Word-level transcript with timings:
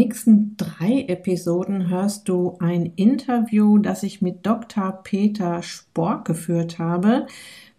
nächsten 0.00 0.56
drei 0.56 1.04
Episoden 1.08 1.90
hörst 1.90 2.26
du 2.30 2.56
ein 2.58 2.86
Interview, 2.96 3.76
das 3.76 4.02
ich 4.02 4.22
mit 4.22 4.46
Dr. 4.46 4.92
Peter 5.02 5.62
Spork 5.62 6.24
geführt 6.24 6.78
habe. 6.78 7.26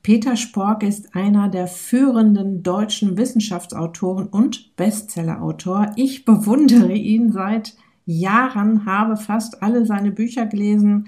Peter 0.04 0.36
Spork 0.36 0.84
ist 0.84 1.16
einer 1.16 1.50
der 1.50 1.66
führenden 1.66 2.62
deutschen 2.62 3.18
Wissenschaftsautoren 3.18 4.28
und 4.28 4.76
Bestsellerautor. 4.76 5.94
Ich 5.96 6.24
bewundere 6.24 6.94
ihn 6.94 7.32
seit 7.32 7.76
Jahren, 8.06 8.86
habe 8.86 9.18
fast 9.18 9.64
alle 9.64 9.88
seine 9.88 10.12
Bücher 10.12 10.46
gelesen 10.46 11.08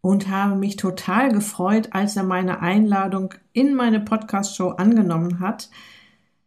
und 0.00 0.30
habe 0.30 0.56
mich 0.56 0.76
total 0.76 1.30
gefreut, 1.30 1.90
als 1.92 2.16
er 2.16 2.24
meine 2.24 2.62
Einladung 2.62 3.34
in 3.52 3.74
meine 3.74 4.00
Podcast-Show 4.00 4.70
angenommen 4.70 5.40
hat. 5.40 5.68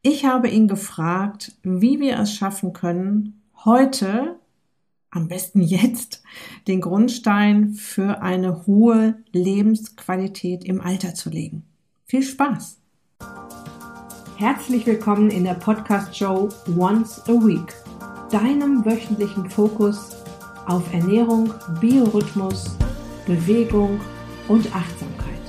Ich 0.01 0.25
habe 0.25 0.47
ihn 0.47 0.67
gefragt, 0.67 1.55
wie 1.61 1.99
wir 1.99 2.17
es 2.17 2.33
schaffen 2.33 2.73
können, 2.73 3.40
heute, 3.65 4.39
am 5.11 5.27
besten 5.27 5.61
jetzt, 5.61 6.23
den 6.67 6.81
Grundstein 6.81 7.73
für 7.73 8.21
eine 8.21 8.65
hohe 8.65 9.15
Lebensqualität 9.31 10.63
im 10.63 10.81
Alter 10.81 11.13
zu 11.13 11.29
legen. 11.29 11.63
Viel 12.05 12.23
Spaß! 12.23 12.79
Herzlich 14.37 14.87
willkommen 14.87 15.29
in 15.29 15.43
der 15.43 15.53
Podcast-Show 15.53 16.49
Once 16.75 17.21
a 17.27 17.33
Week, 17.33 17.73
deinem 18.31 18.83
wöchentlichen 18.83 19.49
Fokus 19.49 20.15
auf 20.65 20.91
Ernährung, 20.93 21.53
Biorhythmus, 21.79 22.75
Bewegung 23.27 23.99
und 24.47 24.75
Achtsamkeit. 24.75 25.41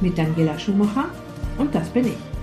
Mit 0.00 0.16
Daniela 0.16 0.58
Schumacher 0.58 1.10
und 1.58 1.74
das 1.74 1.90
bin 1.90 2.06
ich. 2.06 2.33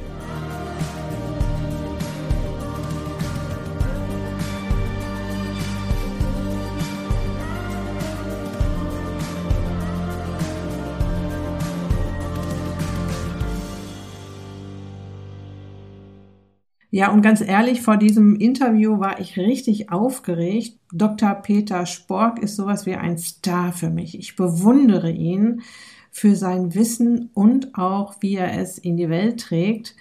Ja, 17.02 17.10
und 17.12 17.24
ganz 17.24 17.42
ehrlich, 17.42 17.82
vor 17.82 17.98
diesem 17.98 18.36
Interview 18.36 19.00
war 19.00 19.20
ich 19.20 19.36
richtig 19.36 19.92
aufgeregt. 19.92 20.78
Dr. 20.94 21.34
Peter 21.34 21.88
Spork 21.88 22.38
ist 22.38 22.56
sowas 22.56 22.86
wie 22.86 22.94
ein 22.94 23.18
Star 23.18 23.74
für 23.74 23.90
mich. 23.90 24.20
Ich 24.20 24.36
bewundere 24.36 25.10
ihn 25.10 25.64
für 26.12 26.36
sein 26.36 26.76
Wissen 26.76 27.32
und 27.34 27.74
auch, 27.74 28.18
wie 28.20 28.36
er 28.36 28.56
es 28.60 28.78
in 28.78 28.98
die 28.98 29.10
Welt 29.10 29.40
trägt. 29.40 29.96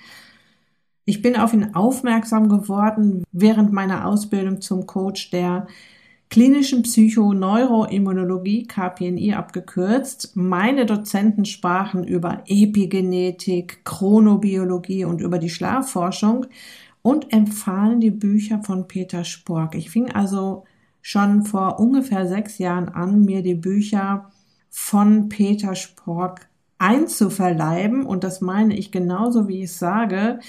Ich 1.07 1.23
bin 1.23 1.37
auf 1.37 1.55
ihn 1.55 1.75
aufmerksam 1.75 2.51
geworden 2.51 3.25
während 3.33 3.73
meiner 3.73 4.07
Ausbildung 4.07 4.61
zum 4.61 4.87
Coach 4.87 5.31
der 5.31 5.69
klinischen 6.29 6.83
Psychoneuroimmunologie, 6.83 8.67
KPNI 8.67 9.33
abgekürzt. 9.33 10.33
Meine 10.37 10.85
Dozenten 10.85 11.47
sprachen 11.47 12.05
über 12.05 12.43
Epigenetik, 12.47 13.87
Chronobiologie 13.87 15.07
und 15.07 15.23
über 15.23 15.39
die 15.39 15.49
Schlafforschung 15.49 16.45
und 17.03 17.33
empfahlen 17.33 18.01
die 18.01 18.11
Bücher 18.11 18.63
von 18.63 18.89
Peter 18.89 19.25
Spork. 19.25 19.75
Ich 19.75 19.91
fing 19.91 20.11
also 20.13 20.65
schon 21.03 21.45
vor 21.45 21.81
ungefähr 21.81 22.27
sechs 22.27 22.59
Jahren 22.59 22.89
an, 22.89 23.25
mir 23.25 23.43
die 23.43 23.55
Bücher 23.55 24.31
von 24.69 25.29
Peter 25.29 25.75
Spork 25.75 26.49
einzuverleiben 26.79 28.07
und 28.07 28.25
das 28.25 28.41
meine 28.41 28.77
ich 28.77 28.91
genauso, 28.91 29.49
wie 29.49 29.65
ich 29.65 29.73
sage. 29.73 30.41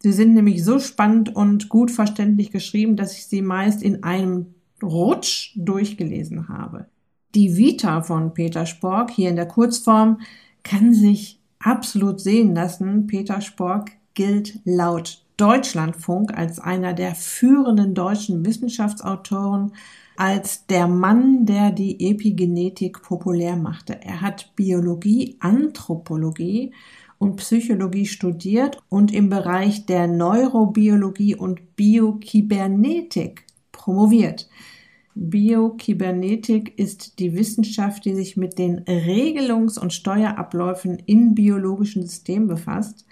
Sie 0.00 0.12
sind 0.12 0.34
nämlich 0.34 0.64
so 0.64 0.78
spannend 0.78 1.34
und 1.34 1.68
gut 1.68 1.90
verständlich 1.90 2.50
geschrieben, 2.50 2.96
dass 2.96 3.12
ich 3.12 3.26
sie 3.26 3.42
meist 3.42 3.82
in 3.82 4.02
einem 4.02 4.54
Rutsch 4.82 5.52
durchgelesen 5.56 6.48
habe. 6.48 6.86
Die 7.34 7.56
Vita 7.56 8.02
von 8.02 8.34
Peter 8.34 8.66
Spork, 8.66 9.10
hier 9.10 9.30
in 9.30 9.36
der 9.36 9.46
Kurzform, 9.46 10.20
kann 10.64 10.92
sich 10.92 11.40
absolut 11.60 12.20
sehen 12.20 12.54
lassen. 12.54 13.06
Peter 13.06 13.40
Spork 13.40 13.92
gilt 14.14 14.58
laut 14.64 15.21
Deutschlandfunk 15.42 16.38
als 16.38 16.60
einer 16.60 16.92
der 16.92 17.16
führenden 17.16 17.94
deutschen 17.94 18.46
Wissenschaftsautoren, 18.46 19.72
als 20.16 20.66
der 20.66 20.86
Mann, 20.86 21.46
der 21.46 21.72
die 21.72 22.10
Epigenetik 22.10 23.02
populär 23.02 23.56
machte. 23.56 24.00
Er 24.00 24.20
hat 24.20 24.52
Biologie, 24.54 25.38
Anthropologie 25.40 26.72
und 27.18 27.38
Psychologie 27.38 28.06
studiert 28.06 28.78
und 28.88 29.12
im 29.12 29.30
Bereich 29.30 29.84
der 29.84 30.06
Neurobiologie 30.06 31.34
und 31.34 31.74
Biokybernetik 31.74 33.44
promoviert. 33.72 34.48
Biokybernetik 35.16 36.78
ist 36.78 37.18
die 37.18 37.34
Wissenschaft, 37.34 38.04
die 38.04 38.14
sich 38.14 38.36
mit 38.36 38.58
den 38.58 38.84
Regelungs- 38.84 39.76
und 39.76 39.92
Steuerabläufen 39.92 41.00
in 41.00 41.34
biologischen 41.34 42.02
Systemen 42.02 42.46
befasst. 42.46 43.04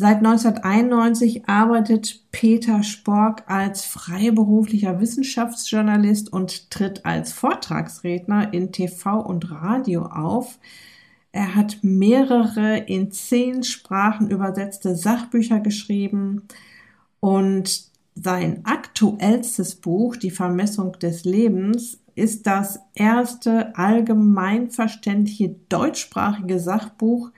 Seit 0.00 0.18
1991 0.18 1.48
arbeitet 1.48 2.22
Peter 2.30 2.84
Spork 2.84 3.42
als 3.50 3.84
freiberuflicher 3.84 5.00
Wissenschaftsjournalist 5.00 6.32
und 6.32 6.70
tritt 6.70 7.04
als 7.04 7.32
Vortragsredner 7.32 8.54
in 8.54 8.70
TV 8.70 9.18
und 9.20 9.50
Radio 9.50 10.02
auf. 10.06 10.60
Er 11.32 11.56
hat 11.56 11.78
mehrere 11.82 12.76
in 12.76 13.10
zehn 13.10 13.64
Sprachen 13.64 14.30
übersetzte 14.30 14.94
Sachbücher 14.94 15.58
geschrieben 15.58 16.42
und 17.18 17.88
sein 18.14 18.60
aktuellstes 18.66 19.74
Buch, 19.74 20.14
Die 20.14 20.30
Vermessung 20.30 20.92
des 21.00 21.24
Lebens, 21.24 21.98
ist 22.14 22.46
das 22.46 22.78
erste 22.94 23.76
allgemeinverständliche 23.76 25.56
deutschsprachige 25.68 26.60
Sachbuch 26.60 27.32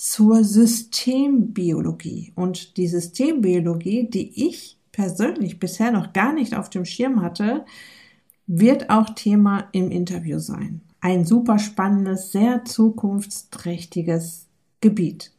zur 0.00 0.44
Systembiologie. 0.44 2.32
Und 2.34 2.78
die 2.78 2.88
Systembiologie, 2.88 4.08
die 4.08 4.46
ich 4.46 4.78
persönlich 4.92 5.60
bisher 5.60 5.92
noch 5.92 6.14
gar 6.14 6.32
nicht 6.32 6.54
auf 6.54 6.70
dem 6.70 6.86
Schirm 6.86 7.20
hatte, 7.20 7.66
wird 8.46 8.88
auch 8.88 9.10
Thema 9.10 9.68
im 9.72 9.90
Interview 9.90 10.38
sein. 10.38 10.80
Ein 11.02 11.26
super 11.26 11.58
spannendes, 11.58 12.32
sehr 12.32 12.64
zukunftsträchtiges 12.64 14.46
Gebiet. 14.80 15.32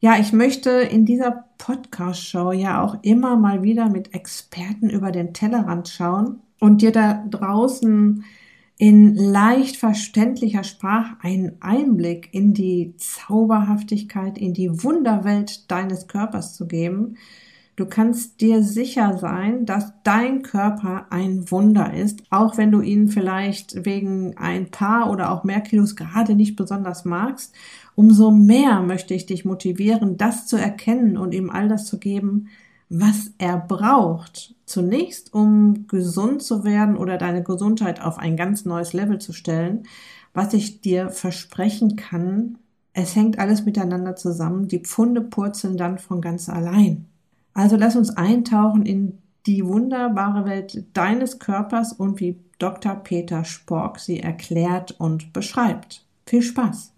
Ja, 0.00 0.18
ich 0.20 0.34
möchte 0.34 0.68
in 0.70 1.06
dieser 1.06 1.46
Podcast-Show 1.56 2.52
ja 2.52 2.82
auch 2.82 2.98
immer 3.00 3.36
mal 3.36 3.62
wieder 3.62 3.88
mit 3.88 4.14
Experten 4.14 4.90
über 4.90 5.12
den 5.12 5.32
Tellerrand 5.32 5.88
schauen 5.88 6.40
und 6.60 6.82
dir 6.82 6.92
da 6.92 7.24
draußen 7.30 8.22
in 8.76 9.14
leicht 9.14 9.76
verständlicher 9.76 10.64
Sprache 10.64 11.16
einen 11.20 11.56
Einblick 11.60 12.28
in 12.32 12.54
die 12.54 12.94
Zauberhaftigkeit, 12.96 14.36
in 14.38 14.52
die 14.52 14.82
Wunderwelt 14.82 15.70
deines 15.70 16.08
Körpers 16.08 16.54
zu 16.54 16.66
geben. 16.66 17.16
Du 17.76 17.86
kannst 17.86 18.40
dir 18.40 18.62
sicher 18.62 19.18
sein, 19.18 19.66
dass 19.66 19.92
dein 20.04 20.42
Körper 20.42 21.06
ein 21.10 21.50
Wunder 21.50 21.92
ist, 21.92 22.22
auch 22.30 22.56
wenn 22.56 22.70
du 22.70 22.80
ihn 22.80 23.08
vielleicht 23.08 23.84
wegen 23.84 24.36
ein 24.36 24.70
paar 24.70 25.10
oder 25.10 25.32
auch 25.32 25.42
mehr 25.42 25.60
Kilos 25.60 25.96
gerade 25.96 26.36
nicht 26.36 26.54
besonders 26.54 27.04
magst 27.04 27.54
Umso 27.94 28.32
mehr 28.32 28.80
möchte 28.80 29.14
ich 29.14 29.26
dich 29.26 29.44
motivieren, 29.44 30.16
das 30.16 30.46
zu 30.46 30.56
erkennen 30.56 31.16
und 31.16 31.32
ihm 31.32 31.50
all 31.50 31.68
das 31.68 31.86
zu 31.86 31.98
geben, 31.98 32.48
was 32.88 33.32
er 33.38 33.58
braucht. 33.58 34.54
Zunächst, 34.66 35.34
um 35.34 35.86
gesund 35.88 36.42
zu 36.42 36.64
werden 36.64 36.96
oder 36.96 37.18
deine 37.18 37.42
Gesundheit 37.42 38.00
auf 38.00 38.18
ein 38.18 38.36
ganz 38.36 38.64
neues 38.64 38.92
Level 38.92 39.20
zu 39.20 39.32
stellen. 39.32 39.84
Was 40.32 40.54
ich 40.54 40.80
dir 40.80 41.10
versprechen 41.10 41.96
kann, 41.96 42.58
es 42.92 43.16
hängt 43.16 43.38
alles 43.38 43.64
miteinander 43.64 44.16
zusammen. 44.16 44.68
Die 44.68 44.80
Pfunde 44.80 45.20
purzeln 45.20 45.76
dann 45.76 45.98
von 45.98 46.20
ganz 46.20 46.48
allein. 46.48 47.06
Also 47.52 47.76
lass 47.76 47.96
uns 47.96 48.10
eintauchen 48.10 48.86
in 48.86 49.18
die 49.46 49.66
wunderbare 49.66 50.44
Welt 50.46 50.84
deines 50.94 51.38
Körpers 51.38 51.92
und 51.92 52.20
wie 52.20 52.40
Dr. 52.58 52.94
Peter 52.94 53.44
Spork 53.44 53.98
sie 53.98 54.20
erklärt 54.20 54.92
und 54.92 55.32
beschreibt. 55.32 56.06
Viel 56.26 56.42
Spaß! 56.42 56.93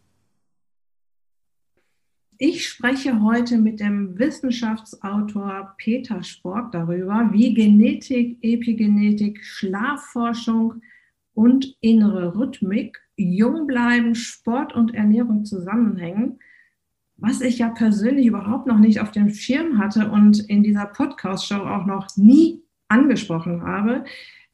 Ich 2.38 2.68
spreche 2.68 3.22
heute 3.22 3.56
mit 3.56 3.80
dem 3.80 4.18
Wissenschaftsautor 4.18 5.74
Peter 5.78 6.22
Spork 6.22 6.70
darüber, 6.70 7.30
wie 7.32 7.54
Genetik, 7.54 8.36
Epigenetik, 8.42 9.42
Schlafforschung 9.42 10.82
und 11.32 11.74
innere 11.80 12.36
Rhythmik, 12.36 12.98
Jungbleiben, 13.16 14.14
Sport 14.14 14.74
und 14.74 14.94
Ernährung 14.94 15.46
zusammenhängen, 15.46 16.38
was 17.16 17.40
ich 17.40 17.58
ja 17.58 17.70
persönlich 17.70 18.26
überhaupt 18.26 18.66
noch 18.66 18.78
nicht 18.78 19.00
auf 19.00 19.12
dem 19.12 19.30
Schirm 19.30 19.78
hatte 19.78 20.10
und 20.10 20.40
in 20.50 20.62
dieser 20.62 20.86
Podcast-Show 20.86 21.62
auch 21.62 21.86
noch 21.86 22.18
nie 22.18 22.62
angesprochen 22.88 23.62
habe. 23.62 24.04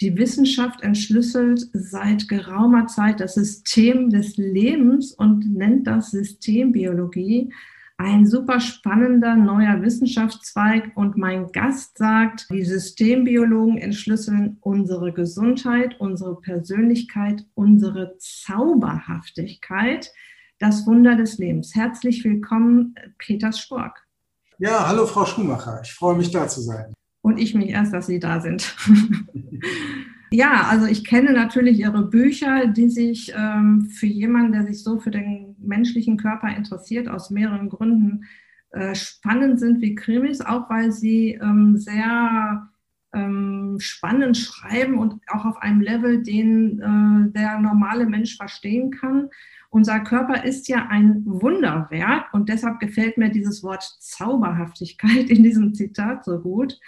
Die 0.01 0.17
Wissenschaft 0.17 0.83
entschlüsselt 0.83 1.67
seit 1.73 2.29
geraumer 2.29 2.87
Zeit 2.87 3.19
das 3.19 3.35
System 3.35 4.09
des 4.11 4.37
Lebens 4.37 5.13
und 5.13 5.53
nennt 5.53 5.89
das 5.89 6.13
Systembiologie. 6.13 7.51
Ein 7.99 8.27
super 8.27 8.61
spannender 8.61 9.37
neuer 9.37 9.83
Wissenschaftszweig 9.83 10.93
und 10.95 11.17
mein 11.17 11.49
Gast 11.53 11.99
sagt, 11.99 12.47
die 12.51 12.65
Systembiologen 12.65 13.79
entschlüsseln 13.79 14.59
unsere 14.61 15.13
Gesundheit, 15.13 16.01
unsere 16.01 16.41
Persönlichkeit, 16.41 17.45
unsere 17.55 18.17
Zauberhaftigkeit, 18.19 20.11
das 20.59 20.87
Wunder 20.87 21.17
des 21.17 21.39
Lebens. 21.39 21.75
Herzlich 21.75 22.25
willkommen, 22.25 22.95
Peters 23.19 23.61
Spork. 23.61 24.07
Ja, 24.59 24.87
hallo 24.87 25.07
Frau 25.07 25.25
Schumacher, 25.25 25.81
ich 25.83 25.93
freue 25.93 26.17
mich 26.17 26.31
da 26.31 26.47
zu 26.49 26.61
sein. 26.61 26.93
Und 27.23 27.39
ich 27.39 27.55
mich 27.55 27.71
erst, 27.71 27.93
dass 27.93 28.07
Sie 28.07 28.19
da 28.19 28.41
sind. 28.41 28.75
Ja, 30.33 30.67
also 30.71 30.87
ich 30.87 31.05
kenne 31.05 31.35
natürlich 31.35 31.79
Ihre 31.79 32.07
Bücher, 32.07 32.67
die 32.67 32.89
sich 32.89 33.35
ähm, 33.37 33.91
für 33.91 34.07
jemanden, 34.07 34.53
der 34.53 34.65
sich 34.65 34.83
so 34.83 34.99
für 34.99 35.11
den 35.11 35.52
menschlichen 35.65 36.17
Körper 36.17 36.49
interessiert, 36.55 37.09
aus 37.09 37.31
mehreren 37.31 37.69
Gründen 37.69 38.25
äh, 38.71 38.95
spannend 38.95 39.61
sind 39.61 39.81
wie 39.81 39.95
Krimis, 39.95 40.41
auch 40.41 40.71
weil 40.71 40.93
sie 40.93 41.33
ähm, 41.35 41.77
sehr 41.77 42.69
ähm, 43.15 43.77
spannend 43.79 44.37
schreiben 44.37 44.99
und 44.99 45.21
auch 45.29 45.45
auf 45.45 45.61
einem 45.61 45.81
Level, 45.81 46.23
den 46.23 46.81
äh, 46.81 47.33
der 47.33 47.59
normale 47.59 48.07
Mensch 48.07 48.37
verstehen 48.37 48.91
kann. 48.91 49.29
Unser 49.71 50.01
Körper 50.01 50.45
ist 50.45 50.69
ja 50.69 50.87
ein 50.89 51.23
Wunderwerk 51.25 52.33
und 52.33 52.49
deshalb 52.49 52.79
gefällt 52.79 53.19
mir 53.19 53.31
dieses 53.31 53.63
Wort 53.63 53.83
Zauberhaftigkeit 54.01 55.31
in 55.31 55.43
diesem 55.43 55.75
Zitat 55.75 56.25
so 56.25 56.41
gut. 56.41 56.79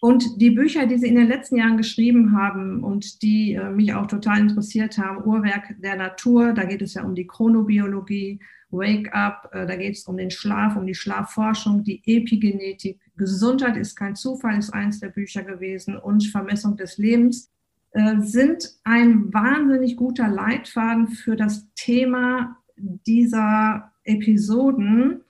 Und 0.00 0.40
die 0.40 0.50
Bücher, 0.50 0.86
die 0.86 0.98
Sie 0.98 1.08
in 1.08 1.14
den 1.14 1.28
letzten 1.28 1.56
Jahren 1.56 1.76
geschrieben 1.76 2.36
haben 2.36 2.84
und 2.84 3.22
die 3.22 3.54
äh, 3.54 3.70
mich 3.70 3.94
auch 3.94 4.06
total 4.06 4.40
interessiert 4.40 4.98
haben, 4.98 5.24
Uhrwerk 5.24 5.74
der 5.80 5.96
Natur, 5.96 6.52
da 6.52 6.64
geht 6.64 6.82
es 6.82 6.94
ja 6.94 7.04
um 7.04 7.14
die 7.14 7.26
Chronobiologie, 7.26 8.40
Wake 8.70 9.14
Up, 9.14 9.50
äh, 9.52 9.66
da 9.66 9.76
geht 9.76 9.96
es 9.96 10.04
um 10.04 10.16
den 10.16 10.30
Schlaf, 10.30 10.76
um 10.76 10.86
die 10.86 10.94
Schlafforschung, 10.94 11.84
die 11.84 12.02
Epigenetik, 12.04 13.00
Gesundheit 13.16 13.76
ist 13.76 13.96
kein 13.96 14.16
Zufall, 14.16 14.58
ist 14.58 14.74
eins 14.74 15.00
der 15.00 15.08
Bücher 15.08 15.42
gewesen 15.42 15.96
und 15.96 16.26
Vermessung 16.26 16.76
des 16.76 16.98
Lebens, 16.98 17.50
äh, 17.92 18.20
sind 18.20 18.74
ein 18.82 19.32
wahnsinnig 19.32 19.96
guter 19.96 20.28
Leitfaden 20.28 21.08
für 21.08 21.36
das 21.36 21.66
Thema 21.76 22.56
dieser 22.76 23.92
Episoden, 24.02 25.20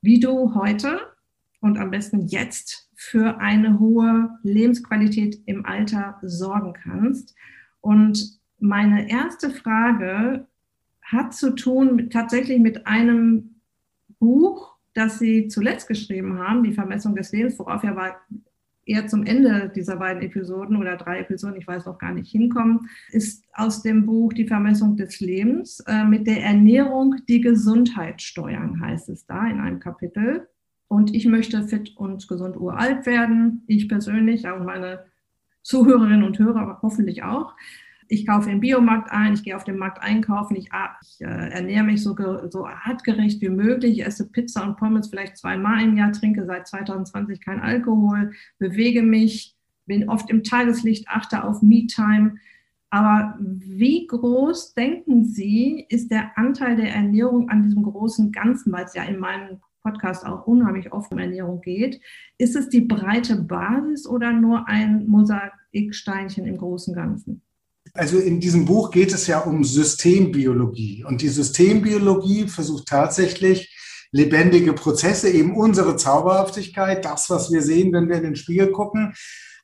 wie 0.00 0.20
du 0.20 0.54
heute 0.54 1.00
und 1.60 1.78
am 1.78 1.90
besten 1.90 2.28
jetzt 2.28 2.88
für 2.96 3.38
eine 3.38 3.78
hohe 3.78 4.30
Lebensqualität 4.42 5.40
im 5.46 5.66
Alter 5.66 6.18
sorgen 6.22 6.72
kannst. 6.72 7.34
Und 7.80 8.38
meine 8.58 9.10
erste 9.10 9.50
Frage 9.50 10.46
hat 11.02 11.34
zu 11.34 11.54
tun 11.54 11.96
mit, 11.96 12.12
tatsächlich 12.12 12.60
mit 12.60 12.86
einem 12.86 13.60
Buch, 14.18 14.74
das 14.94 15.18
Sie 15.18 15.48
zuletzt 15.48 15.88
geschrieben 15.88 16.38
haben, 16.38 16.62
die 16.62 16.72
Vermessung 16.72 17.14
des 17.14 17.32
Lebens, 17.32 17.58
worauf 17.58 17.84
ja 17.84 17.94
war 17.96 18.16
eher 18.86 19.06
zum 19.06 19.24
Ende 19.24 19.70
dieser 19.74 19.96
beiden 19.96 20.22
Episoden 20.22 20.76
oder 20.76 20.96
drei 20.96 21.20
Episoden, 21.20 21.56
ich 21.56 21.66
weiß 21.66 21.86
noch 21.86 21.98
gar 21.98 22.12
nicht, 22.12 22.30
hinkommen, 22.30 22.88
ist 23.10 23.44
aus 23.54 23.82
dem 23.82 24.06
Buch 24.06 24.32
Die 24.32 24.46
Vermessung 24.46 24.96
des 24.96 25.20
Lebens 25.20 25.80
äh, 25.86 26.04
mit 26.04 26.26
der 26.26 26.42
Ernährung 26.42 27.16
die 27.28 27.40
Gesundheit 27.40 28.22
steuern, 28.22 28.80
heißt 28.80 29.08
es 29.08 29.26
da 29.26 29.46
in 29.46 29.60
einem 29.60 29.80
Kapitel. 29.80 30.48
Und 30.94 31.12
ich 31.12 31.26
möchte 31.26 31.64
fit 31.64 31.96
und 31.96 32.28
gesund 32.28 32.56
uralt 32.56 33.04
werden. 33.04 33.64
Ich 33.66 33.88
persönlich, 33.88 34.46
und 34.46 34.64
meine 34.64 35.06
Zuhörerinnen 35.62 36.22
und 36.22 36.38
Hörer 36.38 36.78
hoffentlich 36.82 37.24
auch. 37.24 37.56
Ich 38.06 38.24
kaufe 38.28 38.48
im 38.48 38.60
Biomarkt 38.60 39.10
ein, 39.10 39.34
ich 39.34 39.42
gehe 39.42 39.56
auf 39.56 39.64
den 39.64 39.76
Markt 39.76 40.00
einkaufen, 40.00 40.54
ich, 40.54 40.68
ich 41.02 41.20
äh, 41.20 41.50
ernähre 41.50 41.82
mich 41.82 42.00
so, 42.00 42.14
so 42.48 42.64
artgerecht 42.64 43.40
wie 43.40 43.48
möglich, 43.48 43.98
ich 43.98 44.06
esse 44.06 44.30
Pizza 44.30 44.62
und 44.62 44.76
Pommes 44.76 45.08
vielleicht 45.08 45.36
zweimal 45.36 45.82
im 45.82 45.96
Jahr, 45.96 46.12
trinke 46.12 46.46
seit 46.46 46.68
2020 46.68 47.40
kein 47.40 47.58
Alkohol, 47.58 48.30
bewege 48.60 49.02
mich, 49.02 49.56
bin 49.86 50.08
oft 50.08 50.30
im 50.30 50.44
Tageslicht, 50.44 51.08
achte 51.08 51.42
auf 51.42 51.60
Me-Time. 51.60 52.36
Aber 52.90 53.36
wie 53.40 54.06
groß 54.06 54.74
denken 54.74 55.24
Sie, 55.24 55.86
ist 55.88 56.12
der 56.12 56.38
Anteil 56.38 56.76
der 56.76 56.94
Ernährung 56.94 57.48
an 57.48 57.64
diesem 57.64 57.82
großen 57.82 58.30
Ganzen, 58.30 58.70
weil 58.72 58.84
es 58.84 58.94
ja 58.94 59.02
in 59.02 59.18
meinem 59.18 59.58
Podcast 59.84 60.24
auch 60.24 60.46
unheimlich 60.46 60.92
oft 60.92 61.12
um 61.12 61.18
Ernährung 61.18 61.60
geht. 61.60 62.00
Ist 62.38 62.56
es 62.56 62.70
die 62.70 62.80
breite 62.80 63.36
Basis 63.36 64.06
oder 64.06 64.32
nur 64.32 64.66
ein 64.66 65.06
Mosaiksteinchen 65.06 66.46
im 66.46 66.56
großen 66.56 66.94
Ganzen? 66.94 67.42
Also 67.92 68.18
in 68.18 68.40
diesem 68.40 68.64
Buch 68.64 68.90
geht 68.90 69.12
es 69.12 69.26
ja 69.26 69.40
um 69.40 69.62
Systembiologie 69.62 71.04
und 71.04 71.20
die 71.20 71.28
Systembiologie 71.28 72.48
versucht 72.48 72.88
tatsächlich 72.88 73.76
lebendige 74.10 74.72
Prozesse, 74.72 75.28
eben 75.30 75.54
unsere 75.54 75.96
Zauberhaftigkeit, 75.96 77.04
das, 77.04 77.28
was 77.28 77.52
wir 77.52 77.60
sehen, 77.60 77.92
wenn 77.92 78.08
wir 78.08 78.16
in 78.16 78.22
den 78.22 78.36
Spiegel 78.36 78.72
gucken, 78.72 79.12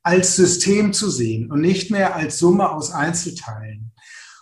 als 0.03 0.37
System 0.37 0.93
zu 0.93 1.09
sehen 1.09 1.51
und 1.51 1.61
nicht 1.61 1.91
mehr 1.91 2.15
als 2.15 2.39
Summe 2.39 2.71
aus 2.71 2.93
Einzelteilen. 2.93 3.93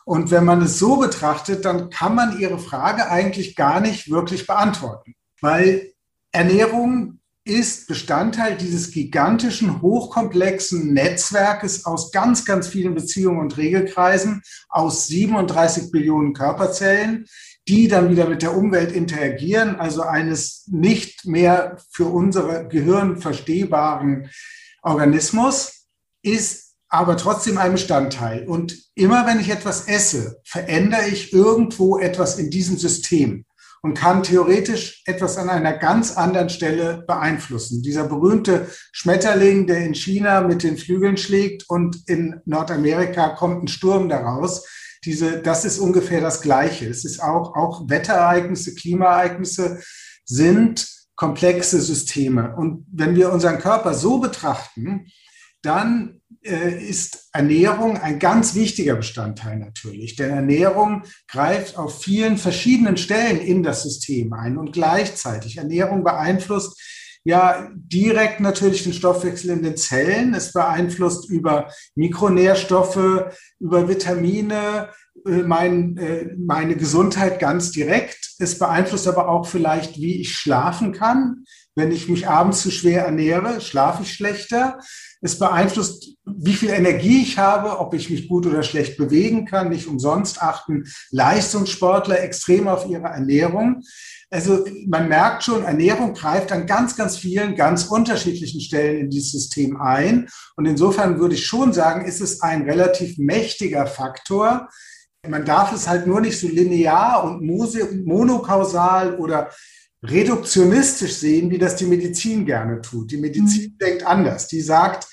Und 0.04 0.30
wenn 0.30 0.44
man 0.44 0.62
es 0.62 0.78
so 0.78 0.96
betrachtet, 0.96 1.64
dann 1.64 1.90
kann 1.90 2.14
man 2.14 2.40
Ihre 2.40 2.58
Frage 2.58 3.10
eigentlich 3.10 3.54
gar 3.54 3.80
nicht 3.80 4.10
wirklich 4.10 4.46
beantworten 4.46 5.14
weil 5.40 5.92
Ernährung 6.32 7.18
ist 7.48 7.86
Bestandteil 7.88 8.56
dieses 8.56 8.90
gigantischen, 8.90 9.80
hochkomplexen 9.80 10.92
Netzwerkes 10.92 11.86
aus 11.86 12.12
ganz, 12.12 12.44
ganz 12.44 12.68
vielen 12.68 12.94
Beziehungen 12.94 13.40
und 13.40 13.56
Regelkreisen, 13.56 14.42
aus 14.68 15.06
37 15.06 15.90
Billionen 15.90 16.34
Körperzellen, 16.34 17.26
die 17.66 17.88
dann 17.88 18.10
wieder 18.10 18.28
mit 18.28 18.42
der 18.42 18.56
Umwelt 18.56 18.92
interagieren, 18.92 19.76
also 19.76 20.02
eines 20.02 20.66
nicht 20.66 21.26
mehr 21.26 21.78
für 21.90 22.06
unser 22.06 22.64
Gehirn 22.64 23.16
verstehbaren 23.16 24.30
Organismus, 24.82 25.86
ist 26.22 26.74
aber 26.90 27.16
trotzdem 27.16 27.58
ein 27.58 27.72
Bestandteil. 27.72 28.46
Und 28.46 28.76
immer 28.94 29.26
wenn 29.26 29.40
ich 29.40 29.50
etwas 29.50 29.88
esse, 29.88 30.40
verändere 30.44 31.08
ich 31.08 31.32
irgendwo 31.32 31.98
etwas 31.98 32.38
in 32.38 32.50
diesem 32.50 32.76
System 32.76 33.44
und 33.82 33.94
kann 33.94 34.22
theoretisch 34.22 35.02
etwas 35.06 35.36
an 35.36 35.48
einer 35.48 35.72
ganz 35.72 36.16
anderen 36.16 36.48
Stelle 36.48 37.04
beeinflussen. 37.06 37.82
Dieser 37.82 38.04
berühmte 38.04 38.66
Schmetterling, 38.92 39.66
der 39.66 39.84
in 39.84 39.94
China 39.94 40.40
mit 40.40 40.62
den 40.62 40.76
Flügeln 40.76 41.16
schlägt 41.16 41.68
und 41.68 42.08
in 42.08 42.40
Nordamerika 42.44 43.30
kommt 43.30 43.64
ein 43.64 43.68
Sturm 43.68 44.08
daraus. 44.08 44.66
Diese, 45.04 45.40
das 45.40 45.64
ist 45.64 45.78
ungefähr 45.78 46.20
das 46.20 46.40
Gleiche. 46.40 46.86
Es 46.86 47.04
ist 47.04 47.22
auch, 47.22 47.54
auch 47.54 47.88
Wetterereignisse, 47.88 48.74
Klimaereignisse 48.74 49.80
sind 50.24 50.86
komplexe 51.14 51.80
Systeme. 51.80 52.54
Und 52.56 52.86
wenn 52.92 53.14
wir 53.14 53.32
unseren 53.32 53.58
Körper 53.58 53.94
so 53.94 54.18
betrachten, 54.18 55.06
dann 55.62 56.17
ist 56.48 57.28
Ernährung 57.32 57.98
ein 57.98 58.18
ganz 58.18 58.54
wichtiger 58.54 58.96
Bestandteil 58.96 59.58
natürlich. 59.58 60.16
Denn 60.16 60.30
Ernährung 60.30 61.02
greift 61.26 61.76
auf 61.76 62.02
vielen 62.02 62.38
verschiedenen 62.38 62.96
Stellen 62.96 63.40
in 63.40 63.62
das 63.62 63.82
System 63.82 64.32
ein 64.32 64.56
und 64.56 64.72
gleichzeitig 64.72 65.58
Ernährung 65.58 66.04
beeinflusst 66.04 66.80
ja 67.24 67.68
direkt 67.74 68.40
natürlich 68.40 68.84
den 68.84 68.92
Stoffwechsel 68.92 69.50
in 69.50 69.62
den 69.62 69.76
Zellen. 69.76 70.34
Es 70.34 70.52
beeinflusst 70.52 71.28
über 71.28 71.70
Mikronährstoffe, 71.94 73.34
über 73.60 73.88
Vitamine, 73.88 74.88
äh, 75.26 75.42
mein, 75.42 75.96
äh, 75.98 76.34
meine 76.38 76.76
Gesundheit 76.76 77.38
ganz 77.38 77.72
direkt. 77.72 78.36
Es 78.38 78.58
beeinflusst 78.58 79.08
aber 79.08 79.28
auch 79.28 79.46
vielleicht, 79.46 79.96
wie 79.96 80.20
ich 80.20 80.36
schlafen 80.36 80.92
kann. 80.92 81.44
Wenn 81.78 81.92
ich 81.92 82.08
mich 82.08 82.26
abends 82.26 82.62
zu 82.62 82.72
schwer 82.72 83.04
ernähre, 83.04 83.60
schlafe 83.60 84.02
ich 84.02 84.12
schlechter. 84.12 84.80
Es 85.20 85.38
beeinflusst, 85.38 86.16
wie 86.26 86.54
viel 86.54 86.70
Energie 86.70 87.22
ich 87.22 87.38
habe, 87.38 87.78
ob 87.78 87.94
ich 87.94 88.10
mich 88.10 88.28
gut 88.28 88.46
oder 88.46 88.64
schlecht 88.64 88.96
bewegen 88.96 89.44
kann. 89.44 89.68
Nicht 89.68 89.86
umsonst 89.86 90.42
achten 90.42 90.90
Leistungssportler 91.12 92.20
extrem 92.20 92.66
auf 92.66 92.88
ihre 92.88 93.06
Ernährung. 93.06 93.82
Also 94.28 94.66
man 94.88 95.08
merkt 95.08 95.44
schon, 95.44 95.62
Ernährung 95.62 96.14
greift 96.14 96.50
an 96.50 96.66
ganz, 96.66 96.96
ganz 96.96 97.16
vielen, 97.16 97.54
ganz 97.54 97.84
unterschiedlichen 97.84 98.60
Stellen 98.60 98.98
in 98.98 99.10
dieses 99.10 99.30
System 99.30 99.80
ein. 99.80 100.28
Und 100.56 100.66
insofern 100.66 101.20
würde 101.20 101.36
ich 101.36 101.46
schon 101.46 101.72
sagen, 101.72 102.06
ist 102.06 102.20
es 102.20 102.42
ein 102.42 102.62
relativ 102.62 103.18
mächtiger 103.18 103.86
Faktor. 103.86 104.68
Man 105.24 105.44
darf 105.44 105.72
es 105.72 105.86
halt 105.86 106.08
nur 106.08 106.20
nicht 106.20 106.40
so 106.40 106.48
linear 106.48 107.22
und 107.22 107.40
monokausal 108.04 109.14
oder 109.14 109.50
reduktionistisch 110.02 111.14
sehen, 111.14 111.50
wie 111.50 111.58
das 111.58 111.76
die 111.76 111.86
Medizin 111.86 112.46
gerne 112.46 112.80
tut. 112.80 113.10
Die 113.10 113.16
Medizin 113.16 113.72
mhm. 113.72 113.78
denkt 113.78 114.02
anders. 114.04 114.48
Die 114.48 114.60
sagt, 114.60 115.06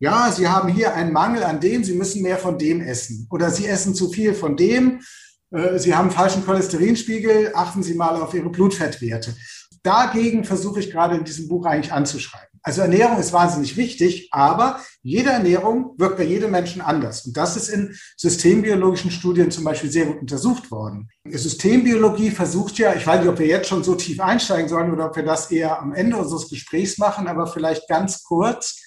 ja, 0.00 0.32
Sie 0.32 0.48
haben 0.48 0.68
hier 0.68 0.94
einen 0.94 1.12
Mangel 1.12 1.44
an 1.44 1.60
dem, 1.60 1.84
Sie 1.84 1.94
müssen 1.94 2.22
mehr 2.22 2.38
von 2.38 2.58
dem 2.58 2.80
essen. 2.80 3.26
Oder 3.30 3.50
Sie 3.50 3.66
essen 3.66 3.94
zu 3.94 4.10
viel 4.10 4.34
von 4.34 4.56
dem, 4.56 5.00
äh, 5.50 5.78
Sie 5.78 5.94
haben 5.94 6.10
falschen 6.10 6.44
Cholesterinspiegel, 6.44 7.52
achten 7.54 7.82
Sie 7.82 7.94
mal 7.94 8.20
auf 8.20 8.34
Ihre 8.34 8.50
Blutfettwerte. 8.50 9.34
Dagegen 9.82 10.44
versuche 10.44 10.80
ich 10.80 10.90
gerade 10.90 11.16
in 11.16 11.24
diesem 11.24 11.48
Buch 11.48 11.66
eigentlich 11.66 11.92
anzuschreiben. 11.92 12.53
Also 12.66 12.80
Ernährung 12.80 13.18
ist 13.18 13.34
wahnsinnig 13.34 13.76
wichtig, 13.76 14.28
aber 14.32 14.80
jede 15.02 15.28
Ernährung 15.28 15.92
wirkt 15.98 16.16
bei 16.16 16.24
jedem 16.24 16.50
Menschen 16.50 16.80
anders. 16.80 17.26
Und 17.26 17.36
das 17.36 17.58
ist 17.58 17.68
in 17.68 17.94
systembiologischen 18.16 19.10
Studien 19.10 19.50
zum 19.50 19.64
Beispiel 19.64 19.90
sehr 19.90 20.06
gut 20.06 20.22
untersucht 20.22 20.70
worden. 20.70 21.10
Systembiologie 21.28 22.30
versucht 22.30 22.78
ja, 22.78 22.94
ich 22.94 23.06
weiß 23.06 23.20
nicht, 23.20 23.28
ob 23.28 23.38
wir 23.38 23.46
jetzt 23.46 23.68
schon 23.68 23.84
so 23.84 23.94
tief 23.94 24.18
einsteigen 24.18 24.70
sollen 24.70 24.90
oder 24.90 25.10
ob 25.10 25.16
wir 25.16 25.24
das 25.24 25.50
eher 25.50 25.78
am 25.78 25.92
Ende 25.92 26.16
unseres 26.16 26.48
Gesprächs 26.48 26.96
machen, 26.96 27.28
aber 27.28 27.46
vielleicht 27.46 27.86
ganz 27.86 28.24
kurz. 28.24 28.80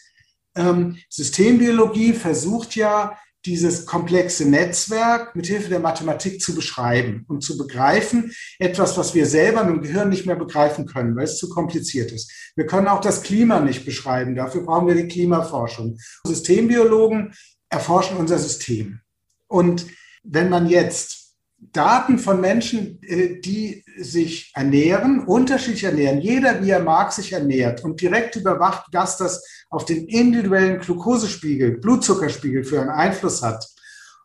Ähm, 0.56 0.98
Systembiologie 1.12 2.14
versucht 2.14 2.76
ja, 2.76 3.16
dieses 3.48 3.86
komplexe 3.86 4.48
Netzwerk 4.48 5.36
mit 5.36 5.48
Hilfe 5.48 5.70
der 5.70 5.80
Mathematik 5.80 6.42
zu 6.42 6.54
beschreiben 6.54 7.26
und 7.28 7.44
zu 7.44 7.58
begreifen, 7.58 8.34
etwas, 8.60 8.98
was 8.98 9.16
wir 9.16 9.26
selber 9.26 9.64
mit 9.64 9.76
dem 9.76 9.82
Gehirn 9.82 10.10
nicht 10.10 10.26
mehr 10.26 10.36
begreifen 10.36 10.86
können, 10.86 11.16
weil 11.16 11.24
es 11.24 11.38
zu 11.38 11.50
kompliziert 11.50 12.12
ist. 12.12 12.32
Wir 12.56 12.66
können 12.66 12.88
auch 12.88 13.02
das 13.02 13.24
Klima 13.24 13.62
nicht 13.62 13.86
beschreiben, 13.86 14.36
dafür 14.36 14.64
brauchen 14.64 14.88
wir 14.88 14.96
die 14.96 15.08
Klimaforschung. 15.08 15.98
Systembiologen 16.26 17.34
erforschen 17.70 18.18
unser 18.18 18.38
System. 18.38 19.00
Und 19.48 19.88
wenn 20.24 20.50
man 20.50 20.68
jetzt 20.68 21.28
Daten 21.60 22.20
von 22.20 22.40
Menschen, 22.40 23.02
äh, 23.02 23.40
die 23.40 23.84
sich 23.98 24.52
ernähren, 24.54 25.26
unterschiedlich 25.26 25.86
ernähren, 25.86 26.22
jeder 26.22 26.64
wie 26.64 26.70
er 26.70 26.84
mag 26.84 27.12
sich 27.12 27.34
ernährt 27.34 27.84
und 27.84 28.00
direkt 28.00 28.36
überwacht, 28.36 28.86
was 28.92 29.18
das 29.18 29.44
auf 29.70 29.86
den 29.86 30.08
individuellen 30.08 30.80
Glukosespiegel, 30.80 31.78
Blutzuckerspiegel 31.78 32.64
für 32.64 32.82
einen 32.82 32.90
Einfluss 32.90 33.42
hat 33.42 33.68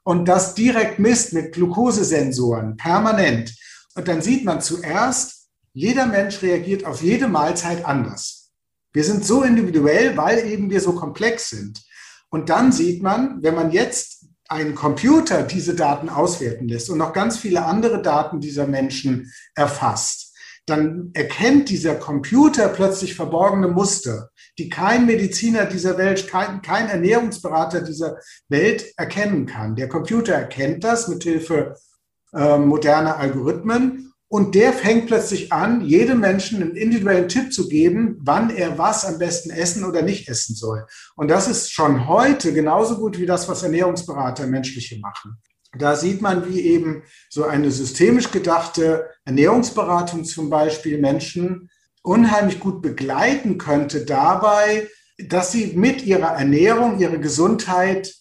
und 0.05 0.27
das 0.27 0.55
direkt 0.55 0.99
misst 0.99 1.33
mit 1.33 1.53
Glukosesensoren 1.53 2.77
permanent. 2.77 3.55
Und 3.95 4.09
dann 4.09 4.23
sieht 4.23 4.45
man 4.45 4.61
zuerst, 4.61 5.49
jeder 5.75 6.07
Mensch 6.07 6.43
reagiert 6.43 6.85
auf 6.85 7.03
jede 7.03 7.29
Mahlzeit 7.29 7.85
anders. 7.85 8.51
Wir 8.93 9.05
sind 9.05 9.25
so 9.25 9.43
individuell, 9.43 10.17
weil 10.17 10.47
eben 10.47 10.71
wir 10.71 10.81
so 10.81 10.93
komplex 10.93 11.51
sind. 11.51 11.83
Und 12.29 12.51
dann 12.51 12.73
sieht 12.73 13.03
man, 13.03 13.43
wenn 13.43 13.55
man 13.55 13.71
jetzt 13.71 14.27
einen 14.49 14.75
Computer 14.75 15.43
diese 15.43 15.75
Daten 15.75 16.09
auswerten 16.09 16.69
lässt 16.69 16.91
und 16.91 16.99
noch 16.99 17.13
ganz 17.13 17.39
viele 17.39 17.65
andere 17.65 18.03
Daten 18.03 18.41
dieser 18.41 18.67
Menschen 18.67 19.33
erfasst, 19.55 20.32
dann 20.66 21.11
erkennt 21.14 21.69
dieser 21.69 21.97
Computer 21.97 22.69
plötzlich 22.69 23.14
verborgene 23.14 23.69
Muster, 23.69 24.31
die 24.59 24.69
kein 24.69 25.07
Mediziner 25.07 25.66
dieser 25.66 25.99
Welt, 25.99 26.28
kein, 26.28 26.62
kein 26.62 26.88
Ernährungsberater 26.88 27.81
dieser 27.81 28.19
Welt 28.49 28.92
erkennen 28.97 29.47
kann. 29.47 29.75
Der 29.75 29.88
Computer 29.88 30.35
erkennt 30.35 30.85
das 30.85 31.09
mit 31.09 31.25
Hilfe 31.25 31.76
äh, 32.33 32.59
moderner 32.59 33.16
Algorithmen 33.16 34.12
und 34.28 34.54
der 34.54 34.73
fängt 34.73 35.09
plötzlich 35.09 35.52
an, 35.52 35.83
jedem 35.83 36.21
Menschen 36.21 36.62
einen 36.62 36.75
individuellen 36.75 37.28
Tipp 37.28 37.52
zu 37.52 37.69
geben, 37.69 38.19
wann 38.23 38.49
er 38.49 38.78
was 38.78 39.04
am 39.04 39.19
besten 39.19 39.50
essen 39.50 39.85
oder 39.85 40.00
nicht 40.00 40.26
essen 40.28 40.54
soll. 40.54 40.87
Und 41.16 41.28
das 41.28 41.49
ist 41.49 41.71
schon 41.71 42.09
heute 42.09 42.54
genauso 42.54 42.97
gut 42.97 43.19
wie 43.19 43.26
das, 43.26 43.47
was 43.49 43.62
Ernährungsberater 43.62 44.47
menschliche 44.47 44.99
machen. 45.00 45.38
Da 45.79 45.97
sieht 45.97 46.21
man, 46.21 46.49
wie 46.49 46.61
eben 46.61 47.02
so 47.31 47.45
eine 47.45 47.71
systemisch 47.71 48.31
gedachte 48.31 49.09
Ernährungsberatung 49.25 50.25
zum 50.25 50.50
Beispiel 50.50 50.99
Menschen 50.99 51.71
unheimlich 52.02 52.61
gut 52.61 52.83
begleiten 52.83 53.59
könnte 53.59 54.05
dabei, 54.05 54.88
dass 55.19 55.52
sie 55.52 55.69
mit 55.75 56.05
ihrer 56.05 56.37
Ernährung 56.37 56.99
ihre 56.99 57.21
Gesundheit 57.21 58.14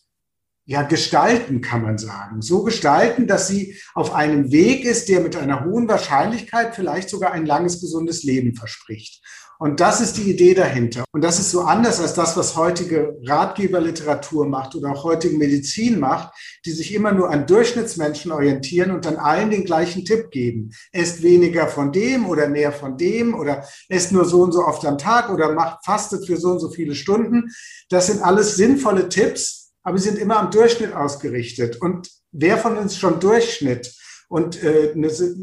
ja, 0.65 0.83
gestalten, 0.83 1.59
kann 1.59 1.81
man 1.81 1.97
sagen. 1.97 2.41
So 2.41 2.63
gestalten, 2.63 3.27
dass 3.27 3.47
sie 3.47 3.75
auf 3.93 4.13
einem 4.13 4.51
Weg 4.51 4.85
ist, 4.85 5.09
der 5.09 5.19
mit 5.19 5.35
einer 5.35 5.65
hohen 5.65 5.87
Wahrscheinlichkeit 5.89 6.75
vielleicht 6.75 7.09
sogar 7.09 7.33
ein 7.33 7.45
langes, 7.45 7.81
gesundes 7.81 8.23
Leben 8.23 8.55
verspricht. 8.55 9.21
Und 9.61 9.79
das 9.79 10.01
ist 10.01 10.17
die 10.17 10.27
Idee 10.27 10.55
dahinter. 10.55 11.03
Und 11.11 11.23
das 11.23 11.39
ist 11.39 11.51
so 11.51 11.61
anders 11.61 11.99
als 11.99 12.15
das, 12.15 12.35
was 12.35 12.55
heutige 12.55 13.15
Ratgeberliteratur 13.27 14.47
macht 14.47 14.73
oder 14.73 14.89
auch 14.89 15.03
heutige 15.03 15.37
Medizin 15.37 15.99
macht, 15.99 16.33
die 16.65 16.71
sich 16.71 16.95
immer 16.95 17.11
nur 17.11 17.29
an 17.29 17.45
Durchschnittsmenschen 17.45 18.31
orientieren 18.31 18.89
und 18.89 19.05
dann 19.05 19.17
allen 19.17 19.51
den 19.51 19.63
gleichen 19.63 20.03
Tipp 20.03 20.31
geben. 20.31 20.71
Esst 20.91 21.21
weniger 21.21 21.67
von 21.67 21.91
dem 21.91 22.27
oder 22.27 22.47
mehr 22.47 22.71
von 22.71 22.97
dem 22.97 23.35
oder 23.35 23.63
esst 23.87 24.11
nur 24.11 24.25
so 24.25 24.41
und 24.41 24.51
so 24.51 24.65
oft 24.65 24.83
am 24.83 24.97
Tag 24.97 25.29
oder 25.29 25.53
macht, 25.53 25.85
fastet 25.85 26.25
für 26.25 26.37
so 26.37 26.53
und 26.53 26.59
so 26.59 26.71
viele 26.71 26.95
Stunden. 26.95 27.51
Das 27.87 28.07
sind 28.07 28.23
alles 28.23 28.55
sinnvolle 28.55 29.09
Tipps, 29.09 29.73
aber 29.83 29.99
sie 29.99 30.09
sind 30.09 30.17
immer 30.17 30.39
am 30.39 30.49
Durchschnitt 30.49 30.93
ausgerichtet. 30.93 31.79
Und 31.79 32.09
wer 32.31 32.57
von 32.57 32.79
uns 32.79 32.97
schon 32.97 33.19
Durchschnitt 33.19 33.93
und 34.31 34.63
äh, 34.63 34.93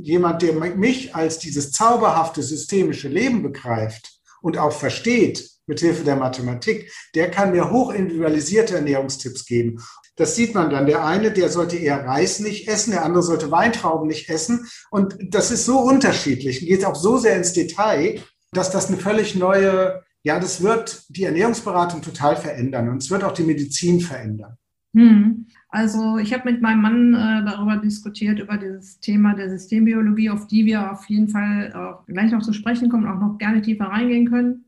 jemand, 0.01 0.41
der 0.41 0.55
mich 0.55 1.15
als 1.15 1.39
dieses 1.39 1.73
zauberhafte 1.73 2.43
systemische 2.43 3.09
Leben 3.09 3.43
begreift 3.43 4.19
und 4.41 4.57
auch 4.57 4.73
versteht 4.73 5.47
mit 5.67 5.81
Hilfe 5.81 6.05
der 6.05 6.17
Mathematik, 6.17 6.91
der 7.15 7.31
kann 7.31 7.51
mir 7.51 7.71
hochindividualisierte 7.71 8.77
Ernährungstipps 8.77 9.45
geben. 9.45 9.79
Das 10.17 10.37
sieht 10.37 10.55
man 10.55 10.71
dann. 10.71 10.87
Der 10.87 11.05
eine, 11.05 11.31
der 11.31 11.51
sollte 11.51 11.77
eher 11.77 12.07
Reis 12.07 12.41
nicht 12.41 12.67
essen, 12.67 12.93
der 12.93 13.05
andere 13.05 13.23
sollte 13.23 13.51
Weintrauben 13.51 14.09
nicht 14.09 14.31
essen. 14.31 14.67
Und 14.91 15.19
das 15.21 15.51
ist 15.51 15.67
so 15.67 15.81
unterschiedlich 15.81 16.61
geht 16.61 16.87
auch 16.87 16.97
so 16.97 17.19
sehr 17.19 17.37
ins 17.37 17.53
Detail, 17.53 18.23
dass 18.53 18.71
das 18.71 18.89
eine 18.89 18.97
völlig 18.97 19.35
neue 19.35 20.03
ja, 20.23 20.41
das 20.41 20.63
wird 20.63 21.05
die 21.11 21.25
Ernährungsberatung 21.25 22.01
total 22.01 22.37
verändern 22.37 22.89
und 22.89 23.03
es 23.03 23.11
wird 23.11 23.23
auch 23.23 23.33
die 23.33 23.45
Medizin 23.45 24.01
verändern. 24.01 24.57
Hm. 24.99 25.47
Also 25.69 26.19
ich 26.19 26.33
habe 26.33 26.51
mit 26.51 26.61
meinem 26.61 26.83
Mann 26.83 27.15
äh, 27.15 27.45
darüber 27.45 27.77
diskutiert, 27.77 28.41
über 28.41 28.57
dieses 28.57 28.99
Thema 28.99 29.35
der 29.35 29.49
Systembiologie, 29.49 30.31
auf 30.31 30.47
die 30.49 30.65
wir 30.67 30.91
auf 30.91 31.05
jeden 31.09 31.29
Fall 31.29 31.73
auch 31.75 32.05
gleich 32.07 32.33
noch 32.33 32.43
zu 32.43 32.53
sprechen 32.53 32.89
kommen, 32.89 33.07
auch 33.07 33.21
noch 33.21 33.39
gerne 33.39 33.63
tiefer 33.63 33.85
reingehen 33.85 34.29
können. 34.29 34.65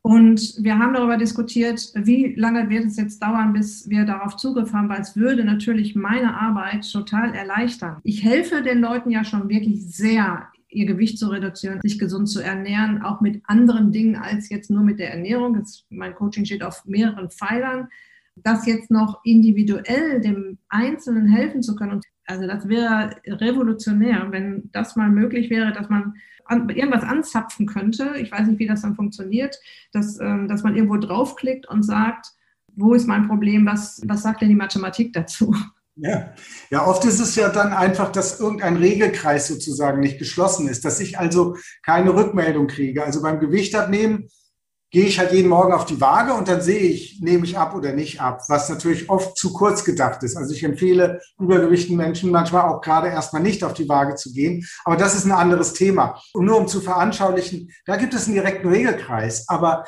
Und 0.00 0.56
wir 0.62 0.78
haben 0.78 0.94
darüber 0.94 1.16
diskutiert, 1.16 1.92
wie 1.94 2.34
lange 2.36 2.68
wird 2.70 2.84
es 2.84 2.96
jetzt 2.96 3.22
dauern, 3.22 3.52
bis 3.52 3.88
wir 3.88 4.04
darauf 4.04 4.36
Zugriff 4.36 4.72
haben, 4.72 4.88
weil 4.88 5.00
es 5.00 5.16
würde 5.16 5.44
natürlich 5.44 5.94
meine 5.94 6.38
Arbeit 6.38 6.90
total 6.90 7.34
erleichtern. 7.34 7.98
Ich 8.02 8.22
helfe 8.22 8.62
den 8.62 8.80
Leuten 8.80 9.10
ja 9.10 9.24
schon 9.24 9.48
wirklich 9.48 9.86
sehr 9.86 10.48
ihr 10.68 10.86
Gewicht 10.86 11.18
zu 11.18 11.28
reduzieren, 11.28 11.80
sich 11.82 11.98
gesund 11.98 12.28
zu 12.28 12.40
ernähren, 12.40 13.02
auch 13.02 13.20
mit 13.20 13.42
anderen 13.44 13.92
Dingen 13.92 14.16
als 14.16 14.48
jetzt 14.48 14.70
nur 14.70 14.82
mit 14.82 14.98
der 14.98 15.12
Ernährung. 15.12 15.54
Das, 15.54 15.86
mein 15.88 16.14
Coaching 16.14 16.44
steht 16.44 16.62
auf 16.62 16.84
mehreren 16.84 17.30
Pfeilern. 17.30 17.88
Das 18.36 18.66
jetzt 18.66 18.90
noch 18.90 19.20
individuell 19.24 20.20
dem 20.20 20.58
Einzelnen 20.68 21.28
helfen 21.28 21.62
zu 21.62 21.76
können, 21.76 22.00
also 22.26 22.46
das 22.46 22.68
wäre 22.68 23.16
revolutionär, 23.26 24.26
wenn 24.30 24.70
das 24.72 24.96
mal 24.96 25.10
möglich 25.10 25.50
wäre, 25.50 25.72
dass 25.72 25.88
man 25.88 26.14
an, 26.46 26.68
irgendwas 26.68 27.02
anzapfen 27.02 27.66
könnte. 27.66 28.14
Ich 28.18 28.32
weiß 28.32 28.46
nicht, 28.46 28.58
wie 28.58 28.66
das 28.66 28.82
dann 28.82 28.96
funktioniert, 28.96 29.58
dass, 29.92 30.18
ähm, 30.20 30.48
dass 30.48 30.62
man 30.62 30.74
irgendwo 30.74 30.96
draufklickt 30.96 31.68
und 31.68 31.82
sagt, 31.82 32.26
wo 32.76 32.94
ist 32.94 33.06
mein 33.06 33.28
Problem, 33.28 33.66
was, 33.66 34.02
was 34.06 34.22
sagt 34.22 34.42
denn 34.42 34.48
die 34.48 34.54
Mathematik 34.54 35.12
dazu? 35.12 35.54
Ja. 35.96 36.34
ja, 36.70 36.84
oft 36.84 37.04
ist 37.04 37.20
es 37.20 37.36
ja 37.36 37.50
dann 37.50 37.72
einfach, 37.72 38.10
dass 38.10 38.40
irgendein 38.40 38.76
Regelkreis 38.76 39.46
sozusagen 39.46 40.00
nicht 40.00 40.18
geschlossen 40.18 40.66
ist, 40.66 40.84
dass 40.84 40.98
ich 40.98 41.20
also 41.20 41.56
keine 41.84 42.14
Rückmeldung 42.14 42.66
kriege. 42.66 43.04
Also 43.04 43.22
beim 43.22 43.38
Gewicht 43.38 43.76
abnehmen 43.76 44.28
gehe 44.94 45.06
ich 45.06 45.18
halt 45.18 45.32
jeden 45.32 45.48
Morgen 45.48 45.72
auf 45.72 45.86
die 45.86 46.00
Waage 46.00 46.34
und 46.34 46.46
dann 46.46 46.60
sehe 46.60 46.78
ich, 46.78 47.18
nehme 47.20 47.44
ich 47.44 47.58
ab 47.58 47.74
oder 47.74 47.92
nicht 47.92 48.20
ab, 48.20 48.42
was 48.46 48.68
natürlich 48.68 49.10
oft 49.10 49.36
zu 49.36 49.52
kurz 49.52 49.84
gedacht 49.84 50.22
ist. 50.22 50.36
Also 50.36 50.54
ich 50.54 50.62
empfehle 50.62 51.20
übergewichten 51.36 51.96
Menschen 51.96 52.30
manchmal 52.30 52.68
auch 52.68 52.80
gerade 52.80 53.08
erstmal 53.08 53.42
nicht 53.42 53.64
auf 53.64 53.74
die 53.74 53.88
Waage 53.88 54.14
zu 54.14 54.32
gehen. 54.32 54.64
Aber 54.84 54.96
das 54.96 55.16
ist 55.16 55.24
ein 55.24 55.32
anderes 55.32 55.72
Thema. 55.72 56.22
Und 56.32 56.44
nur 56.44 56.58
um 56.58 56.68
zu 56.68 56.80
veranschaulichen, 56.80 57.72
da 57.86 57.96
gibt 57.96 58.14
es 58.14 58.26
einen 58.26 58.36
direkten 58.36 58.68
Regelkreis. 58.68 59.48
Aber 59.48 59.84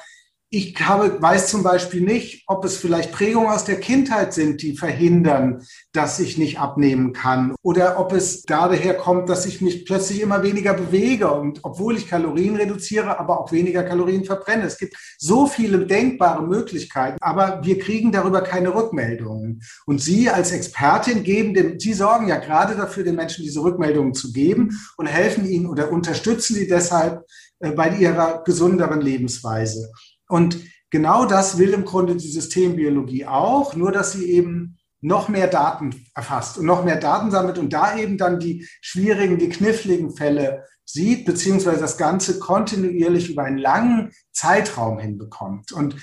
ich 0.56 0.74
habe, 0.80 1.20
weiß 1.20 1.48
zum 1.48 1.62
Beispiel 1.62 2.00
nicht, 2.00 2.44
ob 2.46 2.64
es 2.64 2.78
vielleicht 2.78 3.12
Prägungen 3.12 3.50
aus 3.50 3.64
der 3.64 3.78
Kindheit 3.78 4.32
sind, 4.32 4.62
die 4.62 4.76
verhindern, 4.76 5.62
dass 5.92 6.18
ich 6.18 6.38
nicht 6.38 6.58
abnehmen 6.58 7.12
kann. 7.12 7.54
Oder 7.62 8.00
ob 8.00 8.12
es 8.12 8.42
daher 8.42 8.94
kommt, 8.94 9.28
dass 9.28 9.44
ich 9.44 9.60
mich 9.60 9.84
plötzlich 9.84 10.22
immer 10.22 10.42
weniger 10.42 10.72
bewege 10.72 11.30
und 11.30 11.60
obwohl 11.62 11.96
ich 11.96 12.08
Kalorien 12.08 12.56
reduziere, 12.56 13.18
aber 13.18 13.38
auch 13.38 13.52
weniger 13.52 13.82
Kalorien 13.82 14.24
verbrenne. 14.24 14.64
Es 14.64 14.78
gibt 14.78 14.96
so 15.18 15.46
viele 15.46 15.84
denkbare 15.84 16.42
Möglichkeiten, 16.42 17.18
aber 17.20 17.60
wir 17.62 17.78
kriegen 17.78 18.10
darüber 18.10 18.40
keine 18.40 18.74
Rückmeldungen. 18.74 19.60
Und 19.84 20.00
Sie 20.00 20.30
als 20.30 20.52
Expertin 20.52 21.22
geben 21.22 21.52
dem, 21.52 21.78
Sie 21.78 21.92
sorgen 21.92 22.28
ja 22.28 22.38
gerade 22.38 22.76
dafür, 22.76 23.04
den 23.04 23.16
Menschen 23.16 23.44
diese 23.44 23.62
Rückmeldungen 23.62 24.14
zu 24.14 24.32
geben 24.32 24.70
und 24.96 25.06
helfen 25.06 25.46
ihnen 25.46 25.66
oder 25.66 25.92
unterstützen 25.92 26.54
sie 26.54 26.66
deshalb 26.66 27.24
äh, 27.60 27.72
bei 27.72 27.90
ihrer 27.96 28.42
gesunderen 28.44 29.00
Lebensweise. 29.00 29.90
Und 30.28 30.58
genau 30.90 31.26
das 31.26 31.58
will 31.58 31.72
im 31.72 31.84
Grunde 31.84 32.16
die 32.16 32.28
Systembiologie 32.28 33.26
auch, 33.26 33.74
nur 33.74 33.92
dass 33.92 34.12
sie 34.12 34.30
eben 34.30 34.78
noch 35.00 35.28
mehr 35.28 35.46
Daten 35.46 35.94
erfasst 36.14 36.58
und 36.58 36.66
noch 36.66 36.84
mehr 36.84 36.96
Daten 36.96 37.30
sammelt 37.30 37.58
und 37.58 37.72
da 37.72 37.96
eben 37.96 38.18
dann 38.18 38.40
die 38.40 38.66
schwierigen, 38.80 39.38
die 39.38 39.48
kniffligen 39.48 40.16
Fälle 40.16 40.64
sieht, 40.84 41.26
beziehungsweise 41.26 41.80
das 41.80 41.98
Ganze 41.98 42.38
kontinuierlich 42.38 43.30
über 43.30 43.44
einen 43.44 43.58
langen 43.58 44.12
Zeitraum 44.32 44.98
hinbekommt. 44.98 45.72
Und 45.72 45.96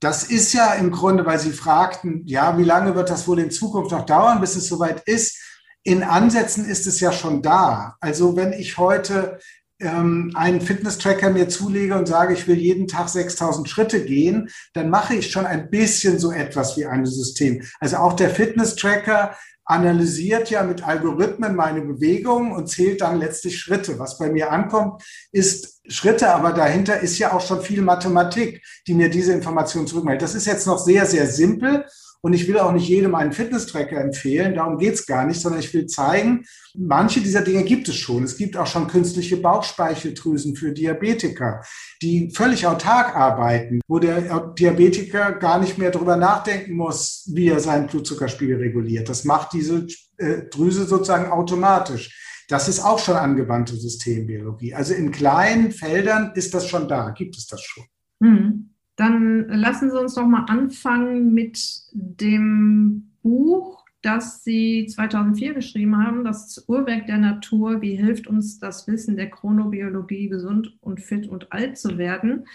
das 0.00 0.24
ist 0.24 0.52
ja 0.52 0.74
im 0.74 0.90
Grunde, 0.90 1.26
weil 1.26 1.38
Sie 1.38 1.52
fragten, 1.52 2.22
ja, 2.26 2.58
wie 2.58 2.64
lange 2.64 2.94
wird 2.94 3.10
das 3.10 3.28
wohl 3.28 3.38
in 3.38 3.50
Zukunft 3.50 3.92
noch 3.92 4.06
dauern, 4.06 4.40
bis 4.40 4.56
es 4.56 4.66
soweit 4.66 5.02
ist? 5.06 5.38
In 5.84 6.02
Ansätzen 6.02 6.64
ist 6.64 6.86
es 6.86 7.00
ja 7.00 7.12
schon 7.12 7.42
da. 7.42 7.96
Also 8.00 8.36
wenn 8.36 8.52
ich 8.52 8.78
heute 8.78 9.38
ähm, 9.82 10.32
einen 10.34 10.60
Fitness-Tracker 10.60 11.30
mir 11.30 11.48
zulege 11.48 11.96
und 11.96 12.06
sage, 12.06 12.34
ich 12.34 12.48
will 12.48 12.58
jeden 12.58 12.88
Tag 12.88 13.08
6000 13.08 13.68
Schritte 13.68 14.04
gehen, 14.04 14.48
dann 14.72 14.90
mache 14.90 15.14
ich 15.14 15.30
schon 15.30 15.46
ein 15.46 15.70
bisschen 15.70 16.18
so 16.18 16.32
etwas 16.32 16.76
wie 16.76 16.86
ein 16.86 17.04
System. 17.04 17.62
Also 17.80 17.96
auch 17.96 18.14
der 18.14 18.30
Fitness-Tracker 18.30 19.36
analysiert 19.64 20.50
ja 20.50 20.62
mit 20.62 20.86
Algorithmen 20.86 21.54
meine 21.54 21.82
Bewegungen 21.82 22.52
und 22.52 22.68
zählt 22.68 23.00
dann 23.00 23.18
letztlich 23.18 23.58
Schritte. 23.58 23.98
Was 23.98 24.18
bei 24.18 24.30
mir 24.30 24.50
ankommt, 24.50 25.02
ist 25.30 25.80
Schritte, 25.86 26.30
aber 26.30 26.52
dahinter 26.52 27.00
ist 27.00 27.18
ja 27.18 27.32
auch 27.32 27.40
schon 27.40 27.62
viel 27.62 27.82
Mathematik, 27.82 28.62
die 28.86 28.94
mir 28.94 29.08
diese 29.08 29.32
Information 29.32 29.86
zurückmeldet. 29.86 30.22
Das 30.22 30.34
ist 30.34 30.46
jetzt 30.46 30.66
noch 30.66 30.78
sehr, 30.78 31.06
sehr 31.06 31.26
simpel 31.26 31.84
und 32.24 32.32
ich 32.32 32.46
will 32.46 32.58
auch 32.58 32.72
nicht 32.72 32.88
jedem 32.88 33.16
einen 33.16 33.32
Fitness-Tracker 33.32 34.00
empfehlen, 34.00 34.54
darum 34.54 34.78
geht's 34.78 35.06
gar 35.06 35.26
nicht, 35.26 35.40
sondern 35.40 35.60
ich 35.60 35.74
will 35.74 35.86
zeigen, 35.86 36.44
manche 36.74 37.20
dieser 37.20 37.42
Dinge 37.42 37.64
gibt 37.64 37.88
es 37.88 37.96
schon. 37.96 38.22
Es 38.22 38.36
gibt 38.36 38.56
auch 38.56 38.68
schon 38.68 38.86
künstliche 38.86 39.36
Bauchspeicheldrüsen 39.36 40.54
für 40.54 40.72
Diabetiker, 40.72 41.62
die 42.00 42.30
völlig 42.30 42.66
autark 42.66 43.16
arbeiten, 43.16 43.80
wo 43.88 43.98
der 43.98 44.54
Diabetiker 44.56 45.32
gar 45.32 45.58
nicht 45.58 45.78
mehr 45.78 45.90
darüber 45.90 46.16
nachdenken 46.16 46.74
muss, 46.74 47.28
wie 47.32 47.48
er 47.48 47.58
seinen 47.58 47.88
Blutzuckerspiegel 47.88 48.56
reguliert. 48.56 49.08
Das 49.08 49.24
macht 49.24 49.52
diese 49.52 49.88
äh, 50.18 50.42
Drüse 50.48 50.84
sozusagen 50.84 51.30
automatisch. 51.30 52.44
Das 52.48 52.68
ist 52.68 52.80
auch 52.80 53.00
schon 53.00 53.16
angewandte 53.16 53.74
Systembiologie. 53.74 54.74
Also 54.74 54.94
in 54.94 55.10
kleinen 55.10 55.72
Feldern 55.72 56.32
ist 56.34 56.54
das 56.54 56.68
schon 56.68 56.86
da, 56.86 57.10
gibt 57.10 57.36
es 57.36 57.46
das 57.46 57.62
schon. 57.62 57.84
Hm. 58.22 58.71
Dann 58.96 59.48
lassen 59.48 59.90
Sie 59.90 59.98
uns 59.98 60.14
doch 60.14 60.26
mal 60.26 60.44
anfangen 60.44 61.32
mit 61.32 61.82
dem 61.92 63.10
Buch, 63.22 63.84
das 64.02 64.42
Sie 64.44 64.86
2004 64.86 65.54
geschrieben 65.54 65.96
haben, 65.96 66.24
das 66.24 66.64
Uhrwerk 66.68 67.06
der 67.06 67.18
Natur. 67.18 67.80
Wie 67.80 67.94
hilft 67.94 68.26
uns 68.26 68.58
das 68.58 68.86
Wissen 68.88 69.16
der 69.16 69.30
Chronobiologie, 69.30 70.28
gesund 70.28 70.76
und 70.80 71.00
fit 71.00 71.28
und 71.28 71.52
alt 71.52 71.78
zu 71.78 71.98
werden? 71.98 72.46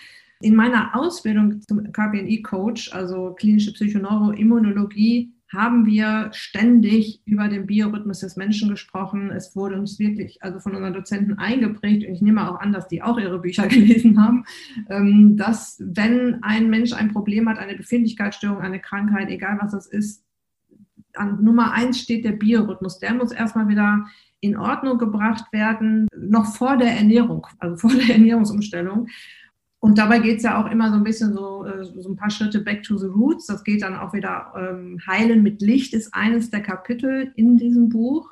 In 0.41 0.55
meiner 0.55 0.95
Ausbildung 0.95 1.61
zum 1.61 1.91
KPNI-Coach, 1.91 2.93
also 2.93 3.33
klinische 3.33 3.73
Psychoneuroimmunologie, 3.73 5.33
haben 5.53 5.85
wir 5.85 6.29
ständig 6.33 7.21
über 7.25 7.47
den 7.47 7.65
Biorhythmus 7.65 8.19
des 8.19 8.35
Menschen 8.35 8.69
gesprochen. 8.69 9.31
Es 9.31 9.55
wurde 9.55 9.79
uns 9.79 9.97
wirklich, 9.97 10.43
also 10.43 10.59
von 10.59 10.75
unseren 10.75 10.93
Dozenten 10.93 11.37
eingeprägt, 11.37 12.05
und 12.05 12.13
ich 12.13 12.21
nehme 12.21 12.49
auch 12.49 12.59
an, 12.59 12.73
dass 12.73 12.87
die 12.87 13.01
auch 13.01 13.17
ihre 13.17 13.39
Bücher 13.39 13.67
gelesen 13.67 14.21
haben, 14.21 14.45
ähm, 14.89 15.37
dass 15.37 15.77
wenn 15.79 16.43
ein 16.43 16.69
Mensch 16.69 16.93
ein 16.93 17.13
Problem 17.13 17.47
hat, 17.47 17.59
eine 17.59 17.75
Befindlichkeitsstörung, 17.75 18.59
eine 18.59 18.79
Krankheit, 18.79 19.29
egal 19.29 19.57
was 19.61 19.71
das 19.71 19.87
ist, 19.87 20.23
an 21.13 21.43
Nummer 21.43 21.71
eins 21.71 21.99
steht 21.99 22.25
der 22.25 22.33
Biorhythmus. 22.33 22.99
Der 22.99 23.13
muss 23.13 23.31
erstmal 23.31 23.67
wieder 23.67 24.05
in 24.39 24.57
Ordnung 24.57 24.97
gebracht 24.97 25.45
werden, 25.51 26.07
noch 26.15 26.45
vor 26.45 26.77
der 26.77 26.91
Ernährung, 26.91 27.47
also 27.59 27.75
vor 27.77 27.91
der 27.91 28.15
Ernährungsumstellung. 28.15 29.07
Und 29.79 29.99
dabei 29.99 30.19
geht 30.19 30.37
es 30.37 30.43
ja 30.43 30.61
auch 30.61 30.71
immer 30.71 30.89
so 30.89 30.95
ein 30.95 31.03
bisschen 31.03 31.33
so, 31.33 31.63
äh, 31.65 31.83
so 31.83 32.09
ein 32.09 32.15
paar 32.15 32.31
Schritte 32.31 32.61
back 32.61 32.83
to 32.83 32.97
the 32.97 33.05
roots. 33.05 33.45
Das 33.45 33.63
geht 33.63 33.83
dann 33.83 33.95
auch 33.95 34.13
wieder, 34.13 34.53
ähm, 34.57 34.99
Heilen 35.05 35.43
mit 35.43 35.61
Licht 35.61 35.93
ist 35.93 36.13
eines 36.13 36.49
der 36.49 36.61
Kapitel 36.61 37.31
in 37.35 37.57
diesem 37.57 37.89
Buch. 37.89 38.29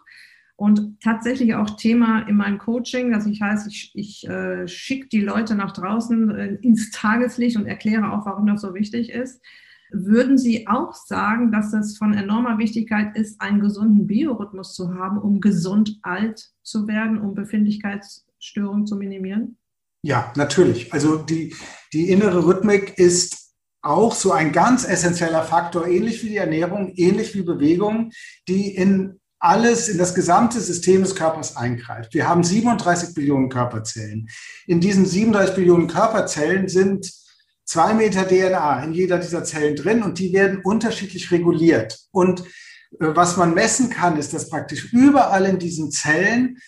Und 0.57 1.01
tatsächlich 1.01 1.53
auch 1.55 1.71
Thema 1.71 2.21
in 2.21 2.37
meinem 2.37 2.57
Coaching, 2.57 3.11
dass 3.11 3.25
ich 3.25 3.41
heißt, 3.41 3.67
ich, 3.67 3.91
ich 3.93 4.27
äh, 4.27 4.67
schicke 4.67 5.09
die 5.09 5.21
Leute 5.21 5.53
nach 5.53 5.73
draußen 5.73 6.31
äh, 6.31 6.55
ins 6.61 6.91
Tageslicht 6.91 7.57
und 7.57 7.67
erkläre 7.67 8.11
auch, 8.11 8.25
warum 8.25 8.47
das 8.47 8.61
so 8.61 8.73
wichtig 8.73 9.09
ist. 9.09 9.41
Würden 9.91 10.37
Sie 10.37 10.67
auch 10.67 10.93
sagen, 10.93 11.51
dass 11.51 11.73
es 11.73 11.97
von 11.97 12.13
enormer 12.13 12.57
Wichtigkeit 12.57 13.15
ist, 13.17 13.39
einen 13.39 13.59
gesunden 13.59 14.07
Biorhythmus 14.07 14.73
zu 14.73 14.95
haben, 14.95 15.17
um 15.17 15.41
gesund 15.41 15.99
alt 16.01 16.49
zu 16.63 16.87
werden, 16.87 17.19
um 17.19 17.35
Befindlichkeitsstörungen 17.35 18.87
zu 18.87 18.95
minimieren? 18.95 19.57
Ja, 20.05 20.31
natürlich. 20.35 20.93
Also 20.93 21.15
die, 21.17 21.55
die 21.91 22.11
innere 22.11 22.45
Rhythmik 22.45 22.99
ist 22.99 23.55
auch 23.81 24.13
so 24.13 24.31
ein 24.31 24.51
ganz 24.51 24.87
essentieller 24.87 25.41
Faktor, 25.41 25.87
ähnlich 25.87 26.23
wie 26.23 26.29
die 26.29 26.37
Ernährung, 26.37 26.93
ähnlich 26.95 27.33
wie 27.33 27.41
Bewegung, 27.41 28.11
die 28.47 28.75
in 28.75 29.19
alles, 29.39 29.89
in 29.89 29.97
das 29.97 30.13
gesamte 30.13 30.61
System 30.61 31.01
des 31.01 31.15
Körpers 31.15 31.57
eingreift. 31.57 32.13
Wir 32.13 32.29
haben 32.29 32.43
37 32.43 33.15
Billionen 33.15 33.49
Körperzellen. 33.49 34.29
In 34.67 34.79
diesen 34.79 35.07
37 35.07 35.55
Billionen 35.55 35.87
Körperzellen 35.87 36.67
sind 36.67 37.11
zwei 37.65 37.95
Meter 37.95 38.27
DNA 38.27 38.83
in 38.83 38.93
jeder 38.93 39.17
dieser 39.17 39.43
Zellen 39.43 39.75
drin 39.75 40.03
und 40.03 40.19
die 40.19 40.31
werden 40.33 40.61
unterschiedlich 40.63 41.31
reguliert. 41.31 41.97
Und 42.11 42.41
äh, 42.41 42.45
was 42.99 43.37
man 43.37 43.55
messen 43.55 43.89
kann, 43.89 44.17
ist, 44.17 44.35
dass 44.35 44.51
praktisch 44.51 44.93
überall 44.93 45.47
in 45.47 45.57
diesen 45.57 45.89
Zellen 45.89 46.59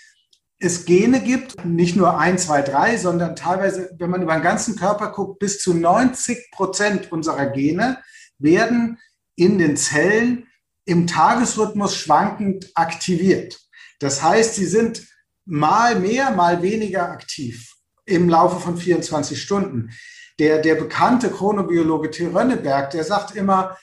es 0.59 0.85
Gene 0.85 1.21
gibt, 1.21 1.63
nicht 1.65 1.95
nur 1.95 2.17
ein, 2.17 2.37
zwei, 2.37 2.61
drei, 2.61 2.97
sondern 2.97 3.35
teilweise, 3.35 3.91
wenn 3.99 4.09
man 4.09 4.23
über 4.23 4.33
den 4.33 4.41
ganzen 4.41 4.75
Körper 4.75 5.11
guckt, 5.11 5.39
bis 5.39 5.59
zu 5.59 5.73
90 5.73 6.51
Prozent 6.51 7.11
unserer 7.11 7.47
Gene 7.47 7.99
werden 8.39 8.97
in 9.35 9.59
den 9.59 9.77
Zellen 9.77 10.47
im 10.85 11.05
Tagesrhythmus 11.05 11.95
schwankend 11.95 12.71
aktiviert. 12.73 13.59
Das 13.99 14.23
heißt, 14.23 14.55
sie 14.55 14.65
sind 14.65 15.07
mal 15.45 15.99
mehr, 15.99 16.31
mal 16.31 16.61
weniger 16.61 17.09
aktiv 17.09 17.75
im 18.05 18.29
Laufe 18.29 18.59
von 18.59 18.77
24 18.77 19.39
Stunden. 19.39 19.91
Der, 20.39 20.59
der 20.59 20.75
bekannte 20.75 21.29
Chronobiologe 21.29 22.09
Till 22.09 22.29
Rönneberg, 22.29 22.91
der 22.91 23.03
sagt 23.03 23.35
immer, 23.35 23.77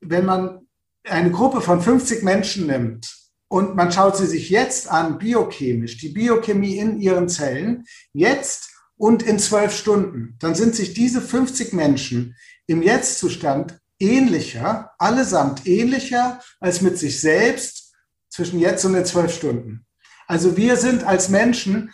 wenn 0.00 0.24
man 0.24 0.66
eine 1.04 1.30
Gruppe 1.30 1.60
von 1.60 1.82
50 1.82 2.22
Menschen 2.22 2.66
nimmt 2.66 3.23
und 3.48 3.76
man 3.76 3.92
schaut 3.92 4.16
sie 4.16 4.26
sich 4.26 4.50
jetzt 4.50 4.90
an, 4.90 5.18
biochemisch, 5.18 5.98
die 5.98 6.08
Biochemie 6.08 6.76
in 6.76 6.98
ihren 6.98 7.28
Zellen, 7.28 7.84
jetzt 8.12 8.70
und 8.96 9.22
in 9.22 9.38
zwölf 9.38 9.76
Stunden. 9.76 10.36
Dann 10.40 10.54
sind 10.54 10.74
sich 10.74 10.94
diese 10.94 11.20
50 11.20 11.72
Menschen 11.72 12.36
im 12.66 12.82
Jetzt-Zustand 12.82 13.78
ähnlicher, 13.98 14.92
allesamt 14.98 15.66
ähnlicher 15.66 16.40
als 16.60 16.80
mit 16.80 16.98
sich 16.98 17.20
selbst 17.20 17.94
zwischen 18.30 18.58
jetzt 18.58 18.84
und 18.84 18.94
den 18.94 19.04
zwölf 19.04 19.34
Stunden. 19.34 19.86
Also 20.26 20.56
wir 20.56 20.76
sind 20.76 21.04
als 21.04 21.28
Menschen 21.28 21.92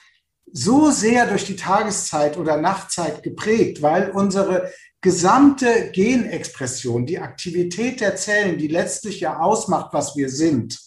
so 0.53 0.91
sehr 0.91 1.27
durch 1.27 1.45
die 1.45 1.57
Tageszeit 1.57 2.37
oder 2.37 2.57
Nachtzeit 2.57 3.23
geprägt, 3.23 3.83
weil 3.83 4.11
unsere 4.11 4.73
gesamte 5.01 5.91
Genexpression, 5.93 7.07
die 7.07 7.19
Aktivität 7.19 8.01
der 8.01 8.17
Zellen, 8.17 8.59
die 8.59 8.69
letztlich 8.69 9.21
ja 9.21 9.39
ausmacht, 9.39 9.93
was 9.93 10.17
wir 10.17 10.29
sind, 10.29 10.79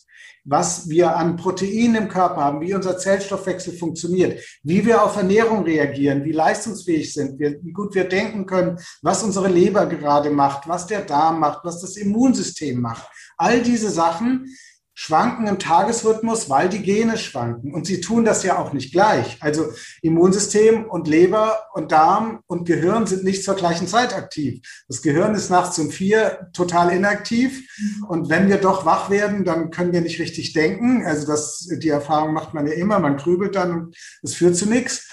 was 0.45 0.89
wir 0.89 1.15
an 1.15 1.37
Proteinen 1.37 2.03
im 2.03 2.07
Körper 2.09 2.43
haben, 2.43 2.61
wie 2.61 2.73
unser 2.73 2.97
Zellstoffwechsel 2.97 3.73
funktioniert, 3.77 4.43
wie 4.63 4.85
wir 4.85 5.03
auf 5.03 5.15
Ernährung 5.15 5.63
reagieren, 5.63 6.23
wie 6.25 6.31
leistungsfähig 6.31 7.13
sind 7.13 7.39
wie 7.39 7.71
gut 7.71 7.95
wir 7.95 8.03
denken 8.03 8.45
können, 8.45 8.77
was 9.01 9.23
unsere 9.23 9.47
Leber 9.47 9.85
gerade 9.85 10.29
macht, 10.29 10.67
was 10.67 10.87
der 10.87 11.01
Darm 11.01 11.39
macht, 11.39 11.63
was 11.63 11.81
das 11.81 11.95
Immunsystem 11.95 12.81
macht. 12.81 13.07
All 13.37 13.61
diese 13.61 13.89
Sachen 13.89 14.47
schwanken 14.95 15.47
im 15.47 15.57
Tagesrhythmus, 15.57 16.49
weil 16.49 16.69
die 16.69 16.83
Gene 16.83 17.17
schwanken. 17.17 17.73
Und 17.73 17.87
sie 17.87 17.99
tun 17.99 18.25
das 18.25 18.43
ja 18.43 18.57
auch 18.59 18.73
nicht 18.73 18.91
gleich. 18.91 19.37
Also 19.41 19.71
Immunsystem 20.01 20.85
und 20.85 21.07
Leber 21.07 21.65
und 21.73 21.91
Darm 21.91 22.41
und 22.45 22.65
Gehirn 22.65 23.07
sind 23.07 23.23
nicht 23.23 23.43
zur 23.43 23.55
gleichen 23.55 23.87
Zeit 23.87 24.13
aktiv. 24.13 24.61
Das 24.87 25.01
Gehirn 25.01 25.33
ist 25.33 25.49
nachts 25.49 25.79
um 25.79 25.89
vier 25.89 26.49
total 26.53 26.91
inaktiv. 26.91 27.67
Und 28.07 28.29
wenn 28.29 28.49
wir 28.49 28.57
doch 28.57 28.85
wach 28.85 29.09
werden, 29.09 29.45
dann 29.45 29.71
können 29.71 29.93
wir 29.93 30.01
nicht 30.01 30.19
richtig 30.19 30.53
denken. 30.53 31.03
Also 31.03 31.25
das, 31.25 31.67
die 31.79 31.89
Erfahrung 31.89 32.33
macht 32.33 32.53
man 32.53 32.67
ja 32.67 32.73
immer. 32.73 32.99
Man 32.99 33.17
grübelt 33.17 33.55
dann 33.55 33.71
und 33.71 33.95
es 34.21 34.35
führt 34.35 34.55
zu 34.55 34.67
nichts. 34.67 35.09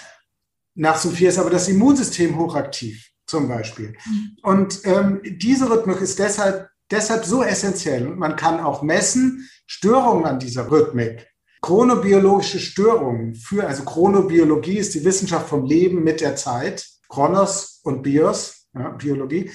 Nachts 0.75 1.05
um 1.05 1.11
vier 1.11 1.29
ist 1.29 1.39
aber 1.39 1.49
das 1.49 1.67
Immunsystem 1.67 2.37
hochaktiv 2.37 3.09
zum 3.25 3.47
Beispiel. 3.47 3.95
Und 4.43 4.81
ähm, 4.83 5.21
diese 5.23 5.69
Rhythmik 5.69 6.01
ist 6.01 6.19
deshalb 6.19 6.71
deshalb 6.91 7.25
so 7.25 7.43
essentiell. 7.43 8.07
Und 8.07 8.19
man 8.19 8.35
kann 8.35 8.59
auch 8.59 8.81
messen, 8.81 9.49
Störungen 9.73 10.25
an 10.25 10.37
dieser 10.37 10.69
Rhythmik, 10.69 11.29
chronobiologische 11.61 12.59
Störungen 12.59 13.35
für, 13.35 13.65
also 13.65 13.85
Chronobiologie 13.85 14.77
ist 14.77 14.93
die 14.95 15.05
Wissenschaft 15.05 15.47
vom 15.47 15.65
Leben 15.65 16.03
mit 16.03 16.19
der 16.19 16.35
Zeit, 16.35 16.85
Chronos 17.07 17.79
und 17.81 18.03
Bios, 18.03 18.67
ja, 18.73 18.89
Biologie, 18.89 19.49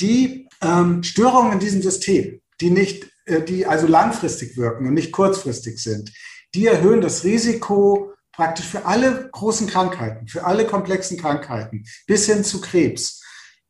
die 0.00 0.48
ähm, 0.62 1.02
Störungen 1.02 1.52
in 1.52 1.58
diesem 1.58 1.82
System, 1.82 2.40
die 2.62 2.70
nicht, 2.70 3.10
äh, 3.26 3.42
die 3.42 3.66
also 3.66 3.86
langfristig 3.86 4.56
wirken 4.56 4.86
und 4.86 4.94
nicht 4.94 5.12
kurzfristig 5.12 5.78
sind, 5.82 6.14
die 6.54 6.66
erhöhen 6.66 7.02
das 7.02 7.24
Risiko 7.24 8.14
praktisch 8.32 8.66
für 8.66 8.86
alle 8.86 9.28
großen 9.32 9.66
Krankheiten, 9.66 10.28
für 10.28 10.44
alle 10.44 10.66
komplexen 10.66 11.18
Krankheiten 11.18 11.84
bis 12.06 12.24
hin 12.24 12.42
zu 12.42 12.62
Krebs. 12.62 13.22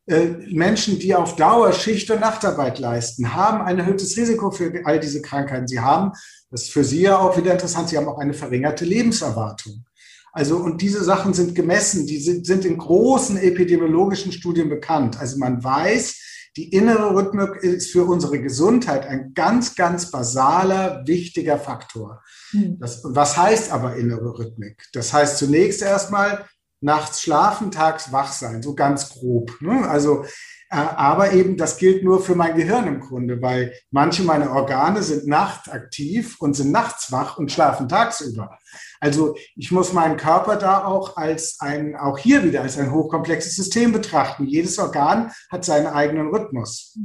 Äh, 0.09 0.47
Menschen, 0.49 0.97
die 0.97 1.13
auf 1.13 1.35
Dauer 1.35 1.71
Schicht- 1.71 2.09
und 2.09 2.21
Nachtarbeit 2.21 2.79
leisten, 2.79 3.35
haben 3.35 3.61
ein 3.61 3.77
erhöhtes 3.77 4.17
Risiko 4.17 4.49
für 4.49 4.81
all 4.85 4.99
diese 4.99 5.21
Krankheiten. 5.21 5.67
Sie 5.67 5.79
haben, 5.79 6.13
das 6.49 6.63
ist 6.63 6.71
für 6.71 6.83
Sie 6.83 7.01
ja 7.01 7.19
auch 7.19 7.37
wieder 7.37 7.51
interessant, 7.51 7.89
Sie 7.89 7.97
haben 7.97 8.07
auch 8.07 8.17
eine 8.17 8.33
verringerte 8.33 8.85
Lebenserwartung. 8.85 9.85
Also, 10.31 10.57
und 10.57 10.81
diese 10.81 11.03
Sachen 11.03 11.35
sind 11.35 11.53
gemessen, 11.53 12.07
die 12.07 12.17
sind, 12.17 12.47
sind 12.47 12.65
in 12.65 12.79
großen 12.79 13.37
epidemiologischen 13.37 14.31
Studien 14.31 14.67
bekannt. 14.67 15.19
Also 15.19 15.37
man 15.37 15.63
weiß, 15.63 16.49
die 16.57 16.69
innere 16.69 17.13
Rhythmik 17.13 17.57
ist 17.57 17.91
für 17.91 18.05
unsere 18.05 18.41
Gesundheit 18.41 19.05
ein 19.05 19.33
ganz, 19.35 19.75
ganz 19.75 20.09
basaler, 20.09 21.03
wichtiger 21.05 21.59
Faktor. 21.59 22.23
Hm. 22.51 22.79
Das, 22.79 23.01
was 23.03 23.37
heißt 23.37 23.71
aber 23.71 23.95
innere 23.95 24.37
Rhythmik? 24.37 24.87
Das 24.93 25.13
heißt 25.13 25.37
zunächst 25.37 25.83
erstmal 25.83 26.45
nachts 26.81 27.21
schlafen, 27.21 27.71
tags 27.71 28.11
wach 28.11 28.31
sein, 28.31 28.61
so 28.61 28.75
ganz 28.75 29.09
grob. 29.09 29.51
Ne? 29.61 29.87
Also 29.87 30.25
äh, 30.71 30.75
aber 30.75 31.33
eben, 31.33 31.57
das 31.57 31.77
gilt 31.77 32.03
nur 32.03 32.21
für 32.21 32.35
mein 32.35 32.55
Gehirn 32.55 32.87
im 32.87 32.99
Grunde, 32.99 33.41
weil 33.41 33.73
manche 33.89 34.21
meiner 34.23 34.51
Organe 34.51 35.01
sind 35.01 35.27
nachtaktiv 35.27 36.39
und 36.39 36.53
sind 36.53 36.71
nachts 36.71 37.11
wach 37.11 37.37
und 37.37 37.51
schlafen 37.51 37.89
tagsüber. 37.89 38.57
Also 38.99 39.35
ich 39.55 39.71
muss 39.71 39.93
meinen 39.93 40.17
Körper 40.17 40.57
da 40.57 40.85
auch 40.85 41.17
als 41.17 41.57
ein, 41.59 41.95
auch 41.95 42.19
hier 42.19 42.43
wieder 42.43 42.61
als 42.61 42.77
ein 42.77 42.91
hochkomplexes 42.91 43.55
System 43.55 43.91
betrachten. 43.91 44.45
Jedes 44.45 44.77
Organ 44.77 45.31
hat 45.49 45.65
seinen 45.65 45.87
eigenen 45.87 46.29
Rhythmus. 46.29 46.95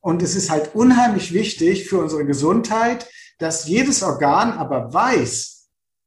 Und 0.00 0.20
es 0.20 0.34
ist 0.34 0.50
halt 0.50 0.74
unheimlich 0.74 1.32
wichtig 1.32 1.88
für 1.88 1.98
unsere 1.98 2.26
Gesundheit, 2.26 3.08
dass 3.38 3.66
jedes 3.68 4.02
Organ 4.02 4.52
aber 4.52 4.92
weiß, 4.92 5.53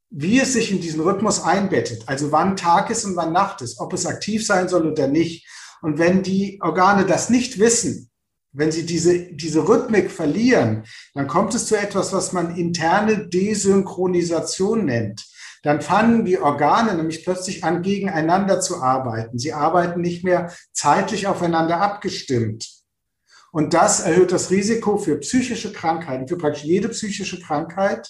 wie 0.09 0.39
es 0.39 0.53
sich 0.53 0.71
in 0.71 0.81
diesen 0.81 1.01
Rhythmus 1.01 1.43
einbettet. 1.43 2.03
Also 2.05 2.31
wann 2.31 2.55
Tag 2.55 2.89
ist 2.89 3.05
und 3.05 3.15
wann 3.15 3.33
Nacht 3.33 3.61
ist, 3.61 3.79
ob 3.79 3.93
es 3.93 4.05
aktiv 4.05 4.45
sein 4.45 4.69
soll 4.69 4.87
oder 4.87 5.07
nicht. 5.07 5.47
Und 5.81 5.99
wenn 5.99 6.23
die 6.23 6.59
Organe 6.61 7.05
das 7.05 7.29
nicht 7.29 7.59
wissen, 7.59 8.09
wenn 8.53 8.71
sie 8.71 8.85
diese, 8.85 9.33
diese 9.33 9.67
Rhythmik 9.67 10.09
verlieren, 10.09 10.85
dann 11.13 11.27
kommt 11.27 11.53
es 11.53 11.67
zu 11.67 11.77
etwas, 11.77 12.13
was 12.13 12.33
man 12.33 12.55
interne 12.55 13.27
Desynchronisation 13.27 14.85
nennt. 14.85 15.25
Dann 15.63 15.81
fangen 15.81 16.23
die 16.23 16.39
Organe 16.39 16.95
nämlich 16.95 17.23
plötzlich 17.23 17.63
an, 17.63 17.81
gegeneinander 17.81 18.61
zu 18.61 18.81
arbeiten. 18.81 19.37
Sie 19.37 19.53
arbeiten 19.53 20.01
nicht 20.01 20.23
mehr 20.23 20.51
zeitlich 20.71 21.27
aufeinander 21.27 21.81
abgestimmt. 21.81 22.67
Und 23.51 23.73
das 23.73 24.01
erhöht 24.01 24.31
das 24.31 24.49
Risiko 24.51 24.97
für 24.97 25.17
psychische 25.17 25.71
Krankheiten, 25.73 26.27
für 26.27 26.37
praktisch 26.37 26.63
jede 26.63 26.89
psychische 26.89 27.41
Krankheit 27.41 28.07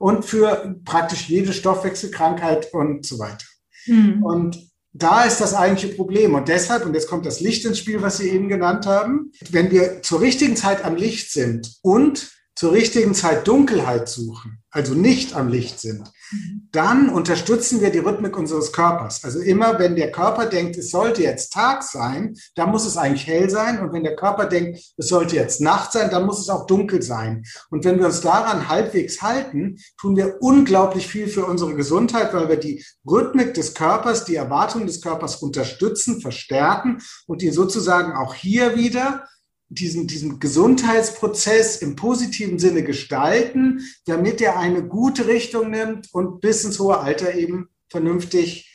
und 0.00 0.24
für 0.24 0.76
praktisch 0.86 1.28
jede 1.28 1.52
Stoffwechselkrankheit 1.52 2.72
und 2.72 3.04
so 3.04 3.18
weiter. 3.18 3.44
Mhm. 3.86 4.22
Und 4.22 4.70
da 4.92 5.24
ist 5.24 5.42
das 5.42 5.54
eigentliche 5.54 5.94
Problem. 5.94 6.34
Und 6.34 6.48
deshalb, 6.48 6.86
und 6.86 6.94
jetzt 6.94 7.06
kommt 7.06 7.26
das 7.26 7.40
Licht 7.40 7.66
ins 7.66 7.78
Spiel, 7.78 8.00
was 8.00 8.16
Sie 8.16 8.30
eben 8.30 8.48
genannt 8.48 8.86
haben, 8.86 9.30
wenn 9.50 9.70
wir 9.70 10.00
zur 10.00 10.22
richtigen 10.22 10.56
Zeit 10.56 10.84
am 10.86 10.96
Licht 10.96 11.30
sind 11.30 11.76
und 11.82 12.32
zur 12.54 12.72
richtigen 12.72 13.14
Zeit 13.14 13.48
Dunkelheit 13.48 14.08
suchen, 14.08 14.62
also 14.70 14.94
nicht 14.94 15.34
am 15.34 15.48
Licht 15.48 15.80
sind, 15.80 16.10
mhm. 16.30 16.68
dann 16.72 17.08
unterstützen 17.08 17.80
wir 17.80 17.90
die 17.90 18.00
Rhythmik 18.00 18.36
unseres 18.36 18.72
Körpers. 18.72 19.24
Also 19.24 19.40
immer, 19.40 19.78
wenn 19.78 19.96
der 19.96 20.12
Körper 20.12 20.46
denkt, 20.46 20.76
es 20.76 20.90
sollte 20.90 21.22
jetzt 21.22 21.52
Tag 21.52 21.82
sein, 21.82 22.36
dann 22.56 22.70
muss 22.70 22.86
es 22.86 22.96
eigentlich 22.96 23.26
hell 23.26 23.48
sein. 23.48 23.80
Und 23.80 23.92
wenn 23.92 24.04
der 24.04 24.16
Körper 24.16 24.46
denkt, 24.46 24.80
es 24.96 25.08
sollte 25.08 25.36
jetzt 25.36 25.60
Nacht 25.60 25.92
sein, 25.92 26.10
dann 26.10 26.26
muss 26.26 26.40
es 26.40 26.50
auch 26.50 26.66
dunkel 26.66 27.02
sein. 27.02 27.44
Und 27.70 27.84
wenn 27.84 27.98
wir 27.98 28.06
uns 28.06 28.20
daran 28.20 28.68
halbwegs 28.68 29.22
halten, 29.22 29.78
tun 29.98 30.16
wir 30.16 30.36
unglaublich 30.40 31.06
viel 31.06 31.28
für 31.28 31.46
unsere 31.46 31.74
Gesundheit, 31.74 32.34
weil 32.34 32.48
wir 32.48 32.56
die 32.56 32.84
Rhythmik 33.08 33.54
des 33.54 33.74
Körpers, 33.74 34.24
die 34.24 34.36
Erwartungen 34.36 34.86
des 34.86 35.00
Körpers 35.00 35.36
unterstützen, 35.36 36.20
verstärken 36.20 36.98
und 37.26 37.42
ihn 37.42 37.52
sozusagen 37.52 38.12
auch 38.12 38.34
hier 38.34 38.76
wieder 38.76 39.24
diesen, 39.70 40.06
diesen 40.08 40.40
Gesundheitsprozess 40.40 41.76
im 41.76 41.96
positiven 41.96 42.58
Sinne 42.58 42.82
gestalten, 42.82 43.80
damit 44.04 44.40
er 44.40 44.58
eine 44.58 44.86
gute 44.86 45.26
Richtung 45.28 45.70
nimmt 45.70 46.12
und 46.12 46.40
bis 46.40 46.64
ins 46.64 46.78
hohe 46.80 46.98
Alter 46.98 47.34
eben 47.34 47.68
vernünftig 47.88 48.66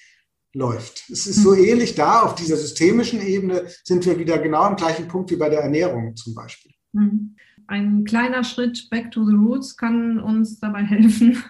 läuft. 0.53 1.09
Es 1.09 1.27
ist 1.27 1.43
so 1.43 1.53
hm. 1.53 1.63
ähnlich 1.63 1.95
da, 1.95 2.21
auf 2.21 2.35
dieser 2.35 2.55
systemischen 2.55 3.21
Ebene 3.21 3.67
sind 3.83 4.05
wir 4.05 4.17
wieder 4.17 4.39
genau 4.39 4.61
am 4.61 4.77
gleichen 4.77 5.07
Punkt 5.07 5.29
wie 5.31 5.35
bei 5.35 5.49
der 5.49 5.59
Ernährung 5.59 6.15
zum 6.15 6.33
Beispiel. 6.33 6.71
Hm. 6.93 7.35
Ein 7.67 8.05
kleiner 8.05 8.43
Schritt 8.43 8.89
back 8.89 9.11
to 9.11 9.25
the 9.25 9.35
roots 9.35 9.75
kann 9.75 10.19
uns 10.19 10.59
dabei 10.59 10.83
helfen, 10.83 11.43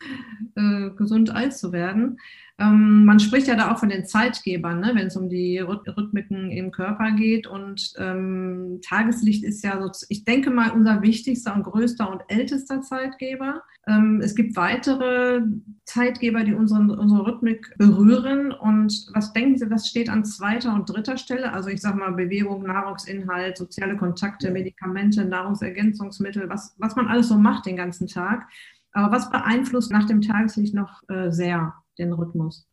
äh, 0.54 0.90
gesund 0.90 1.30
alt 1.30 1.56
zu 1.56 1.72
werden. 1.72 2.18
Ähm, 2.58 3.04
man 3.04 3.18
spricht 3.18 3.48
ja 3.48 3.56
da 3.56 3.72
auch 3.72 3.78
von 3.78 3.88
den 3.88 4.06
Zeitgebern, 4.06 4.78
ne, 4.78 4.92
wenn 4.94 5.08
es 5.08 5.16
um 5.16 5.28
die 5.28 5.58
Rhythmiken 5.58 6.52
im 6.52 6.70
Körper 6.70 7.10
geht. 7.12 7.48
Und 7.48 7.92
ähm, 7.98 8.78
Tageslicht 8.86 9.42
ist 9.42 9.64
ja 9.64 9.82
so, 9.82 9.90
ich 10.08 10.24
denke 10.24 10.50
mal, 10.50 10.70
unser 10.70 11.02
wichtigster 11.02 11.54
und 11.54 11.64
größter 11.64 12.08
und 12.08 12.22
ältester 12.28 12.80
Zeitgeber. 12.82 13.62
Ähm, 13.88 14.20
es 14.22 14.36
gibt 14.36 14.54
weitere 14.54 15.42
Zeitgeber, 15.84 16.44
die 16.44 16.54
unseren, 16.54 16.90
unsere 16.90 17.26
Rhythmik 17.26 17.74
berühren. 17.76 18.52
Und 18.52 19.08
was 19.12 19.32
denken 19.32 19.58
Sie, 19.58 19.68
was 19.68 19.88
steht 19.88 20.08
an 20.08 20.24
zweiter 20.24 20.74
und 20.74 20.88
dritter 20.88 21.16
Stelle? 21.16 21.52
Also 21.52 21.70
ich 21.70 21.80
sage 21.80 21.98
mal 21.98 22.12
Bewegung, 22.12 22.62
Nahrungsinhalt, 22.62 23.58
soziale 23.58 23.96
Kontakte, 23.96 24.52
Medikamente, 24.52 25.24
Nahrungsergänzungsmittel, 25.24 26.48
was, 26.48 26.76
was 26.78 26.94
man 26.94 27.08
alles 27.08 27.28
so 27.28 27.36
macht 27.36 27.66
den 27.66 27.76
ganzen 27.76 28.06
Tag. 28.06 28.46
Aber 28.92 29.10
was 29.10 29.28
beeinflusst 29.28 29.90
nach 29.90 30.04
dem 30.04 30.20
Tageslicht 30.20 30.72
noch 30.72 31.02
äh, 31.08 31.32
sehr? 31.32 31.74
Den 31.98 32.12
Rhythmus? 32.12 32.66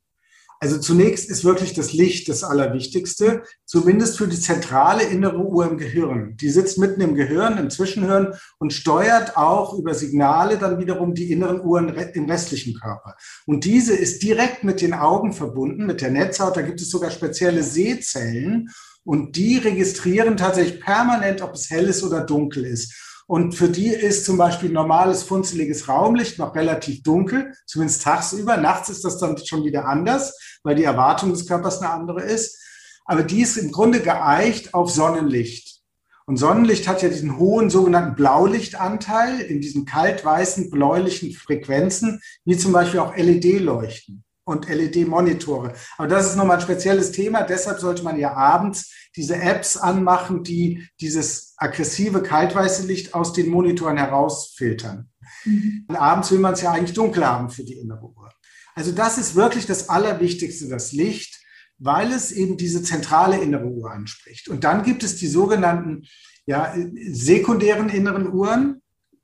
Also 0.64 0.78
zunächst 0.78 1.28
ist 1.28 1.44
wirklich 1.44 1.74
das 1.74 1.92
Licht 1.92 2.30
das 2.30 2.44
Allerwichtigste, 2.44 3.42
zumindest 3.66 4.20
für 4.20 4.28
die 4.28 4.40
zentrale 4.40 5.02
innere 5.02 5.40
Uhr 5.40 5.68
im 5.68 5.80
Gehirn. 5.80 6.38
Die 6.40 6.52
sitzt 6.52 6.78
mitten 6.78 7.02
im 7.02 7.16
Gehirn, 7.16 7.58
im 7.58 7.72
Zwischenhirn 7.72 8.36
und 8.60 8.72
steuert 8.72 9.38
auch 9.38 9.74
über 9.74 9.96
Signale 9.96 10.60
dann 10.60 10.78
wiederum 10.78 11.16
die 11.16 11.32
inneren 11.32 11.62
Uhren 11.62 11.90
im 11.90 12.26
restlichen 12.30 12.76
Körper. 12.80 13.16
Und 13.48 13.66
diese 13.66 13.96
ist 13.96 14.22
direkt 14.22 14.64
mit 14.64 14.82
den 14.82 14.94
Augen 14.94 15.34
verbunden, 15.34 15.88
mit 15.88 16.00
der 16.00 16.12
Netzhaut. 16.12 16.56
Da 16.56 16.62
gibt 16.62 16.80
es 16.80 16.92
sogar 16.92 17.10
spezielle 17.10 17.64
Sehzellen 17.64 18.70
und 19.04 19.36
die 19.38 19.58
registrieren 19.58 20.38
tatsächlich 20.38 20.80
permanent, 20.80 21.42
ob 21.42 21.56
es 21.56 21.72
hell 21.72 21.88
ist 21.88 22.04
oder 22.04 22.22
dunkel 22.22 22.66
ist. 22.66 23.11
Und 23.32 23.54
für 23.54 23.70
die 23.70 23.88
ist 23.88 24.26
zum 24.26 24.38
Beispiel 24.38 24.70
normales, 24.72 25.24
funzeliges 25.24 25.88
Raumlicht 25.88 26.38
noch 26.38 26.54
relativ 26.54 27.02
dunkel, 27.02 27.54
zumindest 27.65 28.02
tagsüber. 28.02 28.58
Nachts 28.58 28.89
ist 28.89 29.06
das 29.06 29.20
dann 29.20 29.38
schon 29.38 29.63
wieder 29.63 29.88
anders, 29.88 30.38
weil 30.63 30.76
die 30.76 30.84
Erwartung 30.84 31.30
des 31.30 31.48
Körpers 31.48 31.80
eine 31.80 31.94
andere 31.94 32.24
ist. 32.24 32.62
Aber 33.06 33.24
die 33.24 33.39
ist 33.39 33.56
im 33.56 33.72
Grunde 33.72 34.02
geeicht 34.02 34.74
auf 34.74 34.91
Sonnenlicht. 34.91 35.80
Und 36.26 36.36
Sonnenlicht 36.36 36.89
hat 36.89 37.04
ja 37.04 37.08
diesen 37.08 37.38
hohen 37.38 37.70
sogenannten 37.70 38.15
Blaulichtanteil 38.15 39.39
in 39.39 39.62
diesen 39.62 39.86
kalt-weißen, 39.86 40.70
bläulichen 40.70 41.32
Frequenzen, 41.32 42.20
wie 42.44 42.58
zum 42.58 42.74
Beispiel 42.74 43.00
auch 43.00 43.15
LED-Leuchten 43.15 44.26
und 44.52 44.70
LED-Monitore. 44.70 45.74
Aber 45.98 46.08
das 46.08 46.28
ist 46.28 46.36
nochmal 46.36 46.58
ein 46.58 46.64
spezielles 46.64 47.12
Thema. 47.12 47.44
Deshalb 47.44 47.80
sollte 47.80 48.04
man 48.04 48.20
ja 48.20 48.34
abends 48.34 48.94
diese 49.16 49.36
Apps 49.36 49.78
anmachen, 49.78 50.44
die 50.44 50.88
dieses 51.00 51.54
aggressive 51.58 52.22
kaltweiße 52.22 52.86
Licht 52.86 53.14
aus 53.14 53.34
den 53.34 53.50
Monitoren 53.50 53.98
herausfiltern. 53.98 55.08
Mhm. 55.46 55.86
abends 55.90 56.32
will 56.32 56.40
man 56.40 56.54
es 56.54 56.62
ja 56.62 56.72
eigentlich 56.72 56.94
dunkel 56.94 57.26
haben 57.26 57.50
für 57.50 57.64
die 57.64 57.74
innere 57.74 58.04
Uhr. 58.04 58.32
Also 58.76 58.92
das 58.92 59.18
ist 59.18 59.36
wirklich 59.36 59.66
das 59.66 59.90
Allerwichtigste, 59.90 60.68
das 60.68 60.92
Licht, 60.92 61.42
weil 61.78 62.12
es 62.12 62.32
eben 62.32 62.58
diese 62.58 62.84
zentrale 62.84 63.42
innere 63.42 63.66
Uhr 63.66 63.92
anspricht. 63.92 64.50
Und 64.50 64.64
dann 64.64 64.84
gibt 64.84 65.04
es 65.04 65.16
die 65.16 65.28
sogenannten 65.28 66.04
ja, 66.46 66.76
sekundären 67.12 67.90
inneren 67.90 68.32
Uhren. 68.32 68.81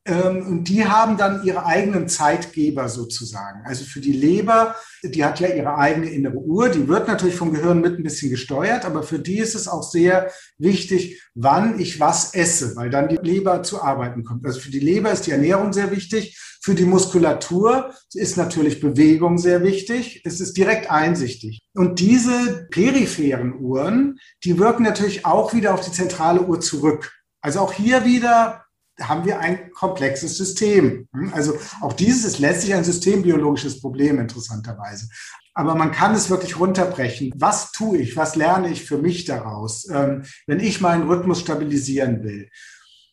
Ähm, 0.07 0.47
und 0.47 0.63
die 0.69 0.85
haben 0.85 1.17
dann 1.17 1.43
ihre 1.43 1.65
eigenen 1.65 2.07
Zeitgeber 2.07 2.87
sozusagen. 2.87 3.65
Also 3.65 3.83
für 3.83 3.99
die 3.99 4.13
Leber, 4.13 4.75
die 5.03 5.25
hat 5.25 5.41
ja 5.41 5.49
ihre 5.49 5.77
eigene 5.77 6.09
innere 6.09 6.37
Uhr, 6.37 6.69
die 6.69 6.87
wird 6.87 7.07
natürlich 7.07 7.35
vom 7.35 7.53
Gehirn 7.53 7.81
mit 7.81 7.99
ein 7.99 8.03
bisschen 8.03 8.31
gesteuert, 8.31 8.85
aber 8.85 9.03
für 9.03 9.19
die 9.19 9.39
ist 9.39 9.53
es 9.53 9.67
auch 9.67 9.83
sehr 9.83 10.31
wichtig, 10.57 11.21
wann 11.35 11.79
ich 11.79 11.99
was 11.99 12.33
esse, 12.33 12.75
weil 12.77 12.89
dann 12.89 13.09
die 13.09 13.17
Leber 13.17 13.63
zu 13.63 13.81
arbeiten 13.81 14.23
kommt. 14.23 14.45
Also 14.45 14.61
für 14.61 14.71
die 14.71 14.79
Leber 14.79 15.11
ist 15.11 15.27
die 15.27 15.31
Ernährung 15.31 15.73
sehr 15.73 15.91
wichtig, 15.91 16.39
für 16.61 16.73
die 16.73 16.85
Muskulatur 16.85 17.93
ist 18.13 18.37
natürlich 18.37 18.79
Bewegung 18.79 19.37
sehr 19.37 19.63
wichtig, 19.63 20.21
es 20.25 20.39
ist 20.39 20.57
direkt 20.57 20.89
einsichtig. 20.89 21.61
Und 21.73 21.99
diese 21.99 22.67
peripheren 22.71 23.59
Uhren, 23.59 24.19
die 24.43 24.57
wirken 24.57 24.83
natürlich 24.83 25.25
auch 25.25 25.53
wieder 25.53 25.73
auf 25.73 25.81
die 25.81 25.91
zentrale 25.91 26.41
Uhr 26.41 26.59
zurück. 26.61 27.13
Also 27.41 27.59
auch 27.59 27.73
hier 27.73 28.03
wieder 28.03 28.66
haben 29.01 29.25
wir 29.25 29.39
ein 29.39 29.71
komplexes 29.71 30.37
System. 30.37 31.07
Also 31.31 31.53
auch 31.81 31.93
dieses 31.93 32.25
ist 32.25 32.39
letztlich 32.39 32.73
ein 32.73 32.83
systembiologisches 32.83 33.81
Problem, 33.81 34.19
interessanterweise. 34.19 35.07
Aber 35.53 35.75
man 35.75 35.91
kann 35.91 36.13
es 36.13 36.29
wirklich 36.29 36.59
runterbrechen. 36.59 37.33
Was 37.35 37.71
tue 37.71 37.97
ich? 37.97 38.15
Was 38.15 38.35
lerne 38.35 38.69
ich 38.69 38.85
für 38.85 38.97
mich 38.97 39.25
daraus, 39.25 39.87
ähm, 39.89 40.23
wenn 40.45 40.59
ich 40.59 40.81
meinen 40.81 41.07
Rhythmus 41.07 41.39
stabilisieren 41.39 42.23
will? 42.23 42.49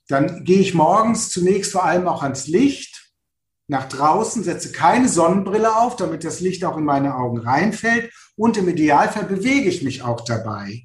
Dann 0.09 0.44
gehe 0.44 0.59
ich 0.59 0.75
morgens 0.75 1.31
zunächst 1.31 1.73
vor 1.73 1.85
allem 1.85 2.07
auch 2.07 2.23
ans 2.23 2.47
Licht, 2.47 3.05
nach 3.66 3.88
draußen, 3.88 4.44
setze 4.44 4.73
keine 4.73 5.09
Sonnenbrille 5.09 5.75
auf, 5.75 5.97
damit 5.97 6.25
das 6.25 6.40
Licht 6.40 6.64
auch 6.64 6.77
in 6.77 6.85
meine 6.85 7.14
Augen 7.14 7.38
reinfällt. 7.38 8.12
Und 8.37 8.57
im 8.59 8.68
Idealfall 8.68 9.25
bewege 9.25 9.68
ich 9.68 9.83
mich 9.83 10.03
auch 10.03 10.20
dabei. 10.20 10.83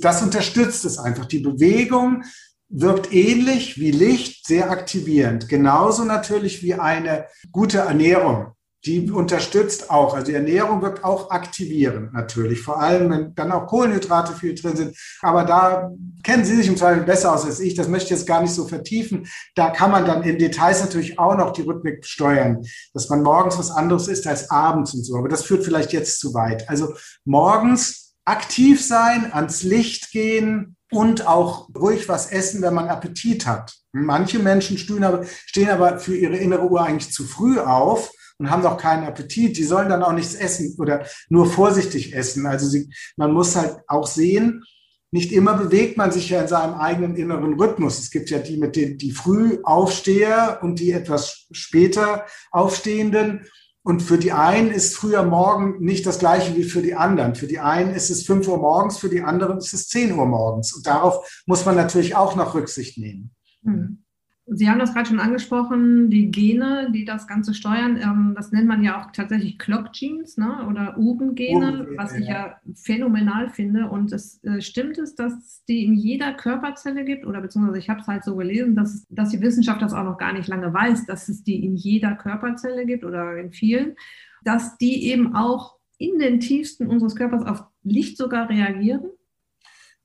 Das 0.00 0.22
unterstützt 0.22 0.84
es 0.84 0.98
einfach. 0.98 1.26
Die 1.26 1.40
Bewegung 1.40 2.22
wirkt 2.70 3.12
ähnlich 3.12 3.78
wie 3.78 3.90
Licht 3.90 4.46
sehr 4.46 4.70
aktivierend. 4.70 5.48
Genauso 5.48 6.04
natürlich 6.04 6.62
wie 6.62 6.74
eine 6.74 7.26
gute 7.50 7.78
Ernährung. 7.78 8.54
die 8.86 9.10
unterstützt 9.10 9.90
auch. 9.90 10.14
Also 10.14 10.28
die 10.28 10.34
Ernährung 10.34 10.80
wirkt 10.80 11.04
auch 11.04 11.30
aktivierend 11.30 12.14
natürlich, 12.14 12.62
vor 12.62 12.80
allem 12.80 13.10
wenn 13.10 13.34
dann 13.34 13.52
auch 13.52 13.66
Kohlenhydrate 13.66 14.32
viel 14.32 14.54
drin 14.54 14.76
sind. 14.76 14.96
Aber 15.20 15.44
da 15.44 15.90
kennen 16.22 16.44
Sie 16.44 16.56
sich 16.56 16.66
im 16.66 16.76
Zweifel 16.76 17.02
besser 17.02 17.34
aus 17.34 17.44
als 17.44 17.60
ich. 17.60 17.74
Das 17.74 17.88
möchte 17.88 18.06
ich 18.06 18.18
jetzt 18.18 18.26
gar 18.26 18.40
nicht 18.40 18.54
so 18.54 18.66
vertiefen. 18.66 19.26
Da 19.54 19.70
kann 19.70 19.90
man 19.90 20.06
dann 20.06 20.22
in 20.22 20.38
Details 20.38 20.80
natürlich 20.80 21.18
auch 21.18 21.36
noch 21.36 21.52
die 21.52 21.62
Rhythmik 21.62 22.06
steuern, 22.06 22.64
dass 22.94 23.10
man 23.10 23.22
morgens 23.22 23.58
was 23.58 23.70
anderes 23.70 24.08
isst 24.08 24.26
als 24.26 24.50
abends 24.50 24.94
und 24.94 25.04
so. 25.04 25.16
Aber 25.16 25.28
das 25.28 25.44
führt 25.44 25.64
vielleicht 25.64 25.92
jetzt 25.92 26.18
zu 26.18 26.32
weit. 26.32 26.68
Also 26.70 26.94
morgens 27.24 28.14
aktiv 28.24 28.82
sein, 28.82 29.30
ans 29.32 29.62
Licht 29.62 30.10
gehen, 30.10 30.76
und 30.90 31.26
auch 31.26 31.68
ruhig 31.74 32.08
was 32.08 32.30
essen, 32.30 32.62
wenn 32.62 32.74
man 32.74 32.88
Appetit 32.88 33.46
hat. 33.46 33.74
Manche 33.92 34.38
Menschen 34.38 34.78
stehen 34.78 35.04
aber, 35.04 35.24
stehen 35.24 35.68
aber 35.68 35.98
für 35.98 36.16
ihre 36.16 36.36
innere 36.36 36.68
Uhr 36.68 36.82
eigentlich 36.82 37.12
zu 37.12 37.24
früh 37.24 37.58
auf 37.58 38.10
und 38.38 38.50
haben 38.50 38.62
doch 38.62 38.76
keinen 38.76 39.04
Appetit. 39.04 39.56
Die 39.56 39.64
sollen 39.64 39.88
dann 39.88 40.02
auch 40.02 40.12
nichts 40.12 40.34
essen 40.34 40.76
oder 40.78 41.06
nur 41.28 41.46
vorsichtig 41.46 42.14
essen. 42.14 42.46
Also 42.46 42.66
sie, 42.66 42.90
man 43.16 43.32
muss 43.32 43.56
halt 43.56 43.78
auch 43.86 44.06
sehen, 44.06 44.64
nicht 45.12 45.32
immer 45.32 45.54
bewegt 45.54 45.96
man 45.96 46.12
sich 46.12 46.30
ja 46.30 46.40
in 46.40 46.48
seinem 46.48 46.74
eigenen 46.74 47.16
inneren 47.16 47.54
Rhythmus. 47.54 47.98
Es 47.98 48.10
gibt 48.10 48.30
ja 48.30 48.38
die 48.38 48.56
mit 48.56 48.76
den, 48.76 48.96
die 48.96 49.10
früh 49.10 49.58
Aufsteher 49.64 50.60
und 50.62 50.78
die 50.78 50.92
etwas 50.92 51.48
später 51.50 52.26
Aufstehenden. 52.52 53.46
Und 53.82 54.02
für 54.02 54.18
die 54.18 54.32
einen 54.32 54.70
ist 54.70 54.94
früher 54.94 55.22
Morgen 55.22 55.82
nicht 55.82 56.04
das 56.04 56.18
gleiche 56.18 56.54
wie 56.54 56.64
für 56.64 56.82
die 56.82 56.94
anderen. 56.94 57.34
Für 57.34 57.46
die 57.46 57.60
einen 57.60 57.94
ist 57.94 58.10
es 58.10 58.26
5 58.26 58.46
Uhr 58.48 58.58
morgens, 58.58 58.98
für 58.98 59.08
die 59.08 59.22
anderen 59.22 59.58
ist 59.58 59.72
es 59.72 59.88
10 59.88 60.12
Uhr 60.12 60.26
morgens. 60.26 60.74
Und 60.74 60.86
darauf 60.86 61.42
muss 61.46 61.64
man 61.64 61.76
natürlich 61.76 62.14
auch 62.14 62.36
noch 62.36 62.54
Rücksicht 62.54 62.98
nehmen. 62.98 63.34
Hm. 63.62 64.04
Sie 64.52 64.68
haben 64.68 64.80
das 64.80 64.92
gerade 64.92 65.08
schon 65.08 65.20
angesprochen, 65.20 66.10
die 66.10 66.32
Gene, 66.32 66.90
die 66.92 67.04
das 67.04 67.28
Ganze 67.28 67.54
steuern. 67.54 67.96
Ähm, 68.02 68.34
das 68.36 68.50
nennt 68.50 68.66
man 68.66 68.82
ja 68.82 69.00
auch 69.00 69.12
tatsächlich 69.12 69.58
Clock 69.58 69.92
Genes 69.92 70.36
ne? 70.36 70.66
oder 70.68 70.98
Uhrengene, 70.98 71.86
was 71.96 72.14
ich 72.16 72.26
ja 72.26 72.60
phänomenal 72.74 73.48
finde. 73.48 73.88
Und 73.88 74.12
es 74.12 74.42
äh, 74.42 74.60
stimmt 74.60 74.98
es, 74.98 75.14
dass 75.14 75.32
es 75.34 75.64
die 75.68 75.84
in 75.84 75.94
jeder 75.94 76.34
Körperzelle 76.34 77.04
gibt, 77.04 77.26
oder 77.26 77.40
beziehungsweise 77.40 77.78
ich 77.78 77.88
habe 77.88 78.00
es 78.00 78.08
halt 78.08 78.24
so 78.24 78.34
gelesen, 78.34 78.74
dass, 78.74 79.06
dass 79.08 79.30
die 79.30 79.40
Wissenschaft 79.40 79.82
das 79.82 79.92
auch 79.92 80.04
noch 80.04 80.18
gar 80.18 80.32
nicht 80.32 80.48
lange 80.48 80.74
weiß, 80.74 81.06
dass 81.06 81.28
es 81.28 81.44
die 81.44 81.64
in 81.64 81.76
jeder 81.76 82.16
Körperzelle 82.16 82.86
gibt 82.86 83.04
oder 83.04 83.36
in 83.36 83.52
vielen, 83.52 83.94
dass 84.42 84.76
die 84.78 85.10
eben 85.12 85.36
auch 85.36 85.76
in 85.96 86.18
den 86.18 86.40
tiefsten 86.40 86.88
unseres 86.88 87.14
Körpers 87.14 87.46
auf 87.46 87.62
Licht 87.84 88.16
sogar 88.16 88.48
reagieren? 88.48 89.10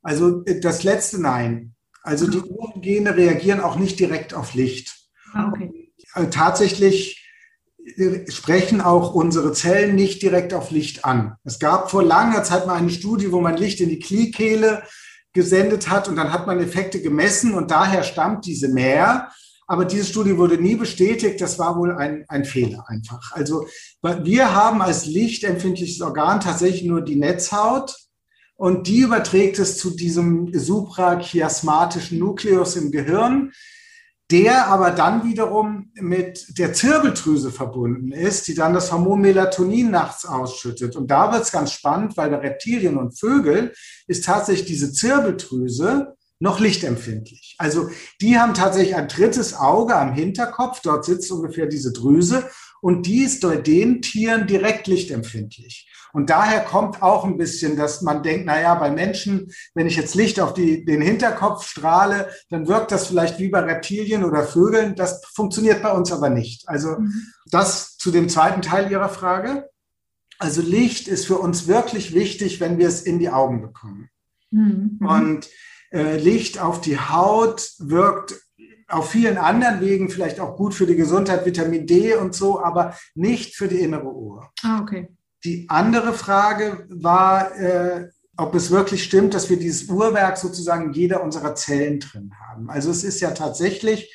Also 0.04 0.44
äh, 0.46 0.60
das 0.60 0.84
letzte 0.84 1.20
Nein. 1.20 1.75
Also 2.06 2.28
die 2.28 2.38
Uhrengene 2.38 3.18
reagieren 3.18 3.60
auch 3.60 3.78
nicht 3.78 4.00
direkt 4.00 4.36
auf 4.36 4.54
Licht. 4.54 4.96
Ah, 5.34 5.50
okay. 5.50 5.91
Äh, 6.13 6.28
tatsächlich 6.28 7.28
äh, 7.98 8.30
sprechen 8.30 8.80
auch 8.80 9.15
unsere 9.15 9.54
Zellen 9.54 9.96
nicht 9.96 10.22
direkt 10.22 10.54
auf 10.54 10.70
Licht 10.70 11.04
an. 11.04 11.36
Es 11.44 11.58
gab 11.58 11.89
vor 11.89 12.04
langer 12.04 12.44
Zeit 12.44 12.68
mal 12.68 12.76
eine 12.76 12.91
Studie, 12.91 13.32
wo 13.32 13.41
man 13.41 13.58
Licht 13.58 13.82
in 13.82 13.89
die 13.89 14.00
Kniekehle 14.00 14.84
gesendet 15.34 15.89
hat 15.89 16.08
und 16.08 16.15
dann 16.15 16.32
hat 16.32 16.46
man 16.46 16.60
Effekte 16.60 17.02
gemessen 17.02 17.56
und 17.56 17.72
daher 17.72 18.04
stammt 18.04 18.46
diese 18.46 18.68
mehr. 18.68 19.32
Aber 19.65 19.86
diese 19.86 20.06
Studie 20.06 20.38
wurde 20.38 20.60
nie 20.60 20.76
bestätigt. 20.76 21.41
Das 21.41 21.58
war 21.58 21.76
wohl 21.76 21.98
ein, 21.98 22.24
ein 22.28 22.46
Fehler 22.46 22.86
einfach. 22.88 23.32
Also 23.32 23.65
wir 24.04 24.54
haben 24.54 24.84
als 24.84 25.08
lichtempfindliches 25.08 26.02
Organ 26.02 26.39
tatsächlich 26.39 26.84
nur 26.84 27.02
die 27.02 27.15
Netzhaut 27.15 27.96
und 28.56 28.88
die 28.88 29.00
überträgt 29.00 29.60
es 29.60 29.78
zu 29.78 29.91
diesem 29.91 30.54
suprachiasmatischen 30.54 32.20
Nukleus 32.20 32.76
im 32.76 32.91
Gehirn, 32.91 33.52
der 34.32 34.68
aber 34.68 34.91
dann 34.91 35.24
wiederum 35.24 35.91
mit 35.96 36.58
der 36.58 36.74
Zirbeldrüse 36.74 37.52
verbunden 37.52 38.12
ist, 38.12 38.48
die 38.48 38.56
dann 38.56 38.74
das 38.74 38.91
Hormon 38.91 39.22
Melatonin 39.22 39.91
nachts 39.91 40.26
ausschüttet. 40.26 40.96
Und 40.96 41.12
da 41.12 41.32
wird 41.32 41.44
es 41.44 41.52
ganz 41.52 41.72
spannend, 41.72 42.18
weil 42.18 42.32
bei 42.32 42.38
Reptilien 42.38 42.98
und 42.98 43.20
Vögel 43.20 43.74
ist 44.08 44.26
tatsächlich 44.26 44.68
diese 44.68 44.91
Zirbeldrüse 44.91 46.15
noch 46.39 46.60
lichtempfindlich. 46.60 47.56
Also 47.60 47.89
die 48.20 48.38
haben 48.38 48.54
tatsächlich 48.54 48.96
ein 48.96 49.08
drittes 49.08 49.54
Auge 49.54 49.96
am 49.96 50.13
Hinterkopf, 50.13 50.82
dort 50.82 51.06
sitzt 51.06 51.32
ungefähr 51.32 51.68
diese 51.68 51.94
Drüse 51.94 52.50
und 52.86 53.08
die 53.08 53.24
ist 53.24 53.41
bei 53.41 53.56
den 53.58 54.04
Tieren 54.04 54.45
direkt 54.45 54.86
lichtempfindlich. 54.86 55.89
Und 56.13 56.30
daher 56.30 56.60
kommt 56.60 57.02
auch 57.02 57.26
ein 57.26 57.36
bisschen, 57.36 57.76
dass 57.76 58.04
man 58.04 58.21
denkt, 58.21 58.45
naja, 58.45 58.76
bei 58.76 58.91
Menschen, 58.91 59.52
wenn 59.74 59.88
ich 59.88 59.95
jetzt 59.95 60.13
Licht 60.13 60.39
auf 60.39 60.54
die, 60.54 60.86
den 60.86 61.02
Hinterkopf 61.02 61.65
strahle, 61.65 62.30
dann 62.52 62.67
wirkt 62.67 62.91
das 62.91 63.08
vielleicht 63.08 63.39
wie 63.39 63.50
bei 63.50 63.62
Reptilien 63.62 64.24
oder 64.24 64.43
Vögeln. 64.43 64.95
Das 64.95 65.26
funktioniert 65.34 65.82
bei 65.82 65.93
uns 65.93 66.12
aber 66.12 66.30
nicht. 66.30 66.69
Also 66.69 67.00
mhm. 67.00 67.12
das 67.50 67.98
zu 67.98 68.12
dem 68.12 68.30
zweiten 68.30 68.62
Teil 68.62 68.91
Ihrer 68.91 69.10
Frage. 69.10 69.67
Also 70.38 70.62
Licht 70.62 71.08
ist 71.08 71.26
für 71.26 71.39
uns 71.39 71.65
wirklich 71.65 72.13
wichtig, 72.13 72.60
wenn 72.60 72.78
wir 72.78 72.88
es 72.88 73.02
in 73.02 73.17
die 73.17 73.32
Augen 73.32 73.63
bekommen. 73.63 74.12
Mhm. 74.52 75.00
Und 75.00 75.50
äh, 75.91 76.17
Licht 76.17 76.62
auf 76.62 76.82
die 76.82 77.00
Haut 77.00 77.67
wirkt 77.80 78.45
auf 78.88 79.10
vielen 79.10 79.38
anderen 79.38 79.82
Wegen 79.82 80.10
vielleicht 80.10 80.39
auch 80.39 80.56
gut 80.56 80.74
für 80.74 80.86
die 80.86 80.95
Gesundheit, 80.95 81.45
Vitamin 81.45 81.88
D 81.88 82.15
und 82.15 82.36
so, 82.36 82.63
aber 82.63 82.95
nicht 83.15 83.56
für 83.56 83.67
die 83.67 83.80
innere 83.80 84.13
Uhr. 84.13 84.52
Ah, 84.63 84.82
okay. 84.82 85.10
Die 85.43 85.65
andere 85.69 86.13
Frage 86.13 86.88
war, 86.89 87.56
äh, 87.56 88.10
ob 88.38 88.54
es 88.56 88.71
wirklich 88.71 89.04
stimmt, 89.04 89.34
dass 89.34 89.50
wir 89.50 89.58
dieses 89.58 89.88
Uhrwerk 89.89 90.38
sozusagen 90.38 90.88
in 90.88 90.93
jeder 90.93 91.24
unserer 91.24 91.56
Zellen 91.56 92.00
drin 92.00 92.32
haben. 92.48 92.69
Also 92.69 92.91
es 92.91 93.04
ist 93.04 93.21
ja 93.21 93.32
tatsächlich, 93.32 94.13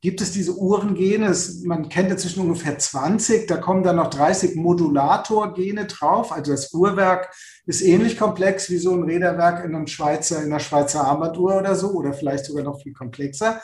gibt 0.00 0.20
es 0.20 0.30
diese 0.30 0.56
Uhrengene, 0.56 1.36
man 1.64 1.88
kennt 1.88 2.10
inzwischen 2.10 2.40
ungefähr 2.40 2.78
20, 2.78 3.48
da 3.48 3.56
kommen 3.56 3.82
dann 3.82 3.96
noch 3.96 4.10
30 4.10 4.54
Modulatorgene 4.54 5.86
drauf. 5.86 6.32
Also 6.32 6.52
das 6.52 6.72
Uhrwerk 6.72 7.34
ist 7.66 7.82
ähnlich 7.82 8.16
komplex 8.16 8.70
wie 8.70 8.78
so 8.78 8.94
ein 8.94 9.02
Räderwerk 9.02 9.64
in, 9.64 9.74
einem 9.74 9.88
Schweizer, 9.88 10.38
in 10.38 10.46
einer 10.46 10.60
Schweizer 10.60 11.04
Armbanduhr 11.04 11.56
oder 11.56 11.74
so, 11.74 11.90
oder 11.90 12.12
vielleicht 12.12 12.46
sogar 12.46 12.62
noch 12.62 12.80
viel 12.80 12.92
komplexer. 12.92 13.60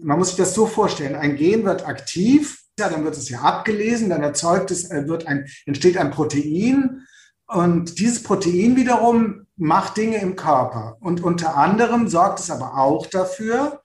Man 0.00 0.18
muss 0.18 0.28
sich 0.28 0.36
das 0.36 0.54
so 0.54 0.66
vorstellen, 0.66 1.14
ein 1.14 1.36
Gen 1.36 1.64
wird 1.64 1.86
aktiv, 1.86 2.62
ja, 2.78 2.88
dann 2.88 3.04
wird 3.04 3.16
es 3.16 3.28
ja 3.28 3.40
abgelesen, 3.40 4.08
dann 4.08 4.22
erzeugt 4.22 4.70
es, 4.70 4.90
äh, 4.90 5.08
wird 5.08 5.26
ein, 5.26 5.46
entsteht 5.66 5.96
ein 5.96 6.10
Protein 6.10 7.06
und 7.48 7.98
dieses 7.98 8.22
Protein 8.22 8.76
wiederum 8.76 9.46
macht 9.56 9.96
Dinge 9.96 10.18
im 10.18 10.36
Körper. 10.36 10.98
Und 11.00 11.22
unter 11.22 11.56
anderem 11.56 12.08
sorgt 12.08 12.40
es 12.40 12.50
aber 12.50 12.76
auch 12.76 13.06
dafür, 13.06 13.82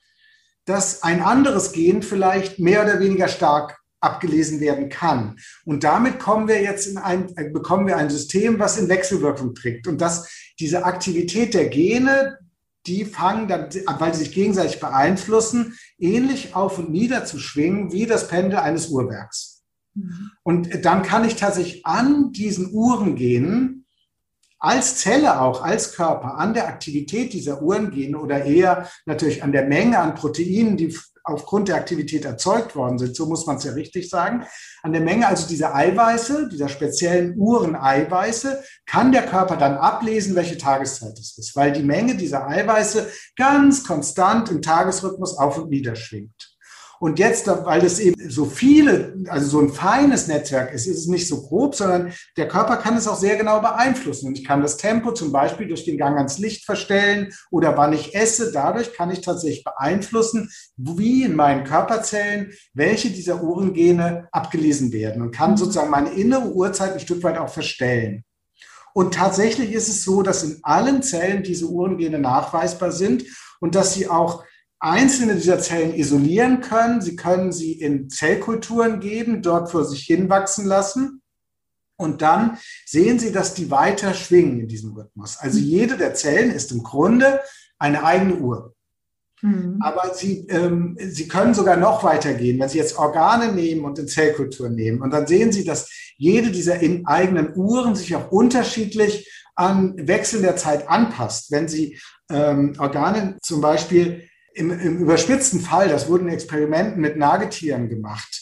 dass 0.65 1.04
ein 1.04 1.21
anderes 1.21 1.71
Gen 1.71 2.04
vielleicht 2.04 2.60
mehr 2.60 2.84
oder 2.84 2.99
weniger 2.99 3.28
stark 3.28 3.78
abgelesen 4.02 4.60
werden 4.60 4.89
kann. 4.89 5.38
Und 5.65 5.86
damit 5.86 6.19
kommen 6.19 6.49
wir 6.49 6.62
jetzt 6.62 6.88
in 6.88 6.97
ein, 6.97 7.36
äh, 7.38 7.49
bekommen 7.49 7.88
wir 7.88 7.95
ein 7.95 8.10
System, 8.10 8.60
was 8.60 8.78
in 8.78 8.89
Wechselwirkung 8.89 9.56
trägt. 9.56 9.88
Und 9.88 10.02
dass 10.02 10.30
diese 10.60 10.84
Aktivität 10.84 11.54
der 11.54 11.69
Gene, 11.69 12.38
die 12.86 13.06
fangen 13.06 13.48
dann, 13.48 13.69
weil 14.00 14.13
sie 14.13 14.26
sich 14.26 14.34
gegenseitig 14.34 14.80
beeinflussen, 14.80 15.78
ähnlich 15.98 16.56
auf 16.56 16.80
und 16.80 16.91
nieder 16.91 17.26
zu 17.26 17.39
schwingen 17.39 17.91
wie 17.91 18.06
das 18.06 18.28
Pendel 18.28 18.60
eines 18.60 18.89
Uhrwerks. 18.89 19.63
Mhm. 19.93 20.32
Und 20.43 20.86
dann 20.86 21.04
kann 21.04 21.26
ich 21.26 21.36
tatsächlich 21.36 21.86
an 21.86 22.32
diesen 22.32 22.72
Uhren 22.74 23.15
gehen, 23.15 23.86
als 24.60 24.98
Zelle 24.98 25.41
auch, 25.41 25.62
als 25.62 25.93
Körper, 25.93 26.38
an 26.38 26.54
der 26.54 26.67
Aktivität 26.67 27.34
dieser 27.34 27.62
Uhren 27.62 27.91
gehen 27.91 28.15
oder 28.15 28.46
eher 28.46 28.89
natürlich 29.06 29.43
an 29.43 29.52
der 29.52 29.67
Menge 29.67 30.00
an 30.00 30.15
Proteinen, 30.15 30.78
die 30.78 30.98
aufgrund 31.24 31.70
der 31.70 31.76
Aktivität 31.76 32.26
erzeugt 32.26 32.76
worden 32.76 32.98
sind, 32.98 33.16
so 33.16 33.26
muss 33.26 33.46
man 33.46 33.58
es 33.58 33.64
ja 33.64 33.72
richtig 33.74 34.10
sagen. 34.10 34.46
An 34.82 34.92
der 34.92 35.02
Menge 35.02 35.28
also 35.28 35.48
dieser 35.48 35.74
Eiweiße, 35.74 36.50
dieser 36.50 36.70
speziellen 36.70 37.38
Ureneiweiße, 37.38 38.64
kann 38.86 39.12
der 39.12 39.26
Körper 39.26 39.56
dann 39.56 39.78
ablesen, 39.78 40.36
welche 40.36 40.58
Tageszeit 40.58 41.18
es 41.18 41.38
ist, 41.38 41.56
weil 41.56 41.72
die 41.72 41.84
Menge 41.84 42.16
dieser 42.16 42.48
Eiweiße 42.48 43.10
ganz 43.38 43.84
konstant 43.84 44.52
im 44.52 44.62
Tagesrhythmus 44.62 45.38
auf 45.38 45.58
und 45.58 45.70
nieder 45.70 45.96
schwingt. 45.96 46.53
Und 47.04 47.20
jetzt, 47.20 47.48
weil 47.48 47.84
es 47.84 48.00
eben 48.00 48.30
so 48.30 48.46
viele, 48.46 49.18
also 49.28 49.46
so 49.46 49.60
ein 49.60 49.74
feines 49.74 50.28
Netzwerk 50.28 50.74
ist, 50.74 50.88
ist 50.88 51.00
es 51.00 51.08
nicht 51.08 51.28
so 51.28 51.42
grob, 51.42 51.76
sondern 51.76 52.13
der 52.38 52.48
Körper 52.48 52.78
kann 52.78 52.96
es 52.96 53.10
auch 53.10 53.18
sehr 53.18 53.36
genau 53.36 53.60
beeinflussen. 53.60 54.28
Und 54.28 54.38
ich 54.38 54.46
kann 54.46 54.62
das 54.62 54.78
Tempo 54.78 55.12
zum 55.12 55.34
Beispiel 55.34 55.68
durch 55.68 55.84
den 55.84 55.98
Gang 55.98 56.16
ans 56.16 56.38
Licht 56.38 56.63
verstellen 56.63 57.34
oder 57.52 57.76
wann 57.76 57.92
ich 57.92 58.16
esse. 58.16 58.54
Dadurch 58.54 58.94
kann 58.94 59.12
ich 59.12 59.20
tatsächlich 59.20 59.66
beeinflussen, 59.66 60.50
wie 60.78 61.24
in 61.24 61.36
meinen 61.36 61.66
Körperzellen 61.66 62.54
welche 62.74 63.10
dieser 63.10 63.44
Uhrengene 63.44 64.30
abgelesen 64.32 64.94
werden 64.94 65.24
und 65.24 65.36
kann 65.36 65.52
mhm. 65.52 65.58
sozusagen 65.58 65.92
meine 65.92 66.13
innere 66.13 66.54
Uhrzeit 66.54 66.94
ein 66.94 67.02
Stück 67.02 67.22
weit 67.24 67.38
auch 67.38 67.50
verstellen. 67.50 68.24
Und 68.94 69.13
tatsächlich 69.13 69.74
ist 69.74 69.89
es 69.89 70.06
so, 70.06 70.22
dass 70.22 70.44
in 70.44 70.60
allen 70.63 71.04
Zellen 71.04 71.44
diese 71.44 71.66
Uhrengene 71.66 72.20
nachweisbar 72.20 72.94
sind 72.94 73.26
und 73.60 73.76
dass 73.76 73.94
sie 73.94 74.08
auch 74.08 74.46
einzelne 74.84 75.36
dieser 75.36 75.60
Zellen 75.60 75.93
isolieren 75.93 76.62
können. 76.62 77.02
Sie 77.02 77.15
können 77.15 77.52
sie 77.52 77.74
in 77.74 78.10
Zellkulturen 78.10 79.00
geben, 79.00 79.41
dort 79.41 79.72
vor 79.72 79.86
sich 79.86 80.04
hinwachsen 80.04 80.65
lassen. 80.65 81.22
Und 81.96 82.22
dann 82.22 82.58
sehen 82.86 83.19
Sie, 83.19 83.32
dass 83.32 83.54
die 83.54 83.72
weiter 83.72 84.13
schwingen 84.13 84.60
in 84.60 84.67
diesem 84.67 84.93
Rhythmus. 84.93 85.38
Also 85.38 85.60
jede 85.60 85.96
der 85.96 86.15
Zellen 86.15 86.52
ist 86.52 86.72
im 86.72 86.84
Grunde 86.84 87.39
eine 87.78 88.04
eigene 88.04 88.36
Uhr. 88.36 88.76
Mhm. 89.41 89.80
Aber 89.82 90.13
sie, 90.13 90.48
ähm, 90.50 90.98
sie 91.00 91.28
können 91.28 91.54
sogar 91.54 91.78
noch 91.78 92.04
weiter 92.04 92.34
gehen, 92.34 92.60
wenn 92.60 92.69
Sie 92.69 92.78
jetzt 92.78 92.98
Organe 92.98 93.54
nehmen 93.54 93.86
und 93.86 94.00
in 94.00 94.08
Zellkultur 94.08 94.69
nehmen. 94.69 95.02
Und 95.02 95.12
dann 95.12 95.28
sehen 95.28 95.52
Sie, 95.52 95.63
dass 95.63 95.89
jede 96.17 96.52
dieser 96.52 96.80
eigenen 97.06 97.56
Uhren 97.56 97.96
sich 97.96 98.15
auch 98.15 98.32
unterschiedlich 98.32 99.32
an 99.56 99.96
Wechsel 100.08 100.41
der 100.41 100.56
Zeit 100.56 100.89
anpasst. 100.89 101.52
Wenn 101.52 101.67
Sie 101.67 102.00
ähm, 102.30 102.76
Organe 102.80 103.38
zum 103.41 103.62
Beispiel 103.62 104.28
im, 104.54 104.72
im 104.72 104.98
überspitzten 105.00 105.60
Fall, 105.60 105.89
das 105.89 106.08
wurden 106.08 106.30
Experimenten 106.30 107.02
mit 107.02 107.18
Nagetieren 107.18 107.89
gemacht, 107.89 108.42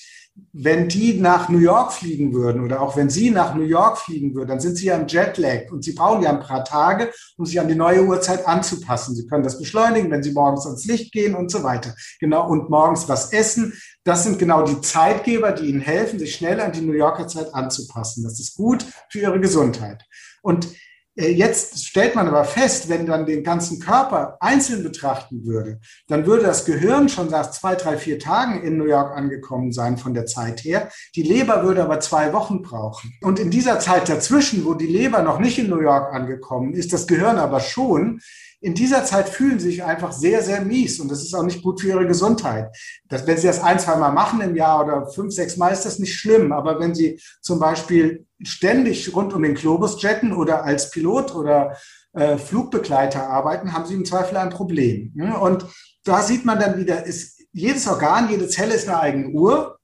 wenn 0.54 0.88
die 0.88 1.19
nach 1.19 1.50
New 1.50 1.60
York 1.60 1.93
fliegen 1.93 2.34
würden 2.34 2.63
oder 2.63 2.82
auch 2.82 2.95
wenn 2.95 3.10
Sie 3.10 3.30
nach 3.32 3.54
New 3.54 3.63
York 3.63 3.97
fliegen 3.97 4.34
würden, 4.34 4.50
dann 4.50 4.60
sind 4.60 4.78
Sie 4.78 4.86
ja 4.86 4.97
im 4.97 5.08
Jetlag 5.08 5.71
und 5.71 5.84
Sie 5.84 5.93
brauchen 5.93 6.24
ja 6.24 6.30
ein 6.30 6.39
paar 6.39 6.63
Tage, 6.63 7.12
um 7.38 7.45
sich 7.45 7.60
an 7.60 7.67
die 7.67 7.76
neue 7.76 8.04
Uhrzeit 8.06 8.47
anzupassen. 8.47 9.15
Sie 9.15 9.28
können 9.28 9.43
das 9.43 9.60
beschleunigen, 9.60 10.10
wenn 10.10 10.24
Sie 10.24 10.32
morgens 10.32 10.65
ans 10.65 10.86
Licht 10.86 11.12
gehen 11.12 11.36
und 11.36 11.52
so 11.52 11.63
weiter. 11.63 11.95
Genau, 12.19 12.50
und 12.50 12.69
morgens 12.69 13.08
was 13.10 13.34
essen. 13.34 13.74
Das 14.04 14.24
sind 14.24 14.39
genau 14.39 14.63
die 14.63 14.80
Zeitgeber, 14.82 15.52
die 15.52 15.67
Ihnen 15.67 15.82
helfen, 15.82 16.17
sich 16.17 16.36
schnell 16.36 16.60
an 16.60 16.71
die 16.71 16.82
New 16.82 16.93
Yorker 16.93 17.28
Zeit 17.28 17.54
anzupassen. 17.54 18.24
Das 18.24 18.39
ist 18.39 18.56
gut 18.56 18.86
für 19.10 19.19
Ihre 19.19 19.39
Gesundheit. 19.39 20.04
Und 20.41 20.67
jetzt 21.15 21.86
stellt 21.86 22.15
man 22.15 22.28
aber 22.28 22.45
fest, 22.45 22.89
wenn 22.89 23.06
dann 23.06 23.26
den 23.26 23.43
ganzen 23.43 23.80
Körper 23.80 24.38
einzeln 24.39 24.84
betrachten 24.84 25.45
würde, 25.45 25.80
dann 26.08 26.26
würde 26.26 26.43
das 26.43 26.65
Gehirn 26.65 27.10
schon 27.10 27.30
nach 27.30 27.52
zwei, 27.52 27.76
drei, 27.76 27.97
vier 27.97 28.17
Tagen 28.17 28.62
in 28.63 28.78
New 28.78 28.86
York 28.86 29.15
angekommen 29.15 29.71
sein 29.74 29.97
von 29.97 30.13
der 30.13 30.26
Zeit 30.26 30.63
her. 30.63 30.89
Die 31.15 31.24
Leber 31.24 31.63
würde 31.63 31.84
aber 31.84 32.00
zwei 32.00 32.32
Wochen 32.34 32.62
brauchen. 32.62 33.13
Und 33.21 33.39
in 33.39 33.52
dieser 33.52 33.80
Zeit 33.80 34.08
dazwischen, 34.08 34.65
wo 34.65 34.74
die 34.74 34.88
Leber 34.88 35.21
noch 35.21 35.39
nicht 35.39 35.60
in 35.60 35.69
New 35.69 35.82
York 35.82 36.13
angekommen 36.13 36.74
ist, 36.74 36.93
das 36.93 37.08
Gehirn 37.08 37.38
aber 37.38 37.60
schon, 37.60 38.21
in 38.62 38.76
dieser 38.76 39.04
Zeit 39.04 39.28
fühlen 39.28 39.60
sie 39.60 39.71
sich 39.71 39.84
einfach 39.84 40.12
sehr, 40.12 40.43
sehr 40.43 40.62
mies 40.62 41.00
und 41.00 41.10
das 41.10 41.24
ist 41.24 41.34
auch 41.34 41.43
nicht 41.43 41.63
gut 41.63 41.82
für 41.82 41.88
ihre 41.88 42.06
Gesundheit. 42.06 42.76
Das, 43.10 43.26
wenn 43.26 43.38
sie 43.38 43.47
das 43.47 43.60
ein, 43.60 43.80
zwei 43.80 43.95
Mal 43.95 44.12
machen 44.12 44.39
im 44.39 44.56
Jahr 44.56 44.84
oder 44.86 45.08
fünf, 45.08 45.34
sechs 45.34 45.58
Mal, 45.58 45.69
ist 45.69 45.86
das 45.86 45.97
nicht 45.97 46.13
schlimm. 46.15 46.52
Aber 46.52 46.80
wenn 46.80 46.93
sie 46.93 47.19
zum 47.41 47.60
Beispiel 47.60 48.28
ständig 48.43 49.15
rund 49.15 49.34
um 49.34 49.41
den 49.41 49.56
Globus 49.56 50.00
jetten 50.02 50.32
oder 50.32 50.63
als 50.63 50.91
Pilot 50.91 51.34
oder 51.34 51.76
äh, 52.13 52.38
Flugbegleiter 52.38 53.28
arbeiten, 53.28 53.74
haben 53.74 53.88
sie 53.88 53.95
im 53.95 54.06
Zweifel 54.06 54.38
ein 54.38 54.52
Problem. 54.52 55.12
Und 55.41 55.65
da 56.04 56.21
sieht 56.21 56.45
man 56.45 56.60
dann 56.60 56.78
wieder, 56.78 57.04
ist, 57.04 57.41
jedes 57.52 57.88
Organ, 57.88 58.30
jede 58.30 58.47
Zelle 58.47 58.76
ist 58.76 58.88
eine 58.88 59.00
eigene 59.00 59.30
Uhr, 59.30 59.80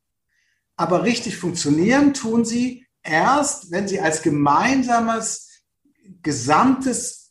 aber 0.75 1.03
richtig 1.03 1.37
funktionieren 1.37 2.13
tun 2.13 2.45
sie 2.45 2.85
erst, 3.01 3.71
wenn 3.71 3.87
sie 3.87 3.99
als 3.99 4.21
gemeinsames, 4.21 5.63
gesamtes 6.21 7.26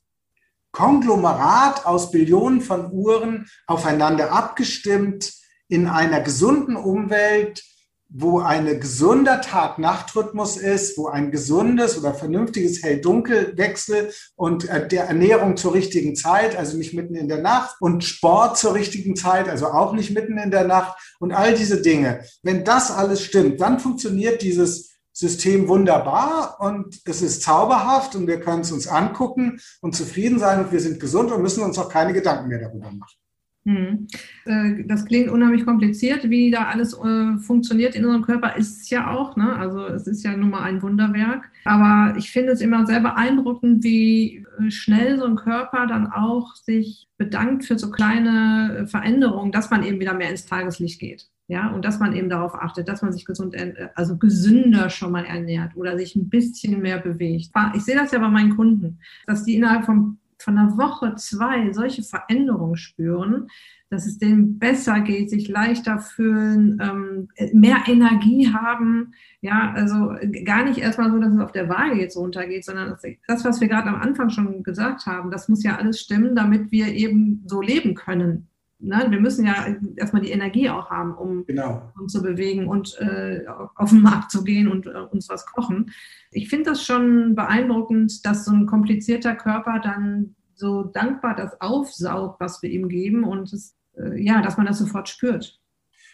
Konglomerat 0.76 1.86
aus 1.86 2.10
Billionen 2.10 2.60
von 2.60 2.92
Uhren 2.92 3.48
aufeinander 3.66 4.30
abgestimmt 4.32 5.32
in 5.68 5.86
einer 5.86 6.20
gesunden 6.20 6.76
Umwelt, 6.76 7.64
wo 8.10 8.40
ein 8.40 8.66
gesunder 8.78 9.40
Tag-Nacht-Rhythmus 9.40 10.58
ist, 10.58 10.98
wo 10.98 11.06
ein 11.08 11.30
gesundes 11.30 11.96
oder 11.98 12.12
vernünftiges 12.12 12.82
Hell-Dunkel-Wechsel 12.82 14.12
und 14.34 14.68
äh, 14.68 14.86
der 14.86 15.04
Ernährung 15.04 15.56
zur 15.56 15.72
richtigen 15.72 16.14
Zeit, 16.14 16.54
also 16.56 16.76
nicht 16.76 16.92
mitten 16.92 17.14
in 17.14 17.28
der 17.28 17.40
Nacht 17.40 17.76
und 17.80 18.04
Sport 18.04 18.58
zur 18.58 18.74
richtigen 18.74 19.16
Zeit, 19.16 19.48
also 19.48 19.68
auch 19.68 19.94
nicht 19.94 20.10
mitten 20.10 20.36
in 20.36 20.50
der 20.50 20.64
Nacht 20.64 21.16
und 21.20 21.32
all 21.32 21.54
diese 21.54 21.80
Dinge. 21.80 22.22
Wenn 22.42 22.64
das 22.64 22.90
alles 22.90 23.22
stimmt, 23.22 23.62
dann 23.62 23.80
funktioniert 23.80 24.42
dieses 24.42 24.95
System 25.16 25.66
wunderbar 25.66 26.58
und 26.60 27.00
es 27.06 27.22
ist 27.22 27.40
zauberhaft 27.40 28.14
und 28.16 28.26
wir 28.26 28.38
können 28.38 28.60
es 28.60 28.70
uns 28.70 28.86
angucken 28.86 29.58
und 29.80 29.94
zufrieden 29.94 30.38
sein 30.38 30.62
und 30.62 30.72
wir 30.72 30.80
sind 30.80 31.00
gesund 31.00 31.32
und 31.32 31.40
müssen 31.40 31.64
uns 31.64 31.78
auch 31.78 31.88
keine 31.88 32.12
Gedanken 32.12 32.48
mehr 32.48 32.60
darüber 32.60 32.90
machen. 32.90 33.16
Hm. 33.64 34.06
Äh, 34.44 34.84
das 34.84 35.06
klingt 35.06 35.30
unheimlich 35.30 35.64
kompliziert, 35.64 36.28
wie 36.28 36.50
da 36.50 36.66
alles 36.66 36.92
äh, 36.92 37.38
funktioniert 37.38 37.94
in 37.94 38.04
unserem 38.04 38.26
Körper, 38.26 38.56
ist 38.56 38.82
es 38.82 38.90
ja 38.90 39.10
auch. 39.10 39.36
Ne? 39.36 39.56
Also 39.56 39.86
es 39.86 40.06
ist 40.06 40.22
ja 40.22 40.36
nun 40.36 40.50
mal 40.50 40.62
ein 40.64 40.82
Wunderwerk. 40.82 41.50
Aber 41.64 42.14
ich 42.18 42.30
finde 42.30 42.52
es 42.52 42.60
immer 42.60 42.86
sehr 42.86 43.00
beeindruckend, 43.00 43.82
wie 43.84 44.44
äh, 44.60 44.70
schnell 44.70 45.18
so 45.18 45.24
ein 45.24 45.36
Körper 45.36 45.86
dann 45.86 46.12
auch 46.12 46.54
sich 46.56 47.08
bedankt 47.16 47.64
für 47.64 47.78
so 47.78 47.90
kleine 47.90 48.86
Veränderungen, 48.86 49.50
dass 49.50 49.70
man 49.70 49.82
eben 49.82 49.98
wieder 49.98 50.12
mehr 50.12 50.28
ins 50.28 50.44
Tageslicht 50.44 51.00
geht. 51.00 51.26
Ja, 51.48 51.70
und 51.70 51.84
dass 51.84 52.00
man 52.00 52.12
eben 52.12 52.28
darauf 52.28 52.56
achtet, 52.56 52.88
dass 52.88 53.02
man 53.02 53.12
sich 53.12 53.24
gesund, 53.24 53.56
also 53.94 54.16
gesünder 54.16 54.90
schon 54.90 55.12
mal 55.12 55.24
ernährt 55.24 55.76
oder 55.76 55.96
sich 55.96 56.16
ein 56.16 56.28
bisschen 56.28 56.80
mehr 56.80 56.98
bewegt. 56.98 57.50
Ich 57.74 57.84
sehe 57.84 57.94
das 57.94 58.10
ja 58.10 58.18
bei 58.18 58.28
meinen 58.28 58.56
Kunden, 58.56 58.98
dass 59.26 59.44
die 59.44 59.54
innerhalb 59.54 59.84
von, 59.84 60.18
von 60.38 60.58
einer 60.58 60.76
Woche, 60.76 61.14
zwei 61.14 61.72
solche 61.72 62.02
Veränderungen 62.02 62.76
spüren, 62.76 63.46
dass 63.90 64.06
es 64.06 64.18
denen 64.18 64.58
besser 64.58 65.00
geht, 65.00 65.30
sich 65.30 65.46
leichter 65.48 66.00
fühlen, 66.00 66.80
ähm, 66.82 67.28
mehr 67.52 67.84
Energie 67.86 68.52
haben. 68.52 69.12
Ja, 69.40 69.72
also 69.72 70.14
gar 70.44 70.64
nicht 70.64 70.78
erstmal 70.78 71.12
so, 71.12 71.20
dass 71.20 71.32
es 71.32 71.38
auf 71.38 71.52
der 71.52 71.68
Waage 71.68 72.00
jetzt 72.00 72.16
runtergeht, 72.16 72.64
sondern 72.64 72.96
das, 73.28 73.44
was 73.44 73.60
wir 73.60 73.68
gerade 73.68 73.88
am 73.88 74.02
Anfang 74.02 74.30
schon 74.30 74.64
gesagt 74.64 75.06
haben, 75.06 75.30
das 75.30 75.48
muss 75.48 75.62
ja 75.62 75.76
alles 75.76 76.00
stimmen, 76.00 76.34
damit 76.34 76.72
wir 76.72 76.88
eben 76.88 77.44
so 77.46 77.60
leben 77.60 77.94
können 77.94 78.48
Ne? 78.78 79.06
Wir 79.08 79.20
müssen 79.20 79.46
ja 79.46 79.66
erstmal 79.96 80.22
die 80.22 80.30
Energie 80.30 80.68
auch 80.68 80.90
haben, 80.90 81.14
um 81.14 81.46
genau. 81.46 81.92
uns 81.98 82.12
zu 82.12 82.22
bewegen 82.22 82.68
und 82.68 82.98
äh, 83.00 83.44
auf 83.74 83.90
den 83.90 84.02
Markt 84.02 84.30
zu 84.30 84.44
gehen 84.44 84.68
und 84.68 84.86
äh, 84.86 84.90
uns 85.10 85.28
was 85.28 85.46
kochen. 85.46 85.90
Ich 86.30 86.48
finde 86.48 86.70
das 86.70 86.84
schon 86.84 87.34
beeindruckend, 87.34 88.24
dass 88.26 88.44
so 88.44 88.52
ein 88.52 88.66
komplizierter 88.66 89.34
Körper 89.34 89.80
dann 89.82 90.36
so 90.54 90.84
dankbar 90.84 91.34
das 91.36 91.60
aufsaugt, 91.60 92.40
was 92.40 92.62
wir 92.62 92.70
ihm 92.70 92.88
geben 92.88 93.24
und 93.24 93.52
es, 93.52 93.74
äh, 93.96 94.22
ja, 94.22 94.42
dass 94.42 94.56
man 94.56 94.66
das 94.66 94.78
sofort 94.78 95.08
spürt. 95.08 95.58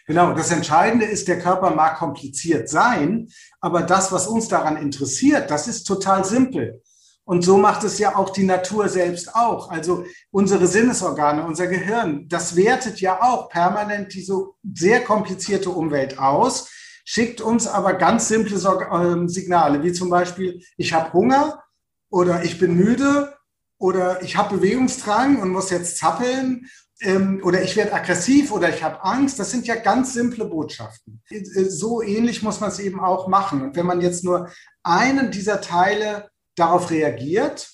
Genau, 0.05 0.33
das 0.33 0.51
Entscheidende 0.51 1.05
ist, 1.05 1.27
der 1.27 1.39
Körper 1.39 1.73
mag 1.73 1.97
kompliziert 1.97 2.67
sein, 2.67 3.29
aber 3.61 3.83
das, 3.83 4.11
was 4.11 4.27
uns 4.27 4.49
daran 4.49 4.75
interessiert, 4.75 5.49
das 5.49 5.67
ist 5.67 5.85
total 5.85 6.25
simpel. 6.25 6.81
Und 7.25 7.43
so 7.43 7.57
macht 7.57 7.83
es 7.83 7.99
ja 7.99 8.15
auch 8.15 8.31
die 8.31 8.43
Natur 8.43 8.89
selbst 8.89 9.33
auch. 9.33 9.69
Also 9.69 10.05
unsere 10.31 10.67
Sinnesorgane, 10.67 11.45
unser 11.45 11.67
Gehirn, 11.67 12.27
das 12.27 12.55
wertet 12.55 12.99
ja 12.99 13.21
auch 13.21 13.49
permanent 13.49 14.13
diese 14.13 14.47
sehr 14.73 15.01
komplizierte 15.01 15.69
Umwelt 15.69 16.19
aus, 16.19 16.69
schickt 17.05 17.39
uns 17.39 17.67
aber 17.67 17.93
ganz 17.93 18.27
simple 18.27 18.57
ähm, 18.91 19.29
Signale, 19.29 19.83
wie 19.83 19.93
zum 19.93 20.09
Beispiel, 20.09 20.61
ich 20.77 20.93
habe 20.93 21.13
Hunger 21.13 21.63
oder 22.09 22.43
ich 22.43 22.59
bin 22.59 22.75
müde 22.75 23.33
oder 23.77 24.21
ich 24.21 24.35
habe 24.35 24.57
Bewegungsdrang 24.57 25.41
und 25.41 25.49
muss 25.49 25.69
jetzt 25.69 25.97
zappeln 25.97 26.67
ähm, 27.01 27.41
oder 27.43 27.61
ich 27.61 27.75
werde 27.75 27.93
aggressiv 27.93 28.51
oder 28.51 28.69
ich 28.69 28.83
habe 28.83 29.03
Angst. 29.03 29.39
Das 29.39 29.51
sind 29.51 29.65
ja 29.65 29.75
ganz 29.75 30.13
simple 30.13 30.45
Botschaften. 30.45 31.21
Äh, 31.29 31.43
so 31.43 32.01
ähnlich 32.01 32.43
muss 32.43 32.59
man 32.59 32.69
es 32.69 32.79
eben 32.79 32.99
auch 32.99 33.27
machen. 33.27 33.61
Und 33.61 33.75
wenn 33.75 33.85
man 33.85 34.01
jetzt 34.01 34.23
nur 34.23 34.49
einen 34.83 35.31
dieser 35.31 35.61
Teile 35.61 36.29
darauf 36.55 36.91
reagiert, 36.91 37.69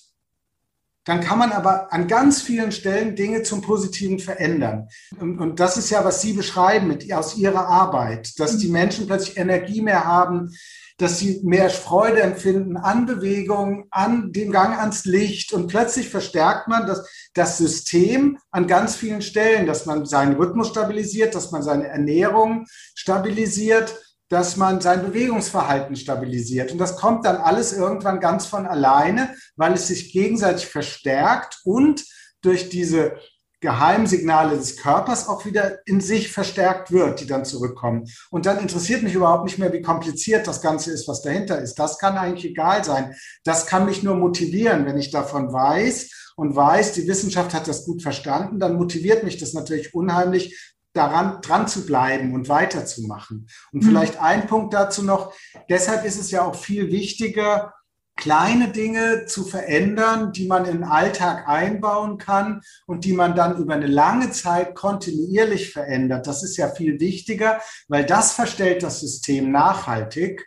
dann 1.04 1.20
kann 1.20 1.38
man 1.38 1.52
aber 1.52 1.92
an 1.92 2.08
ganz 2.08 2.42
vielen 2.42 2.72
Stellen 2.72 3.16
Dinge 3.16 3.42
zum 3.42 3.62
Positiven 3.62 4.18
verändern. 4.18 4.88
Und, 5.18 5.38
und 5.38 5.58
das 5.58 5.76
ist 5.76 5.90
ja, 5.90 6.04
was 6.04 6.20
Sie 6.20 6.34
beschreiben 6.34 6.88
mit, 6.88 7.10
aus 7.12 7.36
Ihrer 7.36 7.66
Arbeit, 7.66 8.38
dass 8.38 8.58
die 8.58 8.68
Menschen 8.68 9.06
plötzlich 9.06 9.36
Energie 9.36 9.80
mehr 9.80 10.04
haben, 10.04 10.52
dass 11.00 11.18
sie 11.18 11.40
mehr 11.42 11.70
Freude 11.70 12.20
empfinden 12.20 12.76
an 12.76 13.06
Bewegung, 13.06 13.86
an 13.90 14.32
dem 14.32 14.52
Gang 14.52 14.78
ans 14.78 15.06
Licht. 15.06 15.52
Und 15.54 15.68
plötzlich 15.68 16.10
verstärkt 16.10 16.68
man 16.68 16.86
das, 16.86 17.08
das 17.32 17.56
System 17.56 18.38
an 18.50 18.66
ganz 18.66 18.96
vielen 18.96 19.22
Stellen, 19.22 19.66
dass 19.66 19.86
man 19.86 20.04
seinen 20.04 20.36
Rhythmus 20.36 20.68
stabilisiert, 20.68 21.34
dass 21.34 21.52
man 21.52 21.62
seine 21.62 21.88
Ernährung 21.88 22.66
stabilisiert 22.94 23.98
dass 24.30 24.56
man 24.56 24.80
sein 24.80 25.02
Bewegungsverhalten 25.02 25.96
stabilisiert. 25.96 26.72
Und 26.72 26.78
das 26.78 26.96
kommt 26.96 27.26
dann 27.26 27.36
alles 27.36 27.72
irgendwann 27.72 28.20
ganz 28.20 28.46
von 28.46 28.66
alleine, 28.66 29.34
weil 29.56 29.74
es 29.74 29.88
sich 29.88 30.12
gegenseitig 30.12 30.66
verstärkt 30.66 31.58
und 31.64 32.04
durch 32.40 32.70
diese 32.70 33.16
Geheimsignale 33.60 34.56
des 34.56 34.78
Körpers 34.78 35.28
auch 35.28 35.44
wieder 35.44 35.80
in 35.84 36.00
sich 36.00 36.32
verstärkt 36.32 36.92
wird, 36.92 37.20
die 37.20 37.26
dann 37.26 37.44
zurückkommen. 37.44 38.06
Und 38.30 38.46
dann 38.46 38.58
interessiert 38.58 39.02
mich 39.02 39.14
überhaupt 39.14 39.44
nicht 39.44 39.58
mehr, 39.58 39.72
wie 39.72 39.82
kompliziert 39.82 40.46
das 40.46 40.62
Ganze 40.62 40.92
ist, 40.92 41.06
was 41.08 41.20
dahinter 41.20 41.60
ist. 41.60 41.74
Das 41.74 41.98
kann 41.98 42.16
eigentlich 42.16 42.52
egal 42.52 42.84
sein. 42.84 43.14
Das 43.44 43.66
kann 43.66 43.84
mich 43.84 44.02
nur 44.02 44.14
motivieren, 44.14 44.86
wenn 44.86 44.96
ich 44.96 45.10
davon 45.10 45.52
weiß 45.52 46.32
und 46.36 46.56
weiß, 46.56 46.92
die 46.92 47.06
Wissenschaft 47.06 47.52
hat 47.52 47.68
das 47.68 47.84
gut 47.84 48.02
verstanden, 48.02 48.60
dann 48.60 48.76
motiviert 48.76 49.24
mich 49.24 49.36
das 49.36 49.52
natürlich 49.52 49.92
unheimlich, 49.92 50.74
daran 50.92 51.40
dran 51.40 51.68
zu 51.68 51.86
bleiben 51.86 52.34
und 52.34 52.48
weiterzumachen. 52.48 53.48
Und 53.72 53.82
mhm. 53.82 53.88
vielleicht 53.88 54.20
ein 54.20 54.46
Punkt 54.46 54.74
dazu 54.74 55.02
noch, 55.02 55.32
deshalb 55.68 56.04
ist 56.04 56.18
es 56.18 56.30
ja 56.30 56.44
auch 56.44 56.56
viel 56.56 56.90
wichtiger, 56.90 57.72
kleine 58.16 58.68
Dinge 58.68 59.24
zu 59.24 59.44
verändern, 59.44 60.32
die 60.32 60.46
man 60.46 60.66
in 60.66 60.78
den 60.78 60.84
Alltag 60.84 61.48
einbauen 61.48 62.18
kann 62.18 62.60
und 62.86 63.04
die 63.04 63.14
man 63.14 63.34
dann 63.34 63.56
über 63.56 63.74
eine 63.74 63.86
lange 63.86 64.30
Zeit 64.30 64.74
kontinuierlich 64.74 65.72
verändert. 65.72 66.26
Das 66.26 66.42
ist 66.42 66.56
ja 66.58 66.68
viel 66.68 67.00
wichtiger, 67.00 67.60
weil 67.88 68.04
das 68.04 68.32
verstellt 68.32 68.82
das 68.82 69.00
System 69.00 69.50
nachhaltig 69.50 70.46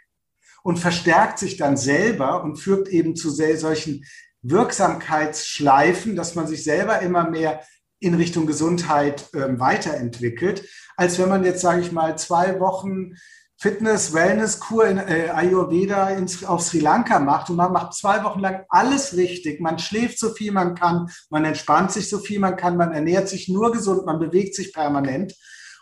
und 0.62 0.78
verstärkt 0.78 1.40
sich 1.40 1.58
dann 1.58 1.76
selber 1.76 2.44
und 2.44 2.58
führt 2.58 2.88
eben 2.90 3.16
zu 3.16 3.32
solchen 3.32 4.06
Wirksamkeitsschleifen, 4.44 6.16
dass 6.16 6.36
man 6.36 6.48
sich 6.48 6.64
selber 6.64 7.00
immer 7.00 7.30
mehr 7.30 7.62
in 8.04 8.16
Richtung 8.16 8.46
Gesundheit 8.46 9.34
äh, 9.34 9.60
weiterentwickelt, 9.60 10.68
als 10.98 11.18
wenn 11.20 11.30
man 11.30 11.44
jetzt, 11.44 11.62
sage 11.62 11.82
ich 11.82 11.92
mal, 11.92 12.18
zwei 12.18 12.60
Wochen 12.60 13.14
Fitness, 13.58 14.14
Wellness-Kur 14.14 14.86
in 14.88 14.98
äh, 14.98 15.30
Ayurveda 15.34 16.10
in, 16.10 16.28
auf 16.48 16.62
Sri 16.62 16.80
Lanka 16.80 17.20
macht 17.20 17.50
und 17.50 17.56
man 17.56 17.72
macht 17.72 17.94
zwei 17.94 18.22
Wochen 18.26 18.42
lang 18.42 18.66
alles 18.68 19.16
richtig. 19.16 19.62
Man 19.62 19.80
schläft 19.80 20.20
so 20.20 20.34
viel 20.34 20.52
man 20.52 20.76
kann, 20.76 21.10
man 21.30 21.46
entspannt 21.46 21.92
sich 21.92 22.10
so 22.10 22.20
viel 22.20 22.40
man 22.40 22.58
kann, 22.58 22.76
man 22.76 22.92
ernährt 22.92 23.30
sich 23.30 23.48
nur 23.48 23.72
gesund, 23.72 24.06
man 24.06 24.20
bewegt 24.20 24.54
sich 24.54 24.74
permanent 24.74 25.34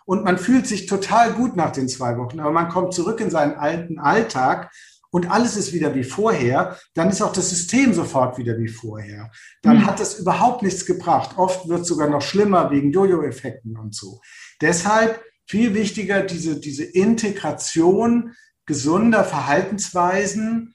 und 0.05 0.23
man 0.23 0.37
fühlt 0.37 0.67
sich 0.67 0.85
total 0.85 1.33
gut 1.33 1.55
nach 1.55 1.71
den 1.71 1.89
zwei 1.89 2.17
Wochen. 2.17 2.39
Aber 2.39 2.51
man 2.51 2.69
kommt 2.69 2.93
zurück 2.93 3.19
in 3.19 3.31
seinen 3.31 3.55
alten 3.55 3.97
Alltag 3.97 4.71
und 5.11 5.29
alles 5.29 5.57
ist 5.57 5.73
wieder 5.73 5.93
wie 5.93 6.03
vorher, 6.03 6.77
dann 6.93 7.09
ist 7.09 7.21
auch 7.21 7.33
das 7.33 7.49
System 7.49 7.93
sofort 7.93 8.37
wieder 8.37 8.57
wie 8.57 8.69
vorher. 8.69 9.29
Dann 9.61 9.77
mhm. 9.77 9.85
hat 9.85 9.99
das 9.99 10.19
überhaupt 10.19 10.63
nichts 10.63 10.85
gebracht. 10.85 11.37
Oft 11.37 11.67
wird 11.67 11.81
es 11.81 11.87
sogar 11.87 12.09
noch 12.09 12.21
schlimmer 12.21 12.71
wegen 12.71 12.91
Jojo-Effekten 12.91 13.77
und 13.77 13.93
so. 13.93 14.21
Deshalb 14.61 15.21
viel 15.45 15.73
wichtiger 15.73 16.21
diese, 16.21 16.59
diese 16.59 16.85
Integration 16.85 18.33
gesunder 18.65 19.25
Verhaltensweisen 19.25 20.73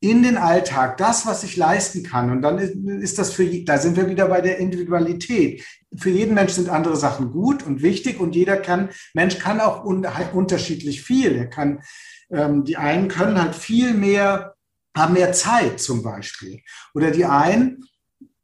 in 0.00 0.22
den 0.22 0.38
Alltag, 0.38 0.96
das, 0.96 1.26
was 1.26 1.44
ich 1.44 1.58
leisten 1.58 2.02
kann. 2.02 2.30
Und 2.30 2.40
dann 2.40 2.58
ist 2.58 3.18
das 3.18 3.34
für, 3.34 3.44
da 3.64 3.76
sind 3.76 3.98
wir 3.98 4.08
wieder 4.08 4.28
bei 4.28 4.40
der 4.40 4.56
Individualität. 4.56 5.62
Für 5.96 6.10
jeden 6.10 6.34
Mensch 6.34 6.52
sind 6.52 6.68
andere 6.68 6.96
Sachen 6.96 7.32
gut 7.32 7.64
und 7.64 7.82
wichtig 7.82 8.20
und 8.20 8.36
jeder 8.36 8.56
kann, 8.56 8.90
Mensch 9.14 9.38
kann 9.38 9.60
auch 9.60 9.84
un, 9.84 10.06
unterschiedlich 10.32 11.02
viel. 11.02 11.36
Er 11.36 11.48
kann, 11.48 11.82
ähm, 12.30 12.64
die 12.64 12.76
einen 12.76 13.08
können 13.08 13.40
halt 13.40 13.54
viel 13.54 13.94
mehr, 13.94 14.54
haben 14.96 15.14
mehr 15.14 15.32
Zeit 15.32 15.80
zum 15.80 16.02
Beispiel. 16.02 16.60
Oder 16.94 17.10
die 17.10 17.24
einen 17.24 17.84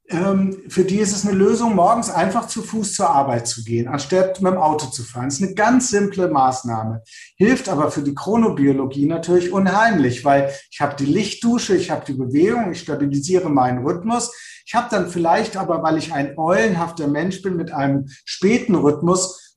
für 0.08 0.84
die 0.84 0.98
ist 0.98 1.12
es 1.12 1.26
eine 1.26 1.36
Lösung, 1.36 1.74
morgens 1.74 2.10
einfach 2.10 2.46
zu 2.46 2.62
Fuß 2.62 2.94
zur 2.94 3.10
Arbeit 3.10 3.48
zu 3.48 3.64
gehen, 3.64 3.88
anstatt 3.88 4.40
mit 4.40 4.52
dem 4.52 4.58
Auto 4.58 4.86
zu 4.86 5.02
fahren. 5.02 5.24
Das 5.24 5.34
ist 5.34 5.42
eine 5.42 5.54
ganz 5.54 5.88
simple 5.88 6.28
Maßnahme, 6.28 7.02
hilft 7.36 7.68
aber 7.68 7.90
für 7.90 8.02
die 8.02 8.14
Chronobiologie 8.14 9.06
natürlich 9.06 9.50
unheimlich, 9.52 10.24
weil 10.24 10.52
ich 10.70 10.80
habe 10.80 10.94
die 10.94 11.06
Lichtdusche, 11.06 11.76
ich 11.76 11.90
habe 11.90 12.04
die 12.06 12.12
Bewegung, 12.12 12.70
ich 12.70 12.80
stabilisiere 12.80 13.50
meinen 13.50 13.84
Rhythmus. 13.84 14.32
Ich 14.64 14.74
habe 14.74 14.88
dann 14.90 15.08
vielleicht 15.08 15.56
aber, 15.56 15.82
weil 15.82 15.96
ich 15.96 16.12
ein 16.12 16.36
eulenhafter 16.36 17.08
Mensch 17.08 17.42
bin 17.42 17.56
mit 17.56 17.72
einem 17.72 18.06
späten 18.24 18.74
Rhythmus, 18.74 19.56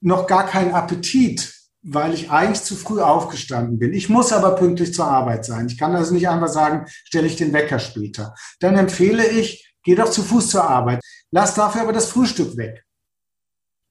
noch 0.00 0.26
gar 0.26 0.46
keinen 0.46 0.74
Appetit, 0.74 1.54
weil 1.82 2.14
ich 2.14 2.30
eigentlich 2.30 2.62
zu 2.62 2.76
früh 2.76 3.00
aufgestanden 3.00 3.78
bin. 3.78 3.92
Ich 3.92 4.08
muss 4.08 4.32
aber 4.32 4.56
pünktlich 4.56 4.94
zur 4.94 5.06
Arbeit 5.06 5.44
sein. 5.44 5.66
Ich 5.66 5.78
kann 5.78 5.94
also 5.94 6.12
nicht 6.12 6.28
einfach 6.28 6.48
sagen, 6.48 6.86
stelle 7.04 7.26
ich 7.26 7.36
den 7.36 7.52
Wecker 7.52 7.78
später. 7.78 8.34
Dann 8.60 8.76
empfehle 8.76 9.26
ich, 9.26 9.67
Geh 9.88 9.94
doch 9.94 10.10
zu 10.10 10.22
Fuß 10.22 10.50
zur 10.50 10.68
Arbeit. 10.68 11.02
Lass 11.30 11.54
dafür 11.54 11.80
aber 11.80 11.94
das 11.94 12.10
Frühstück 12.10 12.58
weg. 12.58 12.84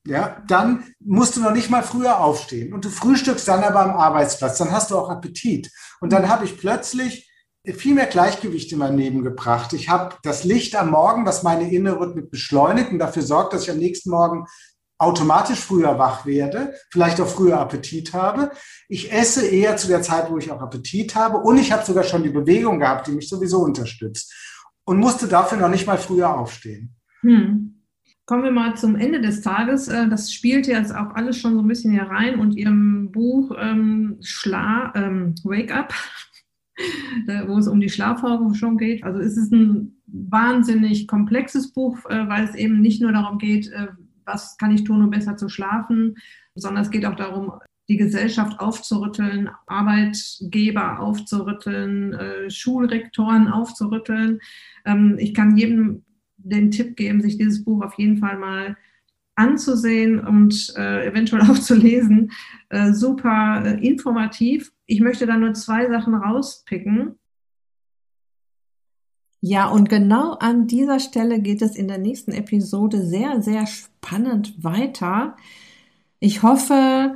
Ja, 0.05 0.43
dann 0.47 0.83
musst 0.99 1.35
du 1.35 1.41
noch 1.41 1.53
nicht 1.53 1.71
mal 1.71 1.81
früher 1.81 2.19
aufstehen 2.19 2.71
und 2.71 2.85
du 2.85 2.89
frühstückst 2.89 3.47
dann 3.47 3.63
aber 3.63 3.79
am 3.79 3.97
Arbeitsplatz. 3.97 4.59
Dann 4.59 4.71
hast 4.71 4.91
du 4.91 4.97
auch 4.99 5.09
Appetit. 5.09 5.71
Und 5.99 6.13
dann 6.13 6.29
habe 6.29 6.45
ich 6.45 6.59
plötzlich 6.59 7.27
viel 7.65 7.95
mehr 7.95 8.05
Gleichgewicht 8.05 8.71
in 8.71 8.77
mein 8.77 8.95
Leben 8.95 9.23
gebracht. 9.23 9.73
Ich 9.73 9.89
habe 9.89 10.15
das 10.21 10.43
Licht 10.43 10.75
am 10.75 10.91
Morgen, 10.91 11.25
was 11.25 11.41
meine 11.41 11.67
innere 11.73 11.99
Rhythmik 11.99 12.29
beschleunigt 12.29 12.91
und 12.91 12.99
dafür 12.99 13.23
sorgt, 13.23 13.53
dass 13.53 13.63
ich 13.63 13.71
am 13.71 13.79
nächsten 13.79 14.11
Morgen 14.11 14.45
automatisch 14.99 15.61
früher 15.61 15.97
wach 15.97 16.27
werde, 16.27 16.75
vielleicht 16.91 17.19
auch 17.19 17.27
früher 17.27 17.59
Appetit 17.59 18.13
habe. 18.13 18.51
Ich 18.87 19.11
esse 19.11 19.47
eher 19.47 19.77
zu 19.77 19.87
der 19.87 20.03
Zeit, 20.03 20.29
wo 20.29 20.37
ich 20.37 20.51
auch 20.51 20.61
Appetit 20.61 21.15
habe 21.15 21.39
und 21.39 21.57
ich 21.57 21.71
habe 21.71 21.83
sogar 21.83 22.03
schon 22.03 22.21
die 22.21 22.29
Bewegung 22.29 22.81
gehabt, 22.81 23.07
die 23.07 23.13
mich 23.13 23.27
sowieso 23.27 23.61
unterstützt 23.61 24.31
und 24.88 24.99
musste 24.99 25.27
dafür 25.27 25.57
noch 25.57 25.69
nicht 25.69 25.85
mal 25.85 25.97
früher 25.97 26.33
aufstehen. 26.33 26.95
Hm. 27.21 27.83
Kommen 28.25 28.43
wir 28.43 28.51
mal 28.51 28.75
zum 28.77 28.95
Ende 28.95 29.19
des 29.19 29.41
Tages. 29.41 29.89
Äh, 29.89 30.07
das 30.07 30.33
spielt 30.33 30.65
jetzt 30.65 30.95
auch 30.95 31.13
alles 31.13 31.38
schon 31.38 31.55
so 31.55 31.59
ein 31.61 31.67
bisschen 31.67 31.91
hier 31.91 32.03
rein 32.03 32.39
und 32.39 32.55
Ihrem 32.55 33.11
Buch 33.11 33.51
ähm, 33.59 34.17
Schla 34.21 34.93
ähm, 34.95 35.35
Wake 35.43 35.75
Up, 35.75 35.93
wo 37.47 37.57
es 37.57 37.67
um 37.67 37.81
die 37.81 37.89
Schlafforschung 37.89 38.77
geht. 38.77 39.03
Also 39.03 39.19
es 39.19 39.35
ist 39.35 39.51
ein 39.51 40.01
wahnsinnig 40.07 41.07
komplexes 41.07 41.73
Buch, 41.73 41.97
äh, 42.09 42.29
weil 42.29 42.45
es 42.45 42.55
eben 42.55 42.79
nicht 42.79 43.01
nur 43.01 43.11
darum 43.11 43.39
geht, 43.39 43.69
äh, 43.71 43.88
was 44.25 44.57
kann 44.57 44.71
ich 44.71 44.85
tun, 44.85 45.03
um 45.03 45.09
besser 45.09 45.35
zu 45.35 45.49
schlafen, 45.49 46.15
sondern 46.55 46.83
es 46.83 46.91
geht 46.91 47.05
auch 47.05 47.15
darum, 47.15 47.51
die 47.89 47.97
Gesellschaft 47.97 48.59
aufzurütteln, 48.59 49.49
Arbeitgeber 49.65 50.99
aufzurütteln, 50.99 52.13
äh, 52.13 52.49
Schulrektoren 52.49 53.47
aufzurütteln. 53.47 54.39
Ähm, 54.85 55.15
ich 55.19 55.33
kann 55.33 55.57
jedem 55.57 56.03
den 56.38 56.71
Tipp 56.71 56.95
geben, 56.95 57.21
sich 57.21 57.38
dieses 57.38 57.63
Buch 57.63 57.83
auf 57.83 57.97
jeden 57.97 58.17
Fall 58.17 58.38
mal 58.38 58.77
anzusehen 59.35 60.19
und 60.19 60.73
äh, 60.75 61.07
eventuell 61.07 61.41
auch 61.49 61.59
zu 61.59 61.75
lesen. 61.75 62.31
Äh, 62.69 62.93
super 62.93 63.63
äh, 63.65 63.88
informativ. 63.88 64.71
Ich 64.85 64.99
möchte 64.99 65.25
da 65.25 65.38
nur 65.38 65.53
zwei 65.53 65.88
Sachen 65.88 66.13
rauspicken. 66.13 67.17
Ja, 69.39 69.67
und 69.67 69.88
genau 69.88 70.33
an 70.33 70.67
dieser 70.67 70.99
Stelle 70.99 71.39
geht 71.39 71.61
es 71.61 71.75
in 71.75 71.88
der 71.88 71.99
nächsten 71.99 72.31
Episode 72.31 73.05
sehr, 73.05 73.41
sehr 73.41 73.67
spannend 73.67 74.63
weiter. 74.63 75.38
Ich 76.19 76.41
hoffe, 76.41 77.13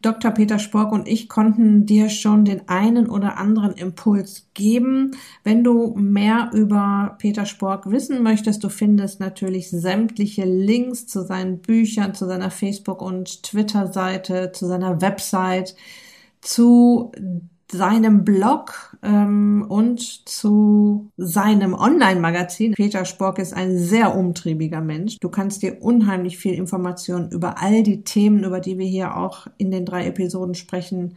Dr. 0.00 0.30
Peter 0.30 0.60
Spork 0.60 0.92
und 0.92 1.08
ich 1.08 1.28
konnten 1.28 1.84
dir 1.84 2.08
schon 2.08 2.44
den 2.44 2.68
einen 2.68 3.08
oder 3.08 3.36
anderen 3.36 3.72
Impuls 3.72 4.46
geben. 4.54 5.16
Wenn 5.42 5.64
du 5.64 5.94
mehr 5.96 6.50
über 6.54 7.16
Peter 7.18 7.46
Spork 7.46 7.90
wissen 7.90 8.22
möchtest, 8.22 8.62
du 8.62 8.68
findest 8.68 9.18
natürlich 9.18 9.70
sämtliche 9.70 10.44
Links 10.44 11.08
zu 11.08 11.24
seinen 11.24 11.58
Büchern, 11.58 12.14
zu 12.14 12.26
seiner 12.26 12.52
Facebook- 12.52 13.02
und 13.02 13.42
Twitter-Seite, 13.42 14.52
zu 14.52 14.66
seiner 14.66 15.00
Website, 15.00 15.74
zu 16.40 17.10
seinem 17.70 18.24
Blog 18.24 18.96
ähm, 19.02 19.64
und 19.68 20.00
zu 20.00 21.10
seinem 21.16 21.74
Online-Magazin. 21.74 22.72
Peter 22.72 23.04
Spork 23.04 23.38
ist 23.38 23.52
ein 23.52 23.76
sehr 23.76 24.16
umtriebiger 24.16 24.80
Mensch. 24.80 25.18
Du 25.20 25.28
kannst 25.28 25.62
dir 25.62 25.82
unheimlich 25.82 26.38
viel 26.38 26.54
Informationen 26.54 27.30
über 27.30 27.60
all 27.62 27.82
die 27.82 28.04
Themen, 28.04 28.44
über 28.44 28.60
die 28.60 28.78
wir 28.78 28.86
hier 28.86 29.16
auch 29.16 29.46
in 29.58 29.70
den 29.70 29.84
drei 29.84 30.06
Episoden 30.06 30.54
sprechen, 30.54 31.14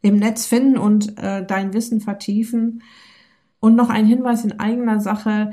im 0.00 0.16
Netz 0.16 0.46
finden 0.46 0.78
und 0.78 1.18
äh, 1.18 1.44
dein 1.44 1.74
Wissen 1.74 2.00
vertiefen. 2.00 2.82
Und 3.60 3.76
noch 3.76 3.90
ein 3.90 4.06
Hinweis 4.06 4.44
in 4.44 4.58
eigener 4.58 5.00
Sache. 5.00 5.50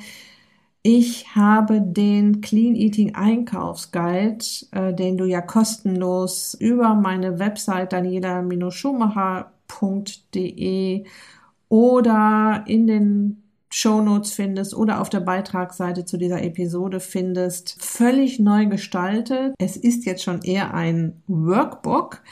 Ich 0.82 1.36
habe 1.36 1.82
den 1.82 2.40
Clean 2.40 2.76
Eating 2.76 3.14
Einkaufsguide, 3.14 4.46
äh, 4.72 4.94
den 4.94 5.18
du 5.18 5.26
ja 5.26 5.42
kostenlos 5.42 6.56
über 6.58 6.96
meine 6.96 7.38
Website 7.40 7.92
daniela-schumacher 7.92 9.52
www.beitrag.de 9.70 11.06
oder 11.70 12.64
in 12.68 12.88
den 12.88 13.44
Shownotes 13.72 14.32
findest 14.32 14.74
oder 14.74 15.00
auf 15.00 15.10
der 15.10 15.20
Beitragsseite 15.20 16.04
zu 16.04 16.18
dieser 16.18 16.42
Episode 16.42 17.00
findest, 17.00 17.78
völlig 17.80 18.40
neu 18.40 18.66
gestaltet. 18.66 19.54
Es 19.60 19.78
ist 19.78 20.06
jetzt 20.06 20.24
schon 20.24 20.42
eher 20.42 20.74
ein 20.74 21.22
Workbook, 21.28 22.24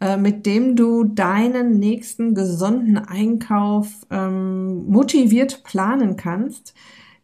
äh, 0.00 0.18
mit 0.18 0.44
dem 0.44 0.76
du 0.76 1.04
deinen 1.04 1.78
nächsten 1.78 2.34
gesunden 2.34 2.98
Einkauf 2.98 3.88
ähm, 4.10 4.84
motiviert 4.86 5.64
planen 5.64 6.16
kannst, 6.16 6.74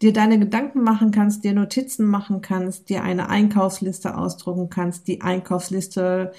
dir 0.00 0.14
deine 0.14 0.38
Gedanken 0.38 0.82
machen 0.82 1.10
kannst, 1.10 1.44
dir 1.44 1.52
Notizen 1.52 2.06
machen 2.06 2.40
kannst, 2.40 2.88
dir 2.88 3.02
eine 3.02 3.28
Einkaufsliste 3.28 4.16
ausdrucken 4.16 4.70
kannst, 4.70 5.06
die 5.06 5.20
Einkaufsliste 5.20 6.32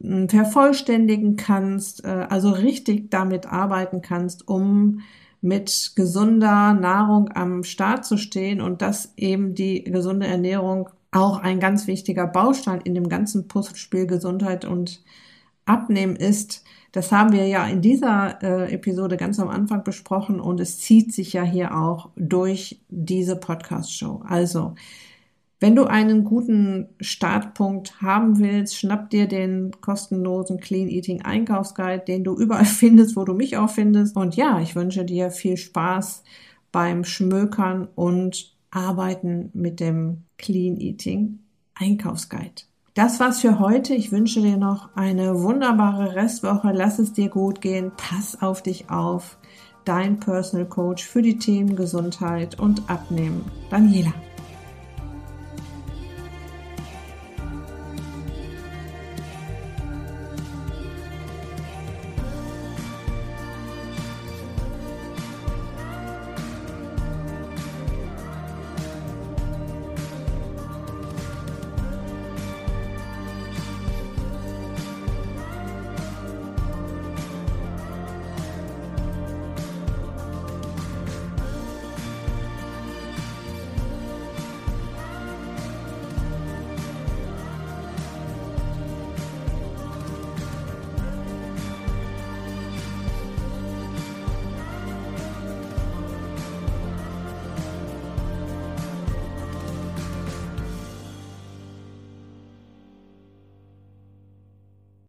vervollständigen 0.00 1.36
kannst, 1.36 2.04
äh, 2.04 2.26
also 2.28 2.50
richtig 2.50 3.10
damit 3.10 3.46
arbeiten 3.46 4.00
kannst, 4.02 4.46
um 4.46 5.00
mit 5.40 5.92
gesunder 5.94 6.74
Nahrung 6.74 7.30
am 7.34 7.62
Start 7.62 8.04
zu 8.04 8.16
stehen 8.16 8.60
und 8.60 8.82
dass 8.82 9.12
eben 9.16 9.54
die 9.54 9.84
gesunde 9.84 10.26
Ernährung 10.26 10.88
auch 11.10 11.38
ein 11.38 11.60
ganz 11.60 11.86
wichtiger 11.86 12.26
Baustein 12.26 12.80
in 12.82 12.94
dem 12.94 13.08
ganzen 13.08 13.48
Puzzlespiel 13.48 14.06
Gesundheit 14.06 14.64
und 14.64 15.02
Abnehmen 15.64 16.16
ist. 16.16 16.64
Das 16.92 17.12
haben 17.12 17.32
wir 17.32 17.46
ja 17.46 17.66
in 17.66 17.82
dieser 17.82 18.42
äh, 18.42 18.72
Episode 18.72 19.16
ganz 19.16 19.38
am 19.38 19.48
Anfang 19.48 19.84
besprochen 19.84 20.40
und 20.40 20.58
es 20.60 20.78
zieht 20.78 21.12
sich 21.12 21.34
ja 21.34 21.42
hier 21.42 21.76
auch 21.76 22.10
durch 22.16 22.80
diese 22.88 23.36
Podcast-Show. 23.36 24.22
Also, 24.26 24.74
wenn 25.60 25.74
du 25.74 25.84
einen 25.84 26.24
guten 26.24 26.88
Startpunkt 27.00 28.00
haben 28.00 28.38
willst, 28.38 28.76
schnapp 28.76 29.10
dir 29.10 29.26
den 29.26 29.72
kostenlosen 29.80 30.60
Clean 30.60 30.88
Eating 30.88 31.22
Einkaufsguide, 31.22 32.04
den 32.06 32.24
du 32.24 32.36
überall 32.36 32.64
findest, 32.64 33.16
wo 33.16 33.24
du 33.24 33.34
mich 33.34 33.56
auch 33.56 33.70
findest. 33.70 34.16
Und 34.16 34.36
ja, 34.36 34.60
ich 34.60 34.76
wünsche 34.76 35.04
dir 35.04 35.30
viel 35.30 35.56
Spaß 35.56 36.22
beim 36.70 37.04
Schmökern 37.04 37.88
und 37.94 38.54
Arbeiten 38.70 39.50
mit 39.54 39.80
dem 39.80 40.24
Clean 40.36 40.76
Eating 40.76 41.40
Einkaufsguide. 41.74 42.62
Das 42.94 43.20
war's 43.20 43.40
für 43.40 43.58
heute. 43.60 43.94
Ich 43.94 44.10
wünsche 44.10 44.40
dir 44.40 44.56
noch 44.56 44.94
eine 44.96 45.40
wunderbare 45.42 46.16
Restwoche. 46.16 46.72
Lass 46.72 46.98
es 46.98 47.12
dir 47.12 47.28
gut 47.28 47.60
gehen. 47.60 47.92
Pass 47.96 48.42
auf 48.42 48.62
dich 48.62 48.90
auf. 48.90 49.38
Dein 49.84 50.20
Personal 50.20 50.66
Coach 50.66 51.04
für 51.04 51.22
die 51.22 51.38
Themen 51.38 51.76
Gesundheit 51.76 52.58
und 52.58 52.90
Abnehmen. 52.90 53.44
Daniela. 53.70 54.12